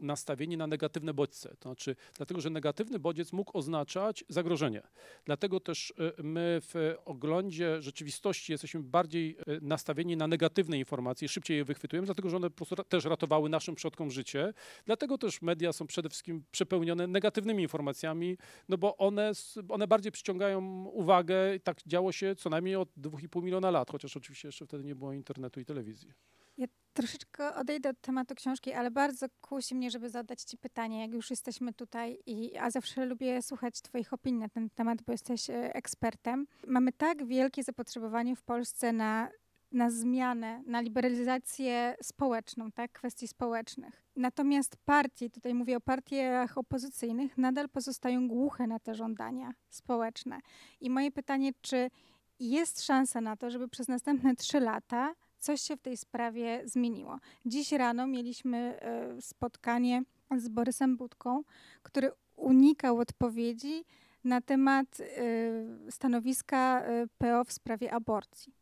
nastawieni 0.00 0.56
na 0.56 0.66
negatywne 0.66 1.14
bodźce. 1.14 1.48
To 1.48 1.68
znaczy, 1.68 1.96
dlatego, 2.16 2.40
że 2.40 2.50
negatywny 2.50 2.98
bodziec 2.98 3.32
mógł 3.32 3.58
oznaczać 3.58 4.24
zagrożenie. 4.28 4.82
Dlatego 5.24 5.60
też 5.60 5.94
e, 6.18 6.22
my 6.22 6.60
w 6.62 6.94
oglądzie 7.04 7.82
rzeczywistości 7.82 8.52
jesteśmy 8.52 8.82
bardziej 8.82 9.36
e, 9.46 9.60
nastawieni 9.60 10.16
na 10.16 10.26
negatywne 10.26 10.78
informacje, 10.78 11.28
szybciej 11.28 11.56
je 11.56 11.64
wychwytujemy, 11.64 12.06
dlatego 12.06 12.30
że 12.30 12.36
one 12.36 12.50
po 12.50 12.56
prostu 12.56 12.84
też 12.84 13.04
ratowały 13.04 13.48
naszym 13.48 13.74
przodkom 13.74 14.10
życie. 14.10 14.54
Dlatego 14.86 15.18
też 15.18 15.42
media 15.42 15.72
są 15.72 15.86
przede 15.86 16.08
wszystkim 16.08 16.44
przepełnione 16.50 17.06
negatywnymi 17.06 17.62
informacjami, 17.62 18.38
no 18.68 18.78
bo 18.78 18.96
one, 18.96 19.32
one 19.68 19.86
bardziej 19.86 20.12
przyciągają 20.12 20.84
uwagę. 20.84 21.60
Tak 21.64 21.82
działo 21.86 22.12
się 22.12 22.34
co 22.36 22.50
najmniej 22.50 22.76
od 22.76 22.88
2,5 22.96 23.42
miliona 23.42 23.70
lat, 23.70 23.90
chociaż 23.90 24.16
oczywiście 24.16 24.48
jeszcze 24.48 24.66
wtedy 24.66 24.84
nie 24.84 24.94
było 24.94 25.12
internetu 25.12 25.60
i 25.60 25.64
telewizji. 25.64 26.12
Ja 26.56 26.66
troszeczkę 26.92 27.54
odejdę 27.54 27.88
od 27.88 28.00
tematu 28.00 28.34
książki, 28.34 28.72
ale 28.72 28.90
bardzo 28.90 29.26
kusi 29.40 29.74
mnie, 29.74 29.90
żeby 29.90 30.10
zadać 30.10 30.42
Ci 30.42 30.58
pytanie, 30.58 31.00
jak 31.00 31.12
już 31.12 31.30
jesteśmy 31.30 31.72
tutaj, 31.72 32.18
i, 32.26 32.56
a 32.58 32.70
zawsze 32.70 33.06
lubię 33.06 33.42
słuchać 33.42 33.80
Twoich 33.80 34.12
opinii 34.12 34.40
na 34.40 34.48
ten 34.48 34.70
temat, 34.70 35.02
bo 35.02 35.12
jesteś 35.12 35.50
e, 35.50 35.74
ekspertem. 35.74 36.46
Mamy 36.66 36.92
tak 36.92 37.26
wielkie 37.26 37.62
zapotrzebowanie 37.62 38.36
w 38.36 38.42
Polsce 38.42 38.92
na, 38.92 39.28
na 39.72 39.90
zmianę, 39.90 40.62
na 40.66 40.80
liberalizację 40.80 41.96
społeczną, 42.02 42.72
tak, 42.72 42.92
kwestii 42.92 43.28
społecznych. 43.28 44.02
Natomiast 44.16 44.76
partie, 44.84 45.30
tutaj 45.30 45.54
mówię 45.54 45.76
o 45.76 45.80
partiach 45.80 46.58
opozycyjnych, 46.58 47.38
nadal 47.38 47.68
pozostają 47.68 48.28
głuche 48.28 48.66
na 48.66 48.78
te 48.78 48.94
żądania 48.94 49.52
społeczne. 49.70 50.40
I 50.80 50.90
moje 50.90 51.10
pytanie, 51.10 51.52
czy 51.60 51.90
jest 52.38 52.84
szansa 52.84 53.20
na 53.20 53.36
to, 53.36 53.50
żeby 53.50 53.68
przez 53.68 53.88
następne 53.88 54.36
trzy 54.36 54.60
lata 54.60 55.14
coś 55.42 55.60
się 55.60 55.76
w 55.76 55.82
tej 55.82 55.96
sprawie 55.96 56.62
zmieniło. 56.64 57.18
Dziś 57.46 57.72
rano 57.72 58.06
mieliśmy 58.06 58.58
e, 58.58 59.22
spotkanie 59.22 60.02
z 60.36 60.48
Borysem 60.48 60.96
Budką, 60.96 61.42
który 61.82 62.10
unikał 62.36 62.98
odpowiedzi 62.98 63.84
na 64.24 64.40
temat 64.40 65.00
e, 65.00 65.90
stanowiska 65.90 66.82
e, 66.82 67.06
PO 67.18 67.44
w 67.44 67.52
sprawie 67.52 67.92
aborcji. 67.92 68.61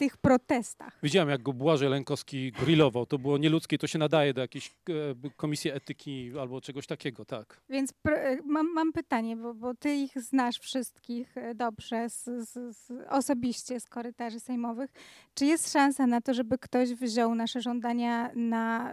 Tych 0.00 0.16
protestach. 0.16 0.98
Widziałem, 1.02 1.28
jak 1.28 1.42
go 1.42 1.52
Błażej 1.52 1.88
Lękowski 1.88 2.52
grillował. 2.52 3.06
To 3.06 3.18
było 3.18 3.38
nieludzkie, 3.38 3.78
to 3.78 3.86
się 3.86 3.98
nadaje 3.98 4.34
do 4.34 4.40
jakiejś 4.40 4.68
e, 4.68 5.30
komisji 5.36 5.70
etyki 5.70 6.32
albo 6.40 6.60
czegoś 6.60 6.86
takiego, 6.86 7.24
tak. 7.24 7.60
Więc 7.68 7.92
e, 8.08 8.38
mam, 8.44 8.72
mam 8.72 8.92
pytanie, 8.92 9.36
bo, 9.36 9.54
bo 9.54 9.74
ty 9.74 9.94
ich 9.94 10.22
znasz 10.22 10.58
wszystkich 10.58 11.36
e, 11.36 11.54
dobrze, 11.54 12.10
z, 12.10 12.24
z, 12.24 12.76
z, 12.76 12.92
osobiście 13.08 13.80
z 13.80 13.86
korytarzy 13.86 14.40
sejmowych. 14.40 14.90
Czy 15.34 15.46
jest 15.46 15.72
szansa 15.72 16.06
na 16.06 16.20
to, 16.20 16.34
żeby 16.34 16.58
ktoś 16.58 16.94
wziął 16.94 17.34
nasze 17.34 17.60
żądania 17.60 18.30
na, 18.34 18.92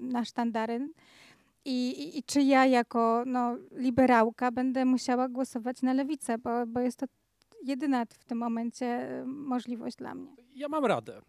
na 0.00 0.24
sztandary? 0.24 0.88
I, 1.64 1.88
i, 1.88 2.18
I 2.18 2.22
czy 2.22 2.42
ja 2.42 2.66
jako 2.66 3.22
no, 3.26 3.56
liberałka 3.72 4.50
będę 4.50 4.84
musiała 4.84 5.28
głosować 5.28 5.82
na 5.82 5.92
lewicę, 5.92 6.38
bo, 6.38 6.66
bo 6.66 6.80
jest 6.80 6.98
to 6.98 7.06
jedyna 7.64 8.04
w 8.04 8.24
tym 8.24 8.38
momencie 8.38 8.86
e, 8.86 9.24
możliwość 9.26 9.96
dla 9.96 10.14
mnie. 10.14 10.36
Ja 10.54 10.68
mam 10.68 10.84
radę. 10.84 11.22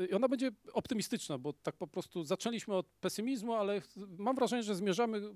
Y, 0.00 0.06
I 0.06 0.12
ona 0.12 0.28
będzie 0.28 0.50
optymistyczna, 0.72 1.38
bo 1.38 1.52
tak 1.52 1.76
po 1.76 1.86
prostu 1.86 2.24
zaczęliśmy 2.24 2.74
od 2.74 2.86
pesymizmu, 2.86 3.54
ale 3.54 3.82
mam 4.18 4.36
wrażenie, 4.36 4.62
że 4.62 4.74
zmierzamy 4.74 5.18
y, 5.18 5.30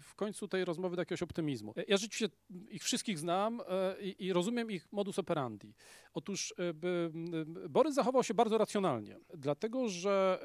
w 0.00 0.14
końcu 0.16 0.48
tej 0.48 0.64
rozmowy 0.64 0.96
do 0.96 1.02
jakiegoś 1.02 1.22
optymizmu. 1.22 1.74
Ja 1.88 1.96
rzeczywiście 1.96 2.28
ich 2.70 2.82
wszystkich 2.82 3.18
znam 3.18 3.60
i, 4.18 4.32
rozumiem 4.32 4.70
ich 4.70 4.92
modus 4.92 5.18
operandi. 5.18 5.74
Otóż 6.14 6.54
Borys 7.70 7.94
zachował 7.94 8.22
się 8.22 8.34
bardzo 8.34 8.58
racjonalnie, 8.58 9.18
dlatego 9.34 9.88
że 9.88 10.38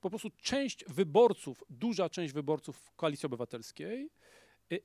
po 0.00 0.10
prostu 0.10 0.30
część 0.30 0.84
wyborców, 0.84 1.64
duża 1.70 2.08
część 2.08 2.34
wyborców 2.34 2.92
Koalicji 2.96 3.26
Obywatelskiej 3.26 4.10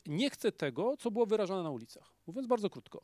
nie 0.05 0.29
chce 0.29 0.51
tego, 0.51 0.97
co 0.97 1.11
było 1.11 1.25
wyrażane 1.25 1.63
na 1.63 1.69
ulicach. 1.69 2.13
Mówiąc 2.27 2.47
bardzo 2.47 2.69
krótko. 2.69 3.03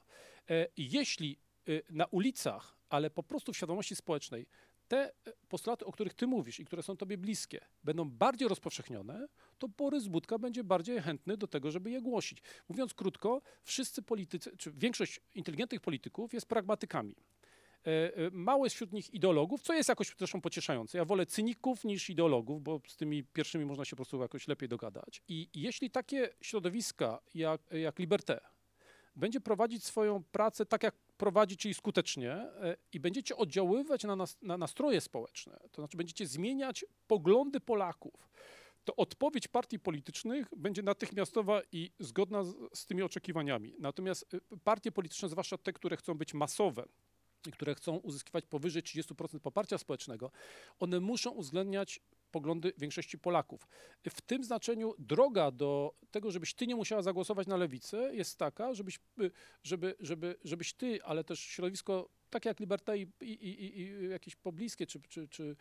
E, 0.50 0.68
Jeśli 0.78 1.38
y, 1.70 1.84
na 1.90 2.06
ulicach, 2.06 2.78
ale 2.90 3.10
po 3.10 3.24
prostu 3.24 3.54
w 3.54 3.58
świadomości 3.58 3.96
społecznej, 3.96 4.48
te 4.88 5.12
postulaty, 5.50 5.86
o 5.86 5.92
których 5.92 6.14
ty 6.14 6.28
mówisz 6.28 6.60
i 6.60 6.66
które 6.66 6.84
są 6.84 6.98
tobie 6.98 7.18
bliskie, 7.18 7.66
będą 7.84 8.10
bardziej 8.10 8.48
rozpowszechnione, 8.48 9.28
to 9.58 9.68
Borys 9.68 10.08
Budka 10.08 10.40
będzie 10.40 10.64
bardziej 10.64 11.02
chętny 11.02 11.38
do 11.38 11.48
tego, 11.48 11.72
żeby 11.72 11.92
je 11.92 12.02
głosić. 12.02 12.42
Mówiąc 12.70 12.94
krótko, 12.94 13.42
wszyscy 13.64 14.02
politycy, 14.02 14.58
czy 14.58 14.72
większość 14.72 15.22
inteligentnych 15.36 15.82
polityków 15.82 16.34
jest 16.34 16.46
pragmatykami. 16.46 17.16
E, 17.88 18.30
mało 18.32 18.66
jest 18.66 18.76
wśród 18.76 18.94
nich 18.94 19.14
ideologów, 19.14 19.62
co 19.62 19.74
jest 19.74 19.90
jakoś 19.90 20.16
zresztą 20.18 20.42
pocieszające. 20.42 20.98
Ja 20.98 21.06
wolę 21.06 21.26
cyników 21.26 21.84
niż 21.84 22.10
ideologów, 22.10 22.64
bo 22.64 22.82
z 22.88 22.98
tymi 22.98 23.24
pierwszymi 23.24 23.66
można 23.66 23.86
się 23.86 23.90
po 23.90 23.96
prostu 23.96 24.22
jakoś 24.22 24.48
lepiej 24.48 24.70
dogadać. 24.70 25.22
I 25.28 25.50
jeśli 25.54 25.92
takie 25.92 26.30
środowiska 26.42 27.20
jak, 27.36 27.62
jak 27.72 28.00
Liberté 28.00 28.40
będzie 29.16 29.42
prowadzić 29.42 29.84
swoją 29.84 30.24
pracę 30.24 30.66
tak, 30.66 30.84
jak 30.84 30.96
prowadzi, 31.18 31.58
czyli 31.58 31.74
skutecznie 31.74 32.32
e, 32.32 32.78
i 32.94 33.00
będziecie 33.00 33.36
oddziaływać 33.36 34.04
na, 34.04 34.16
nas, 34.16 34.38
na 34.42 34.58
nastroje 34.58 35.02
społeczne, 35.02 35.60
to 35.72 35.82
znaczy 35.82 35.98
będziecie 35.98 36.28
zmieniać 36.28 36.86
poglądy 37.08 37.60
Polaków, 37.60 38.30
to 38.84 38.96
odpowiedź 38.96 39.48
partii 39.48 39.80
politycznych 39.80 40.48
będzie 40.58 40.82
natychmiastowa 40.82 41.62
i 41.72 41.92
zgodna 42.00 42.44
z, 42.44 42.56
z 42.74 42.86
tymi 42.86 43.02
oczekiwaniami. 43.02 43.76
Natomiast 43.80 44.36
partie 44.64 44.92
polityczne, 44.92 45.30
zwłaszcza 45.30 45.58
te, 45.58 45.74
które 45.74 45.98
chcą 45.98 46.14
być 46.14 46.34
masowe, 46.34 46.86
które 47.52 47.76
chcą 47.76 47.98
uzyskiwać 47.98 48.46
powyżej 48.46 48.84
30% 48.84 49.40
poparcia 49.40 49.78
społecznego, 49.78 50.32
one 50.80 51.00
muszą 51.00 51.32
uwzględniać 51.32 52.00
poglądy 52.32 52.74
większości 52.78 53.18
Polaków. 53.18 53.68
W 54.10 54.22
tym 54.22 54.44
znaczeniu 54.44 54.94
droga 55.00 55.52
do 55.52 55.96
tego, 56.12 56.32
żebyś 56.32 56.54
ty 56.54 56.68
nie 56.68 56.76
musiała 56.76 57.02
zagłosować 57.02 57.48
na 57.48 57.58
lewicę, 57.58 58.16
jest 58.16 58.38
taka, 58.38 58.74
żebyś, 58.74 59.00
y, 59.22 59.32
żeby, 59.64 59.96
żeby, 60.00 60.36
żebyś 60.44 60.74
ty, 60.74 61.04
ale 61.04 61.24
też 61.24 61.40
środowisko 61.40 62.10
takie 62.30 62.50
jak 62.50 62.60
Liberté 62.60 62.98
i, 62.98 63.08
i, 63.22 63.26
i, 63.26 63.80
i 63.80 64.10
jakieś 64.10 64.36
pobliskie 64.36 64.88
czy, 64.88 65.02
czy, 65.02 65.28
czy 65.28 65.56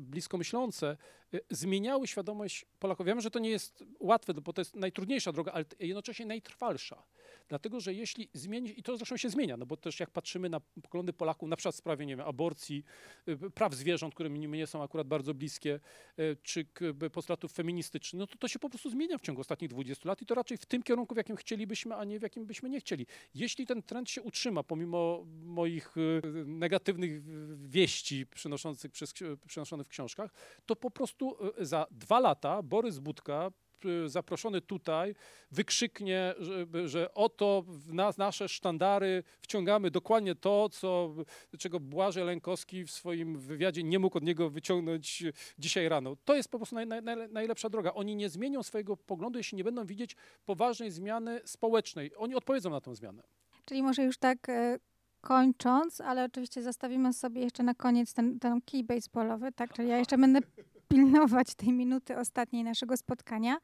blisko 0.00 0.38
myślące, 0.38 0.96
y, 1.34 1.40
zmieniały 1.50 2.06
świadomość 2.06 2.66
Polaków. 2.78 3.06
Wiem, 3.06 3.20
że 3.20 3.30
to 3.30 3.38
nie 3.38 3.50
jest 3.50 3.84
łatwe, 4.00 4.34
bo 4.34 4.52
to 4.52 4.60
jest 4.60 4.76
najtrudniejsza 4.76 5.32
droga, 5.32 5.52
ale 5.52 5.64
jednocześnie 5.78 6.26
najtrwalsza. 6.26 7.02
Dlatego, 7.48 7.80
że 7.80 7.94
jeśli 7.94 8.28
zmieni, 8.32 8.80
i 8.80 8.82
to 8.82 8.96
zresztą 8.96 9.16
się 9.16 9.30
zmienia, 9.30 9.56
no 9.56 9.66
bo 9.66 9.76
też 9.76 10.00
jak 10.00 10.10
patrzymy 10.10 10.48
na 10.48 10.60
poglądy 10.60 11.12
Polaków, 11.12 11.48
na 11.48 11.56
przykład 11.56 11.74
w 11.74 11.78
sprawie, 11.78 12.06
nie 12.06 12.16
wiem, 12.16 12.26
aborcji, 12.26 12.84
y, 13.28 13.50
praw 13.50 13.74
zwierząt, 13.74 14.14
które 14.14 14.30
mi 14.30 14.48
nie 14.48 14.66
są 14.66 14.82
akurat 14.82 15.06
bardzo 15.06 15.34
bliskie, 15.34 15.80
y, 16.18 16.36
czy 16.42 16.66
postulatów 17.12 17.52
feministycznych, 17.52 18.18
no 18.18 18.26
to 18.26 18.36
to 18.38 18.48
się 18.48 18.58
po 18.58 18.68
prostu 18.68 18.90
zmienia 18.90 19.18
w 19.18 19.20
ciągu 19.20 19.40
ostatnich 19.40 19.70
20 19.70 20.08
lat 20.08 20.22
i 20.22 20.26
to 20.26 20.34
raczej 20.34 20.58
w 20.58 20.66
tym 20.66 20.82
kierunku, 20.82 21.14
w 21.14 21.16
jakim 21.16 21.36
chcielibyśmy, 21.36 21.94
a 21.94 22.04
nie 22.04 22.18
w 22.18 22.22
jakim 22.22 22.46
byśmy 22.46 22.70
nie 22.70 22.80
chcieli. 22.80 23.06
Jeśli 23.34 23.66
ten 23.66 23.82
trend 23.82 24.10
się 24.10 24.22
utrzyma, 24.22 24.62
pomimo 24.62 25.26
moich 25.42 25.96
y, 25.96 26.22
negatywnych 26.46 27.22
wieści 27.68 28.26
przynoszących 28.26 28.92
przez, 28.92 29.14
przynoszonych 29.46 29.86
w 29.86 29.90
książkach, 29.90 30.30
to 30.66 30.76
po 30.76 30.90
prostu 30.90 31.36
za 31.58 31.86
dwa 31.90 32.20
lata 32.20 32.62
Borys 32.62 32.98
Budka 32.98 33.50
Y, 33.50 33.67
zaproszony 34.06 34.60
tutaj 34.60 35.14
wykrzyknie, 35.50 36.34
że, 36.38 36.88
że 36.88 37.14
oto 37.14 37.64
nas, 37.86 38.18
nasze 38.18 38.48
sztandary 38.48 39.22
wciągamy 39.40 39.90
dokładnie 39.90 40.34
to, 40.34 40.68
co, 40.68 41.14
czego 41.58 41.80
Błażej 41.80 42.24
Lękowski 42.24 42.84
w 42.84 42.90
swoim 42.90 43.38
wywiadzie 43.38 43.82
nie 43.82 43.98
mógł 43.98 44.18
od 44.18 44.24
niego 44.24 44.50
wyciągnąć 44.50 45.24
dzisiaj 45.58 45.88
rano. 45.88 46.16
To 46.24 46.34
jest 46.34 46.50
po 46.50 46.58
prostu 46.58 46.74
naj, 46.74 46.86
naj, 46.86 47.02
najlepsza 47.30 47.70
droga. 47.70 47.94
Oni 47.94 48.16
nie 48.16 48.28
zmienią 48.28 48.62
swojego 48.62 48.96
poglądu, 48.96 49.38
jeśli 49.38 49.56
nie 49.56 49.64
będą 49.64 49.86
widzieć 49.86 50.16
poważnej 50.46 50.90
zmiany 50.90 51.40
społecznej. 51.44 52.10
Oni 52.16 52.34
odpowiedzą 52.34 52.70
na 52.70 52.80
tę 52.80 52.94
zmianę. 52.94 53.22
Czyli 53.64 53.82
może 53.82 54.04
już 54.04 54.18
tak 54.18 54.48
e, 54.48 54.78
kończąc, 55.20 56.00
ale 56.00 56.24
oczywiście 56.24 56.62
zostawimy 56.62 57.12
sobie 57.12 57.40
jeszcze 57.40 57.62
na 57.62 57.74
koniec 57.74 58.14
ten, 58.14 58.38
ten 58.38 58.60
kij 58.60 58.84
baseballowy, 58.84 59.52
tak? 59.52 59.72
Czyli 59.72 59.88
ja 59.88 59.98
jeszcze 59.98 60.18
będę 60.18 60.40
pilnować 60.88 61.54
tej 61.54 61.72
minuty 61.72 62.18
ostatniej 62.18 62.64
naszego 62.64 62.96
spotkania. 62.96 63.56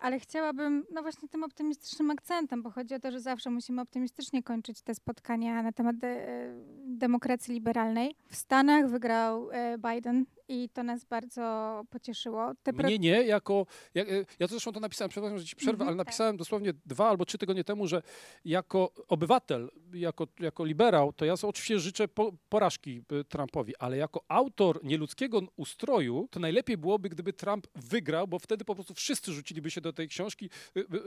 Ale 0.00 0.20
chciałabym, 0.20 0.84
no 0.92 1.02
właśnie 1.02 1.28
tym 1.28 1.44
optymistycznym 1.44 2.10
akcentem, 2.10 2.62
bo 2.62 2.70
chodzi 2.70 2.94
o 2.94 3.00
to, 3.00 3.10
że 3.10 3.20
zawsze 3.20 3.50
musimy 3.50 3.82
optymistycznie 3.82 4.42
kończyć 4.42 4.82
te 4.82 4.94
spotkania 4.94 5.62
na 5.62 5.72
temat 5.72 5.96
de 5.96 6.26
demokracji 6.86 7.54
liberalnej. 7.54 8.14
W 8.28 8.36
Stanach 8.36 8.88
wygrał 8.88 9.50
e, 9.50 9.78
Biden 9.78 10.24
i 10.48 10.68
to 10.68 10.82
nas 10.82 11.04
bardzo 11.04 11.82
pocieszyło. 11.90 12.52
Te 12.62 12.72
Mnie 12.72 12.98
nie, 12.98 13.22
jako, 13.22 13.66
jak, 13.94 14.08
e, 14.08 14.24
ja 14.38 14.46
zresztą 14.46 14.72
to 14.72 14.80
napisałem, 14.80 15.10
przepraszam, 15.10 15.38
że 15.38 15.44
ci 15.44 15.56
przerwę, 15.56 15.74
mm 15.74 15.86
-hmm, 15.86 15.88
ale 15.88 15.96
tak. 15.96 16.06
napisałem 16.06 16.34
tak. 16.34 16.38
dosłownie 16.38 16.72
dwa 16.86 17.08
albo 17.08 17.24
trzy 17.24 17.38
tygodnie 17.38 17.64
temu, 17.64 17.86
że 17.86 18.02
jako 18.44 18.92
obywatel, 19.08 19.70
jako, 19.94 20.26
jako 20.40 20.64
liberał, 20.64 21.12
to 21.12 21.24
ja 21.24 21.34
oczywiście 21.42 21.78
życzę 21.78 22.08
po, 22.08 22.32
porażki 22.48 23.02
e, 23.20 23.24
Trumpowi, 23.24 23.76
ale 23.76 23.96
jako 23.96 24.24
autor 24.28 24.84
nieludzkiego 24.84 25.40
ustroju, 25.56 26.28
to 26.30 26.40
najlepiej 26.40 26.76
byłoby, 26.76 27.08
gdyby 27.08 27.32
Trump 27.32 27.66
wygrał, 27.74 28.28
bo 28.28 28.38
wtedy 28.38 28.64
po 28.64 28.74
prostu 28.74 28.94
wszyscy 28.94 29.32
rzuciliby 29.32 29.70
się 29.70 29.80
do 29.80 29.92
tej 29.92 30.08
książki, 30.08 30.50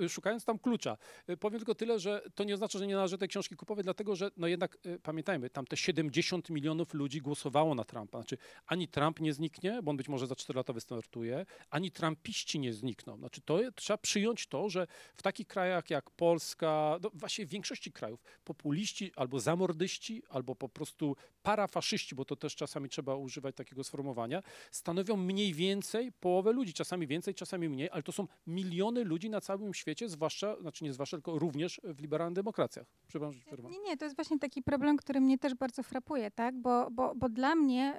e, 0.03 0.09
szukając 0.09 0.45
tam 0.45 0.59
klucza. 0.59 0.97
Powiem 1.39 1.59
tylko 1.59 1.75
tyle, 1.75 1.99
że 1.99 2.21
to 2.35 2.43
nie 2.43 2.53
oznacza, 2.53 2.79
że 2.79 2.87
nie 2.87 2.95
należy 2.95 3.17
tej 3.17 3.27
książki 3.27 3.55
kupować, 3.55 3.83
dlatego 3.83 4.15
że 4.15 4.31
no 4.37 4.47
jednak 4.47 4.77
pamiętajmy, 5.03 5.49
tam 5.49 5.65
te 5.65 5.77
70 5.77 6.49
milionów 6.49 6.93
ludzi 6.93 7.21
głosowało 7.21 7.75
na 7.75 7.83
Trumpa. 7.83 8.17
Znaczy, 8.17 8.37
ani 8.67 8.87
Trump 8.87 9.19
nie 9.19 9.33
zniknie, 9.37 9.79
bo 9.83 9.91
on 9.91 9.97
być 9.97 10.09
może 10.09 10.27
za 10.27 10.35
4 10.35 10.57
lata 10.57 10.73
wystartuje, 10.73 11.45
ani 11.69 11.91
Trumpiści 11.91 12.59
nie 12.59 12.73
znikną. 12.73 13.17
Znaczy 13.17 13.41
to 13.41 13.59
trzeba 13.75 13.97
przyjąć 13.97 14.47
to, 14.47 14.69
że 14.69 14.87
w 15.17 15.21
takich 15.21 15.47
krajach 15.47 15.89
jak 15.89 16.09
Polska, 16.11 16.99
no 17.03 17.09
właśnie 17.13 17.45
w 17.45 17.49
większości 17.49 17.91
krajów, 17.91 18.23
populiści 18.43 19.11
albo 19.15 19.39
zamordyści, 19.39 20.23
albo 20.29 20.55
po 20.55 20.69
prostu 20.69 21.15
parafaszyści, 21.47 22.15
bo 22.15 22.25
to 22.25 22.35
też 22.35 22.55
czasami 22.55 22.89
trzeba 22.89 23.15
używać 23.15 23.55
takiego 23.55 23.83
sformułowania, 23.83 24.43
stanowią 24.71 25.17
mniej 25.17 25.53
więcej 25.53 26.11
połowę 26.11 26.51
ludzi, 26.51 26.73
czasami 26.73 27.07
więcej, 27.07 27.35
czasami 27.35 27.69
mniej, 27.69 27.89
ale 27.89 28.03
to 28.03 28.11
są 28.11 28.27
miliony 28.47 29.03
ludzi 29.03 29.29
na 29.29 29.41
całym 29.41 29.73
świecie, 29.73 30.09
zwłaszcza, 30.09 30.61
znaczy 30.61 30.83
nie 30.83 30.93
zwłaszcza, 30.93 31.17
tylko 31.17 31.39
również 31.39 31.81
w 31.83 32.01
liberalnych 32.01 32.35
demokracjach. 32.35 32.85
Przepraszam, 33.07 33.41
nie, 33.69 33.79
nie, 33.79 33.97
to 33.97 34.05
jest 34.05 34.15
właśnie 34.15 34.39
taki 34.39 34.63
problem, 34.63 34.97
który 34.97 35.21
mnie 35.21 35.37
też 35.37 35.55
bardzo 35.55 35.83
frapuje, 35.83 36.31
tak, 36.31 36.55
bo, 36.55 36.91
bo, 36.91 37.15
bo 37.15 37.29
dla 37.29 37.55
mnie 37.55 37.95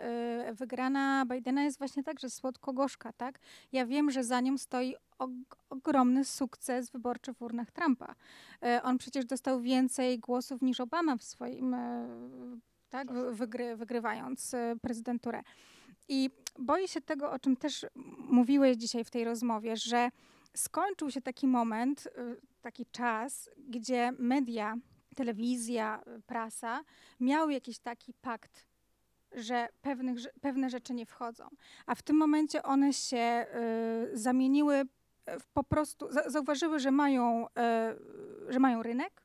y, 0.51 0.55
wygrana 0.55 1.27
Bidena 1.27 1.65
jest 1.65 1.79
właśnie 1.79 2.03
tak, 2.03 2.21
że 2.21 2.31
słodko-gorzka, 2.31 3.13
tak? 3.13 3.39
Ja 3.73 3.87
wiem, 3.87 4.11
że 4.11 4.25
za 4.25 4.41
nią 4.41 4.59
stoi 4.59 4.95
ogromny 5.71 6.25
sukces 6.25 6.91
wyborczy 6.91 7.35
w 7.35 7.43
urnach 7.43 7.71
Trumpa. 7.71 8.15
E, 8.63 8.83
on 8.83 8.99
przecież 8.99 9.25
dostał 9.25 9.61
więcej 9.61 10.19
głosów 10.19 10.63
niż 10.63 10.81
Obama 10.81 11.17
w 11.17 11.23
swoim, 11.23 11.75
e, 11.75 12.09
tak, 12.91 13.13
wygry, 13.13 13.77
wygrywając 13.77 14.55
e, 14.55 14.77
prezydenturę. 14.83 15.43
I 16.09 16.31
boję 16.59 16.89
się 16.89 17.01
tego, 17.01 17.31
o 17.31 17.39
czym 17.39 17.57
też 17.57 17.87
mówiłeś 18.19 18.77
dzisiaj 18.77 19.05
w 19.05 19.11
tej 19.11 19.25
rozmowie, 19.25 19.77
że 19.77 20.09
skończył 20.55 21.11
się 21.11 21.23
taki 21.23 21.47
moment, 21.47 22.09
taki 22.63 22.87
czas, 22.87 23.51
gdzie 23.69 24.13
media, 24.19 24.77
telewizja, 25.17 26.03
prasa 26.27 26.85
miały 27.21 27.53
jakiś 27.53 27.79
taki 27.79 28.15
pakt 28.15 28.69
że 29.33 29.69
pewnych, 29.83 30.19
pewne 30.41 30.71
rzeczy 30.71 30.95
nie 30.95 31.07
wchodzą. 31.07 31.49
A 31.87 31.95
w 31.95 32.03
tym 32.03 32.17
momencie 32.17 32.63
one 32.63 32.93
się 32.93 33.47
y, 34.13 34.19
zamieniły 34.19 34.85
w 35.41 35.47
po 35.47 35.65
prostu, 35.65 36.09
zauważyły, 36.27 36.81
że 36.81 36.91
mają, 36.91 37.47
y, 37.47 38.53
że 38.53 38.59
mają 38.59 38.83
rynek, 38.83 39.23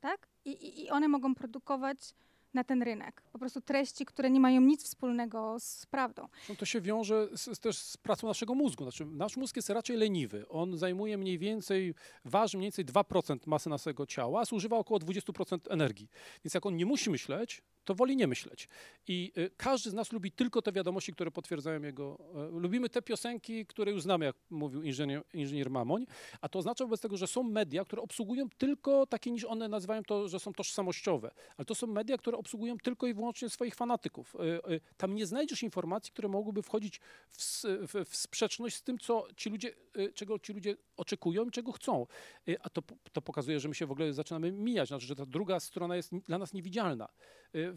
tak? 0.00 0.28
I, 0.44 0.82
I 0.84 0.90
one 0.90 1.08
mogą 1.08 1.34
produkować 1.34 2.14
na 2.54 2.64
ten 2.64 2.82
rynek. 2.82 3.22
Po 3.32 3.38
prostu 3.38 3.60
treści, 3.60 4.06
które 4.06 4.30
nie 4.30 4.40
mają 4.40 4.60
nic 4.60 4.84
wspólnego 4.84 5.56
z 5.60 5.86
prawdą. 5.86 6.28
No 6.48 6.54
to 6.54 6.66
się 6.66 6.80
wiąże 6.80 7.28
z, 7.32 7.60
też 7.60 7.78
z 7.78 7.96
pracą 7.96 8.26
naszego 8.26 8.54
mózgu. 8.54 8.84
Znaczy, 8.84 9.06
nasz 9.06 9.36
mózg 9.36 9.56
jest 9.56 9.70
raczej 9.70 9.96
leniwy. 9.96 10.48
On 10.48 10.78
zajmuje 10.78 11.18
mniej 11.18 11.38
więcej, 11.38 11.94
waży 12.24 12.56
mniej 12.56 12.66
więcej 12.66 12.84
2% 12.84 13.38
masy 13.46 13.68
naszego 13.68 14.06
ciała, 14.06 14.40
a 14.40 14.44
zużywa 14.44 14.76
około 14.76 15.00
20% 15.00 15.58
energii. 15.70 16.08
Więc 16.44 16.54
jak 16.54 16.66
on 16.66 16.76
nie 16.76 16.86
musi 16.86 17.10
myśleć, 17.10 17.62
to 17.88 17.94
woli 17.94 18.16
nie 18.16 18.26
myśleć. 18.26 18.68
I 19.06 19.32
y, 19.38 19.50
każdy 19.56 19.90
z 19.90 19.94
nas 19.94 20.12
lubi 20.12 20.32
tylko 20.32 20.62
te 20.62 20.72
wiadomości, 20.72 21.12
które 21.12 21.30
potwierdzają 21.30 21.82
jego. 21.82 22.18
Y, 22.56 22.60
lubimy 22.60 22.88
te 22.88 23.02
piosenki, 23.02 23.66
które 23.66 23.92
już 23.92 24.02
znamy, 24.02 24.24
jak 24.24 24.36
mówił 24.50 24.82
inżynier, 24.82 25.22
inżynier 25.34 25.70
Mamoń, 25.70 26.06
a 26.40 26.48
to 26.48 26.58
oznacza 26.58 26.84
wobec 26.84 27.00
tego, 27.00 27.16
że 27.16 27.26
są 27.26 27.42
media, 27.42 27.84
które 27.84 28.02
obsługują 28.02 28.48
tylko 28.58 29.06
takie, 29.06 29.30
niż 29.30 29.44
one 29.44 29.68
nazywają 29.68 30.02
to, 30.02 30.28
że 30.28 30.40
są 30.40 30.52
tożsamościowe, 30.52 31.30
ale 31.56 31.64
to 31.64 31.74
są 31.74 31.86
media, 31.86 32.18
które 32.18 32.36
obsługują 32.36 32.78
tylko 32.78 33.06
i 33.06 33.14
wyłącznie 33.14 33.48
swoich 33.48 33.74
fanatyków. 33.74 34.34
Y, 34.34 34.72
y, 34.72 34.80
tam 34.96 35.14
nie 35.14 35.26
znajdziesz 35.26 35.62
informacji, 35.62 36.12
które 36.12 36.28
mogłyby 36.28 36.62
wchodzić 36.62 37.00
w, 37.28 37.38
w, 37.64 38.08
w 38.10 38.16
sprzeczność 38.16 38.76
z 38.76 38.82
tym, 38.82 38.98
co 38.98 39.26
ci 39.36 39.50
ludzie, 39.50 39.74
czego 40.14 40.38
ci 40.38 40.52
ludzie 40.52 40.76
oczekują 40.96 41.44
i 41.44 41.50
czego 41.50 41.72
chcą. 41.72 42.06
A 42.62 42.70
to, 42.70 42.82
to 43.12 43.22
pokazuje, 43.22 43.60
że 43.60 43.68
my 43.68 43.74
się 43.74 43.86
w 43.86 43.90
ogóle 43.90 44.12
zaczynamy 44.12 44.52
mijać, 44.52 44.88
znaczy, 44.88 45.06
że 45.06 45.16
ta 45.16 45.26
druga 45.26 45.60
strona 45.60 45.96
jest 45.96 46.12
dla 46.26 46.38
nas 46.38 46.52
niewidzialna. 46.52 47.08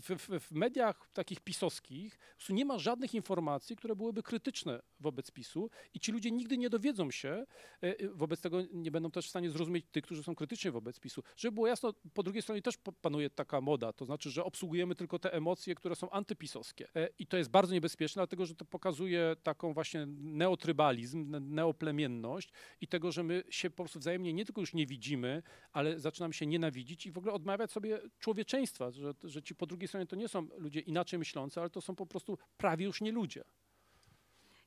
W, 0.01 0.39
w, 0.39 0.51
mediach 0.51 1.09
takich 1.13 1.39
pisowskich 1.39 2.19
nie 2.49 2.65
ma 2.65 2.79
żadnych 2.79 3.13
informacji, 3.13 3.75
które 3.75 3.95
byłyby 3.95 4.23
krytyczne 4.23 4.81
wobec 4.99 5.31
PiSu 5.31 5.69
i 5.93 5.99
ci 5.99 6.11
ludzie 6.11 6.31
nigdy 6.31 6.57
nie 6.57 6.69
dowiedzą 6.69 7.11
się, 7.11 7.29
e, 7.29 7.45
e, 7.81 8.09
wobec 8.09 8.41
tego 8.41 8.61
nie 8.73 8.91
będą 8.91 9.11
też 9.11 9.25
w 9.25 9.29
stanie 9.29 9.49
zrozumieć 9.49 9.85
tych, 9.91 10.03
którzy 10.03 10.23
są 10.23 10.35
krytyczni 10.35 10.71
wobec 10.71 10.99
PiSu. 10.99 11.23
Żeby 11.37 11.55
było 11.55 11.67
jasno, 11.67 11.93
po 12.13 12.23
drugiej 12.23 12.41
stronie 12.41 12.61
też 12.61 12.77
pa- 12.77 12.91
panuje 12.91 13.29
taka 13.29 13.61
moda, 13.61 13.93
to 13.93 14.05
znaczy, 14.05 14.29
że 14.29 14.43
obsługujemy 14.43 14.95
tylko 14.95 15.19
te 15.19 15.33
emocje, 15.33 15.75
które 15.75 15.95
są 15.95 16.09
antypisowskie. 16.09 16.87
E, 16.95 17.09
I 17.19 17.27
to 17.27 17.37
jest 17.37 17.49
bardzo 17.49 17.73
niebezpieczne, 17.73 18.19
dlatego 18.19 18.45
że 18.45 18.55
to 18.55 18.65
pokazuje 18.65 19.35
taką 19.43 19.73
właśnie 19.73 20.05
neotrybalizm, 20.07 21.29
ne- 21.29 21.39
neoplemienność 21.39 22.51
i 22.81 22.87
tego, 22.87 23.11
że 23.11 23.23
my 23.23 23.43
się 23.49 23.69
po 23.69 23.75
prostu 23.75 23.99
wzajemnie 23.99 24.33
nie 24.33 24.45
tylko 24.45 24.61
już 24.61 24.73
nie 24.73 24.87
widzimy, 24.87 25.43
ale 25.71 25.99
zaczynamy 25.99 26.33
się 26.33 26.45
nienawidzić 26.45 27.05
i 27.05 27.11
w 27.11 27.17
ogóle 27.17 27.33
odmawiać 27.33 27.71
sobie 27.71 28.01
człowieczeństwa, 28.19 28.91
że, 28.91 29.13
że 29.23 29.41
ci 29.41 29.55
po 29.55 29.65
drugiej 29.65 29.87
stronie 29.91 30.05
to 30.05 30.15
nie 30.15 30.27
są 30.27 30.47
ludzie 30.57 30.79
inaczej 30.79 31.19
myślący, 31.19 31.59
ale 31.59 31.69
to 31.69 31.81
są 31.81 31.95
po 31.95 32.05
prostu 32.05 32.37
prawie 32.57 32.85
już 32.85 33.01
nie 33.01 33.11
ludzie. 33.11 33.43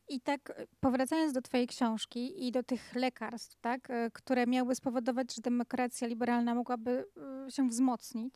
I 0.09 0.21
tak 0.21 0.51
e, 0.51 0.67
powracając 0.81 1.33
do 1.33 1.43
twojej 1.43 1.67
książki 1.67 2.47
i 2.47 2.53
do 2.53 2.63
tych 2.63 2.95
lekarstw, 2.95 3.61
tak, 3.61 3.91
e, 3.91 4.11
które 4.11 4.47
miały 4.47 4.75
spowodować, 4.75 5.35
że 5.35 5.43
demokracja 5.43 6.09
liberalna 6.09 6.55
mogłaby 6.55 7.05
e, 7.47 7.51
się 7.51 7.69
wzmocnić. 7.69 8.35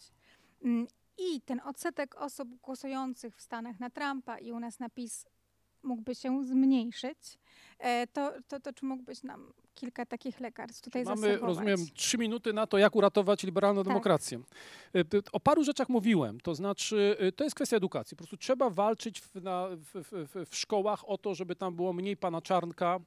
mm, 0.64 0.86
I 1.18 1.40
ten 1.40 1.60
odsetek 1.60 2.14
osób 2.14 2.54
głosujących 2.54 3.36
w 3.36 3.42
Stanach 3.42 3.80
na 3.80 3.90
Trumpa 3.90 4.38
i 4.38 4.52
u 4.52 4.60
nas 4.60 4.78
na 4.78 4.88
PiS 4.88 5.26
mógłby 5.82 6.14
się 6.14 6.44
zmniejszyć, 6.46 7.38
e, 7.78 8.06
to, 8.06 8.32
to, 8.48 8.60
to 8.60 8.72
czy 8.72 8.84
mógłbyś 8.86 9.22
nam 9.22 9.52
kilka 9.74 10.06
takich 10.06 10.40
lekarstw 10.40 10.82
tutaj 10.82 11.04
Mamy, 11.04 11.16
zaserwować? 11.20 11.48
rozumiem, 11.48 11.78
trzy 11.94 12.18
minuty 12.18 12.52
na 12.52 12.66
to, 12.66 12.78
jak 12.78 12.96
uratować 12.96 13.42
liberalną 13.42 13.80
Tak. 13.84 13.88
demokrację. 13.88 14.40
Y, 14.96 15.04
O 15.32 15.40
paru 15.40 15.64
rzeczach 15.64 15.88
mówiłem, 15.88 16.40
to 16.40 16.54
znaczy 16.54 17.16
y, 17.22 17.32
to 17.32 17.44
jest 17.44 17.56
kwestia 17.56 17.76
edukacji. 17.76 18.16
Po 18.16 18.18
prostu 18.18 18.36
trzeba 18.36 18.70
walczyć 18.70 19.20
w, 19.20 19.34
na, 19.42 19.68
w, 19.68 20.04
w- 20.34 20.48
w 20.50 20.56
szkołach 20.56 21.08
o 21.08 21.18
to, 21.18 21.34
żeby 21.34 21.56
tam 21.56 21.74
było 21.76 21.92
mniej 21.92 22.16
pana 22.16 22.42
Czarnka. 22.42 23.00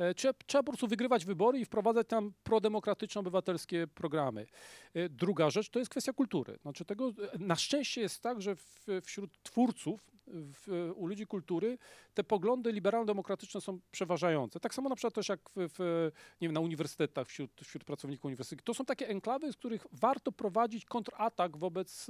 E, 0.00 0.14
Trzeba, 0.14 0.34
trzeba 0.46 0.62
po 0.62 0.72
prostu 0.72 0.88
wygrywać 0.88 1.24
wybory 1.24 1.58
i 1.58 1.64
wprowadzać 1.64 2.06
tam 2.08 2.32
prodemokratyczne, 2.42 3.20
obywatelskie 3.20 3.86
programy. 3.86 4.46
E, 4.94 5.08
Druga 5.08 5.50
rzecz 5.50 5.68
to 5.70 5.78
jest 5.78 5.90
kwestia 5.90 6.12
kultury. 6.12 6.58
Znaczy 6.62 6.84
tego, 6.84 7.08
e, 7.34 7.38
na 7.38 7.56
szczęście 7.56 8.00
jest 8.00 8.22
tak, 8.22 8.42
że 8.42 8.56
w, 8.56 8.86
wśród 9.02 9.42
twórców, 9.42 10.10
w, 10.32 10.92
u 10.96 11.06
ludzi 11.06 11.26
kultury, 11.26 11.78
te 12.14 12.24
poglądy 12.24 12.72
liberalno-demokratyczne 12.72 13.60
są 13.60 13.80
przeważające. 13.90 14.60
Tak 14.60 14.74
samo 14.74 14.88
na 14.88 14.96
przykład 14.96 15.14
też 15.14 15.28
jak 15.28 15.40
w, 15.50 15.52
w, 15.56 16.10
nie 16.40 16.48
wiem, 16.48 16.52
na 16.52 16.60
uniwersytetach, 16.60 17.28
wśród, 17.28 17.50
wśród 17.62 17.84
pracowników 17.84 18.24
uniwersytetów. 18.24 18.64
To 18.64 18.74
są 18.74 18.84
takie 18.84 19.08
enklawy, 19.08 19.52
z 19.52 19.56
których 19.56 19.86
warto 19.92 20.32
prowadzić 20.32 20.84
kontratak 20.84 21.56
wobec 21.56 22.06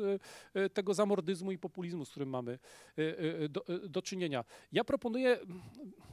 tego 0.73 0.95
zamordyzmu 0.95 1.53
i 1.53 1.59
populizmu, 1.59 2.05
z 2.05 2.11
którym 2.11 2.29
mamy 2.29 2.59
do, 3.49 3.65
do 3.89 4.03
czynienia. 4.03 4.45
Ja 4.73 4.85
proponuję, 4.85 5.39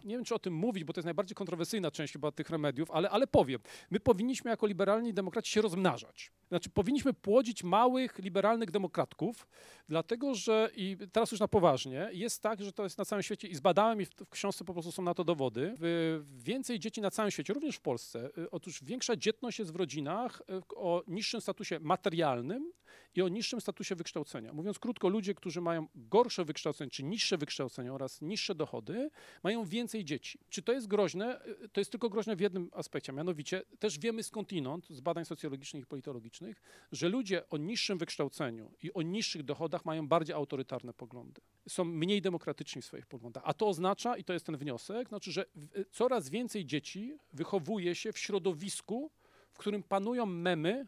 nie 0.04 0.16
wiem 0.16 0.26
czy 0.26 0.36
o 0.36 0.40
tym 0.40 0.54
mówić, 0.54 0.84
bo 0.84 0.94
to 0.94 1.00
jest 1.00 1.06
najbardziej 1.06 1.36
kontrowersyjna 1.68 1.92
część 1.92 2.14
chyba 2.14 2.32
tych 2.32 2.50
remediów, 2.50 2.92
ale, 2.92 3.10
ale 3.10 3.28
powiem. 3.28 3.60
My 3.90 4.00
powinniśmy 4.00 4.52
jako 4.52 4.68
liberalni 4.68 5.14
demokraci 5.14 5.52
się 5.52 5.62
rozmnażać. 5.62 6.32
Znaczy 6.50 6.70
powinniśmy 6.70 7.14
płodzić 7.14 7.64
małych, 7.64 8.20
liberalnych 8.20 8.72
demokratków, 8.72 9.48
dlatego 9.90 10.36
że, 10.36 10.70
i 10.76 10.98
teraz 11.12 11.32
już 11.32 11.40
na 11.40 11.48
poważnie, 11.48 12.10
jest 12.12 12.42
tak, 12.42 12.64
że 12.64 12.72
to 12.72 12.84
jest 12.84 12.98
na 12.98 13.06
całym 13.06 13.24
świecie 13.24 13.48
i 13.48 13.56
zbadałem 13.56 14.02
i 14.02 14.06
w, 14.06 14.10
w 14.10 14.30
książce 14.30 14.66
po 14.66 14.74
prostu 14.74 14.92
są 14.92 15.04
na 15.04 15.14
to 15.14 15.24
dowody. 15.24 15.76
Więcej 16.38 16.80
dzieci 16.80 17.02
na 17.02 17.12
całym 17.12 17.32
świecie, 17.32 17.54
również 17.54 17.76
w 17.76 17.82
Polsce. 17.82 18.30
y, 18.38 18.52
Otóż 18.52 18.84
większa 18.84 19.16
dzietność 19.16 19.60
jest 19.60 19.72
w 19.72 19.76
rodzinach 19.76 20.42
y, 20.42 20.76
o 20.76 21.04
niższym 21.08 21.42
statusie 21.42 21.80
materialnym 21.80 22.72
i 23.16 23.22
o 23.22 23.28
niższym 23.28 23.62
statusie 23.62 23.96
wykształcenia. 23.96 24.54
Mówiąc 24.54 24.80
krótko, 24.80 25.10
ludzie, 25.10 25.34
którzy 25.34 25.62
mają 25.62 25.88
gorsze 25.96 26.46
wykształcenie, 26.46 26.92
czy 26.92 27.04
niższe 27.04 27.38
wykształcenie 27.38 27.94
oraz 27.94 28.22
niższe 28.22 28.56
dochody, 28.56 29.10
mają 29.44 29.66
więcej 29.66 30.06
dzieci. 30.06 30.40
Czy 30.50 30.62
to 30.62 30.72
jest 30.72 30.88
groźne? 30.88 31.40
Y, 31.48 31.70
To 31.70 31.82
jest 31.82 31.92
tylko 31.92 32.10
groźne 32.10 32.36
w 32.36 32.40
jednym 32.40 32.70
aspekcie, 32.74 33.14
mianowicie 33.14 33.62
też 33.80 34.00
wiemy 34.00 34.24
skądinąd, 34.24 34.88
z 34.90 35.00
badań 35.02 35.26
socjologicznych 35.26 35.84
i 35.84 35.86
politologicznych, 35.86 36.62
że 36.92 37.10
ludzie 37.10 37.50
o 37.50 37.58
niższym 37.58 37.98
wykształceniu 37.98 38.72
i 38.84 38.94
o 38.94 39.02
niższych 39.02 39.44
dochodach 39.44 39.86
mają 39.86 40.08
bardziej 40.08 40.36
autorytarne 40.36 40.94
poglądy. 40.94 41.42
Są 41.70 41.84
mniej 41.84 42.22
demokratyczni 42.22 42.82
w 42.82 42.86
swoich 42.86 43.06
poglądach. 43.06 43.44
A 43.46 43.54
to 43.54 43.68
oznacza, 43.68 44.18
i 44.18 44.24
to 44.24 44.34
jest 44.34 44.46
ten 44.46 44.58
wniosek, 44.58 45.08
znaczy, 45.10 45.32
że 45.32 45.46
w- 45.56 45.86
coraz 45.92 46.30
więcej 46.30 46.66
dzieci 46.66 47.18
wychowuje 47.34 47.96
się 47.96 48.12
w 48.12 48.18
środowisku, 48.18 49.12
w 49.52 49.58
którym 49.58 49.84
panują 49.84 50.26
memy 50.26 50.88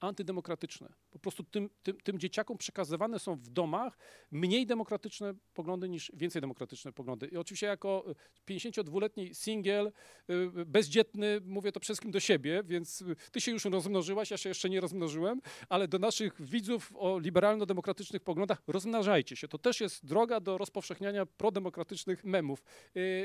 antydemokratyczne. 0.00 0.88
Po 1.18 1.22
prostu 1.22 1.44
tym, 1.44 1.70
tym, 1.82 1.96
tym 2.00 2.18
dzieciakom 2.18 2.58
przekazywane 2.58 3.18
są 3.18 3.36
w 3.36 3.48
domach 3.48 3.98
mniej 4.30 4.66
demokratyczne 4.66 5.34
poglądy 5.54 5.88
niż 5.88 6.12
więcej 6.14 6.40
demokratyczne 6.40 6.92
poglądy. 6.92 7.26
I 7.26 7.36
oczywiście 7.36 7.66
jako 7.66 8.04
y, 8.10 8.52
52-letni 8.52 9.34
singiel, 9.34 9.92
y, 10.30 10.66
bezdzietny, 10.66 11.40
mówię 11.44 11.72
to 11.72 11.80
przede 11.80 11.94
wszystkim 11.94 12.10
do 12.10 12.20
siebie, 12.20 12.62
więc 12.66 13.00
y, 13.00 13.16
ty 13.32 13.40
się 13.40 13.52
już 13.52 13.64
rozmnożyłaś, 13.64 14.30
ja 14.30 14.36
się 14.36 14.48
jeszcze 14.48 14.70
nie 14.70 14.80
rozmnożyłem, 14.80 15.40
ale 15.68 15.88
do 15.88 15.98
naszych 15.98 16.42
widzów 16.42 16.92
o 16.94 17.18
liberalno-demokratycznych 17.18 18.22
poglądach 18.22 18.62
rozmnażajcie 18.66 19.36
się. 19.36 19.48
To 19.48 19.58
też 19.58 19.80
jest 19.80 20.06
droga 20.06 20.40
do 20.40 20.58
rozpowszechniania 20.58 21.26
prodemokratycznych 21.26 22.24
memów. 22.24 22.62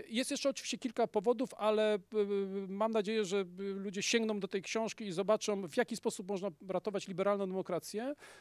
Jest 0.08 0.32
jeszcze 0.32 0.50
oczywiście 0.50 0.78
kilka 0.78 1.08
powodów, 1.08 1.54
ale 1.54 2.00
mam 2.68 2.92
nadzieję, 2.92 3.26
że 3.26 3.46
ludzie 3.58 4.04
sięgną 4.04 4.40
do 4.40 4.48
tej 4.48 4.62
książki 4.62 5.06
i 5.06 5.12
zobaczą, 5.12 5.68
w 5.68 5.78
jaki 5.78 5.96
sposób 5.96 6.28
można 6.28 6.50
ratować 6.68 7.08
liberalną 7.08 7.48
demokrację 7.48 7.83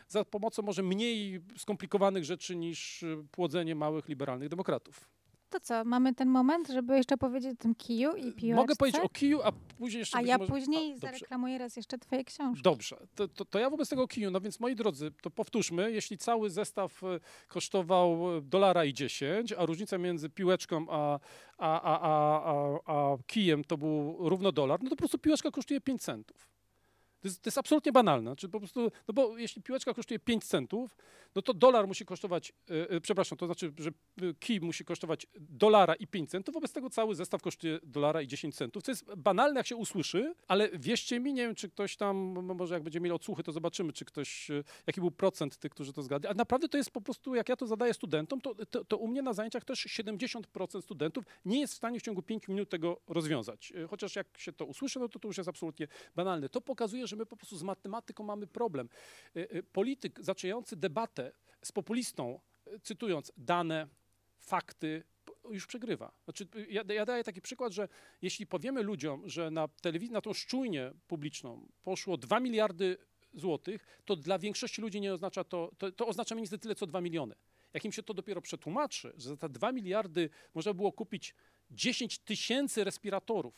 za 0.09 0.24
pomocą 0.24 0.62
może 0.62 0.82
mniej 0.82 1.40
skomplikowanych 1.57 2.24
rzeczy 2.24 2.57
niż 2.57 3.03
y, 3.03 3.24
płodzenie 3.30 3.74
małych 3.74 4.09
liberalnych 4.09 4.49
demokratów. 4.49 5.09
To 5.53 5.61
co, 5.61 5.84
mamy 5.84 6.14
ten 6.14 6.28
moment, 6.28 6.68
żeby 6.68 6.97
jeszcze 6.97 7.16
powiedzieć 7.16 7.53
o 7.53 7.62
tym 7.62 7.74
kiju 7.74 8.16
i 8.16 8.32
piłeczce? 8.32 8.55
Mogę 8.55 8.76
powiedzieć 8.76 9.01
o 9.01 9.09
kiju, 9.09 9.40
a 9.43 9.53
później 9.53 9.99
jeszcze 9.99 10.18
A 10.18 10.22
ja 10.22 10.38
może... 10.38 10.53
później 10.53 10.93
A, 10.93 10.97
zareklamuję 10.97 11.59
raz 11.59 11.76
jeszcze 11.76 11.99
twoje 11.99 12.24
książki. 12.24 12.62
Dobrze, 12.62 12.97
to, 13.14 13.28
to, 13.28 13.45
to 13.45 13.59
ja 13.59 13.70
wobec 13.70 13.88
tego 13.88 14.09
kiju, 14.09 14.30
no 14.30 14.40
więc 14.40 14.61
moi 14.61 14.76
drodzy, 14.76 15.11
to 15.22 15.30
powtórzmy, 15.30 15.93
jeśli 15.93 16.18
cały 16.18 16.51
zestaw 16.51 17.05
e, 17.05 17.20
kosztował 17.49 18.40
dolara 18.43 18.84
i 18.84 18.95
10, 18.95 19.53
a 19.53 19.66
różnica 19.66 19.99
między 19.99 20.30
piłeczką 20.30 20.86
a, 20.90 21.20
a, 21.59 21.82
a, 21.82 22.01
a, 22.01 22.43
a, 22.45 22.80
a 22.95 23.16
kijem 23.26 23.64
to 23.64 23.78
był 23.78 24.28
równo 24.28 24.53
dolar, 24.53 24.82
no 24.82 24.90
to 24.90 24.97
po 24.97 25.01
prostu 25.01 25.18
piłeczka 25.18 25.51
kosztuje 25.51 25.80
5 25.80 26.03
centów. 26.03 26.51
To 27.22 27.28
jest, 27.28 27.42
to 27.42 27.48
jest 27.48 27.58
absolutnie 27.58 27.92
banalne. 27.92 28.30
Znaczy 28.30 28.48
po 28.48 28.58
prostu, 28.58 28.80
no 29.08 29.14
bo 29.14 29.38
jeśli 29.38 29.62
piłeczka 29.62 29.94
kosztuje 29.94 30.18
5 30.18 30.44
centów, 30.44 30.96
no 31.34 31.42
to 31.42 31.54
dolar 31.54 31.88
musi 31.88 32.04
kosztować, 32.04 32.52
e, 32.70 32.90
e, 32.90 33.00
przepraszam, 33.00 33.38
to 33.38 33.46
znaczy, 33.46 33.72
że 33.78 33.90
e, 33.90 34.34
kij 34.34 34.60
musi 34.60 34.84
kosztować 34.84 35.26
dolara 35.40 35.94
i 35.94 36.06
5 36.06 36.30
centów, 36.30 36.54
wobec 36.54 36.72
tego 36.72 36.90
cały 36.90 37.14
zestaw 37.14 37.42
kosztuje 37.42 37.78
dolara 37.82 38.22
i 38.22 38.26
10 38.26 38.56
centów, 38.56 38.82
co 38.82 38.90
jest 38.90 39.14
banalne, 39.14 39.60
jak 39.60 39.66
się 39.66 39.76
usłyszy, 39.76 40.34
ale 40.48 40.70
wierzcie 40.74 41.20
mi, 41.20 41.32
nie 41.32 41.42
wiem, 41.42 41.54
czy 41.54 41.68
ktoś 41.68 41.96
tam, 41.96 42.16
może 42.56 42.74
jak 42.74 42.82
będziemy 42.82 43.04
mieli 43.04 43.14
odsłuchy, 43.14 43.42
to 43.42 43.52
zobaczymy, 43.52 43.92
czy 43.92 44.04
ktoś, 44.04 44.48
jaki 44.86 45.00
był 45.00 45.10
procent 45.10 45.56
tych, 45.56 45.70
którzy 45.72 45.92
to 45.92 46.02
zgadli. 46.02 46.28
A 46.28 46.34
naprawdę 46.34 46.68
to 46.68 46.76
jest 46.76 46.90
po 46.90 47.00
prostu, 47.00 47.34
jak 47.34 47.48
ja 47.48 47.56
to 47.56 47.66
zadaję 47.66 47.94
studentom, 47.94 48.40
to, 48.40 48.54
to, 48.70 48.84
to 48.84 48.96
u 48.96 49.08
mnie 49.08 49.22
na 49.22 49.32
zajęciach 49.32 49.64
też 49.64 49.86
70% 49.86 50.82
studentów 50.82 51.24
nie 51.44 51.60
jest 51.60 51.72
w 51.72 51.76
stanie 51.76 52.00
w 52.00 52.02
ciągu 52.02 52.22
5 52.22 52.48
minut 52.48 52.68
tego 52.68 53.00
rozwiązać. 53.08 53.72
Chociaż 53.90 54.16
jak 54.16 54.38
się 54.38 54.52
to 54.52 54.64
usłyszy, 54.64 54.98
no 54.98 55.08
to 55.08 55.18
to 55.18 55.28
już 55.28 55.36
jest 55.36 55.48
absolutnie 55.48 55.88
banalne. 56.16 56.48
To 56.48 56.60
pokazuje, 56.60 57.06
że 57.12 57.16
my 57.16 57.26
po 57.26 57.36
prostu 57.36 57.56
z 57.56 57.62
matematyką 57.62 58.24
mamy 58.24 58.46
problem. 58.46 58.88
E, 59.36 59.50
e, 59.50 59.62
Polityk 59.62 60.20
zaczynający 60.20 60.76
debatę 60.76 61.32
z 61.62 61.72
populistą, 61.72 62.40
e, 62.66 62.80
cytując 62.80 63.32
dane, 63.36 63.86
fakty, 64.38 65.02
już 65.50 65.66
przegrywa. 65.66 66.12
Znaczy, 66.24 66.46
ja, 66.68 66.82
ja 66.94 67.04
daję 67.04 67.24
taki 67.24 67.40
przykład, 67.40 67.72
że 67.72 67.88
jeśli 68.22 68.46
powiemy 68.46 68.82
ludziom, 68.82 69.28
że 69.28 69.50
na 69.50 69.68
telewizję, 69.68 70.14
na 70.14 70.20
tą 70.20 70.32
szczujnię 70.32 70.92
publiczną 71.08 71.68
poszło 71.82 72.16
2 72.16 72.40
miliardy 72.40 72.96
złotych, 73.34 73.86
to 74.04 74.16
dla 74.16 74.38
większości 74.38 74.82
ludzi 74.82 75.00
nie 75.00 75.14
oznacza 75.14 75.44
to, 75.44 75.70
to, 75.78 75.92
to 75.92 76.06
oznacza 76.06 76.34
mniej 76.34 76.42
więcej 76.42 76.58
tyle, 76.58 76.74
co 76.74 76.86
2 76.86 77.00
miliony. 77.00 77.34
Jak 77.72 77.84
im 77.84 77.92
się 77.92 78.02
to 78.02 78.14
dopiero 78.14 78.40
przetłumaczy, 78.40 79.12
że 79.16 79.28
za 79.28 79.36
te 79.36 79.48
2 79.48 79.72
miliardy 79.72 80.30
można 80.54 80.74
było 80.74 80.92
kupić 80.92 81.34
10 81.70 82.18
tysięcy 82.18 82.84
respiratorów, 82.84 83.54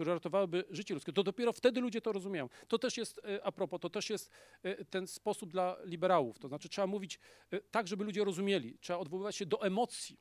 które 0.00 0.14
ratowałyby 0.14 0.64
życie 0.70 0.94
ludzkie, 0.94 1.12
to 1.12 1.22
dopiero 1.22 1.52
wtedy 1.52 1.80
ludzie 1.80 2.00
to 2.00 2.12
rozumieją. 2.12 2.48
To 2.68 2.78
też 2.78 2.96
jest, 2.96 3.20
e, 3.24 3.44
a 3.44 3.52
propos, 3.52 3.80
to 3.80 3.90
też 3.90 4.10
jest 4.10 4.30
e, 4.62 4.84
ten 4.84 5.06
sposób 5.06 5.50
dla 5.50 5.76
liberałów. 5.84 6.38
To 6.38 6.48
znaczy 6.48 6.68
trzeba 6.68 6.86
mówić 6.86 7.18
e, 7.50 7.60
tak, 7.60 7.88
żeby 7.88 8.04
ludzie 8.04 8.24
rozumieli. 8.24 8.78
Trzeba 8.80 8.98
odwoływać 8.98 9.36
się 9.36 9.46
do 9.46 9.62
emocji. 9.62 10.16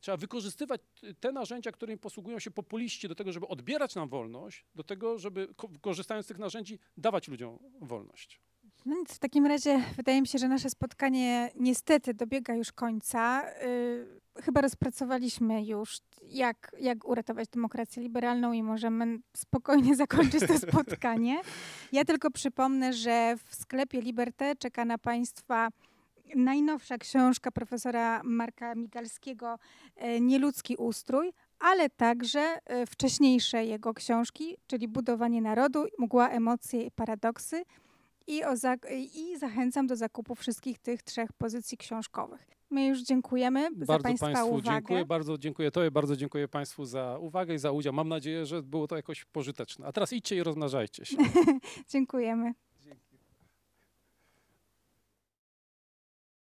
Trzeba 0.00 0.16
wykorzystywać 0.16 0.80
te 1.20 1.32
narzędzia, 1.32 1.72
którymi 1.72 1.98
posługują 1.98 2.38
się 2.38 2.50
populiści 2.50 3.08
do 3.08 3.14
tego, 3.14 3.32
żeby 3.32 3.48
odbierać 3.48 3.94
nam 3.94 4.08
wolność, 4.08 4.64
do 4.74 4.84
tego, 4.84 5.18
żeby 5.18 5.48
ko- 5.56 5.70
korzystając 5.80 6.26
z 6.26 6.28
tych 6.28 6.38
narzędzi 6.38 6.78
dawać 6.96 7.28
ludziom 7.28 7.58
wolność. 7.80 8.40
No 8.84 8.96
nic, 8.96 9.14
w 9.14 9.18
takim 9.18 9.46
razie 9.46 9.82
wydaje 9.96 10.20
mi 10.20 10.26
się, 10.26 10.38
że 10.38 10.48
nasze 10.48 10.70
spotkanie 10.70 11.50
niestety 11.56 12.14
dobiega 12.14 12.54
już 12.54 12.72
końca. 12.72 13.50
Yy, 13.62 14.25
chyba 14.42 14.60
rozpracowaliśmy 14.60 15.64
już, 15.64 15.98
jak, 16.22 16.76
jak 16.80 17.08
uratować 17.08 17.48
demokrację 17.48 18.02
liberalną 18.02 18.52
i 18.52 18.62
możemy 18.62 19.18
spokojnie 19.36 19.96
zakończyć 20.04 20.46
to 20.46 20.58
spotkanie. 20.58 21.40
Ja 21.92 22.04
tylko 22.04 22.30
przypomnę, 22.30 22.92
że 22.92 23.34
w 23.44 23.54
sklepie 23.54 24.00
Liberté 24.00 24.56
czeka 24.56 24.84
na 24.84 24.98
Państwa 24.98 25.68
najnowsza 26.34 26.98
książka 26.98 27.50
profesora 27.50 28.20
Marka 28.24 28.74
Migalskiego 28.74 29.58
e, 29.96 30.20
Nieludzki 30.20 30.76
ustrój, 30.76 31.32
ale 31.58 31.90
także 31.90 32.40
e, 32.40 32.86
wcześniejsze 32.86 33.64
jego 33.64 33.94
książki, 33.94 34.56
czyli 34.66 34.88
Budowanie 34.88 35.42
narodu, 35.42 35.84
Mgła, 35.98 36.28
emocje 36.28 36.82
i 36.82 36.90
paradoksy. 36.90 37.64
I, 38.26 38.44
o 38.44 38.54
I 39.14 39.38
zachęcam 39.38 39.86
do 39.86 39.96
zakupu 39.96 40.34
wszystkich 40.34 40.78
tych 40.78 41.02
trzech 41.02 41.32
pozycji 41.32 41.78
książkowych. 41.78 42.55
My 42.70 42.86
już 42.86 43.02
dziękujemy 43.02 43.68
za 43.78 43.86
Bardzo 43.86 44.02
Państwa 44.02 44.26
Państwu 44.26 44.54
uwagę. 44.54 44.64
dziękuję, 44.64 45.04
bardzo 45.04 45.38
dziękuję 45.38 45.70
Tobie, 45.70 45.90
bardzo 45.90 46.16
dziękuję 46.16 46.48
Państwu 46.48 46.84
za 46.84 47.18
uwagę 47.18 47.54
i 47.54 47.58
za 47.58 47.72
udział. 47.72 47.92
Mam 47.92 48.08
nadzieję, 48.08 48.46
że 48.46 48.62
było 48.62 48.86
to 48.86 48.96
jakoś 48.96 49.24
pożyteczne. 49.24 49.86
A 49.86 49.92
teraz 49.92 50.12
idźcie 50.12 50.36
i 50.36 50.42
rozmnażajcie 50.42 51.04
się. 51.04 51.16
Dziękujemy. 51.92 52.54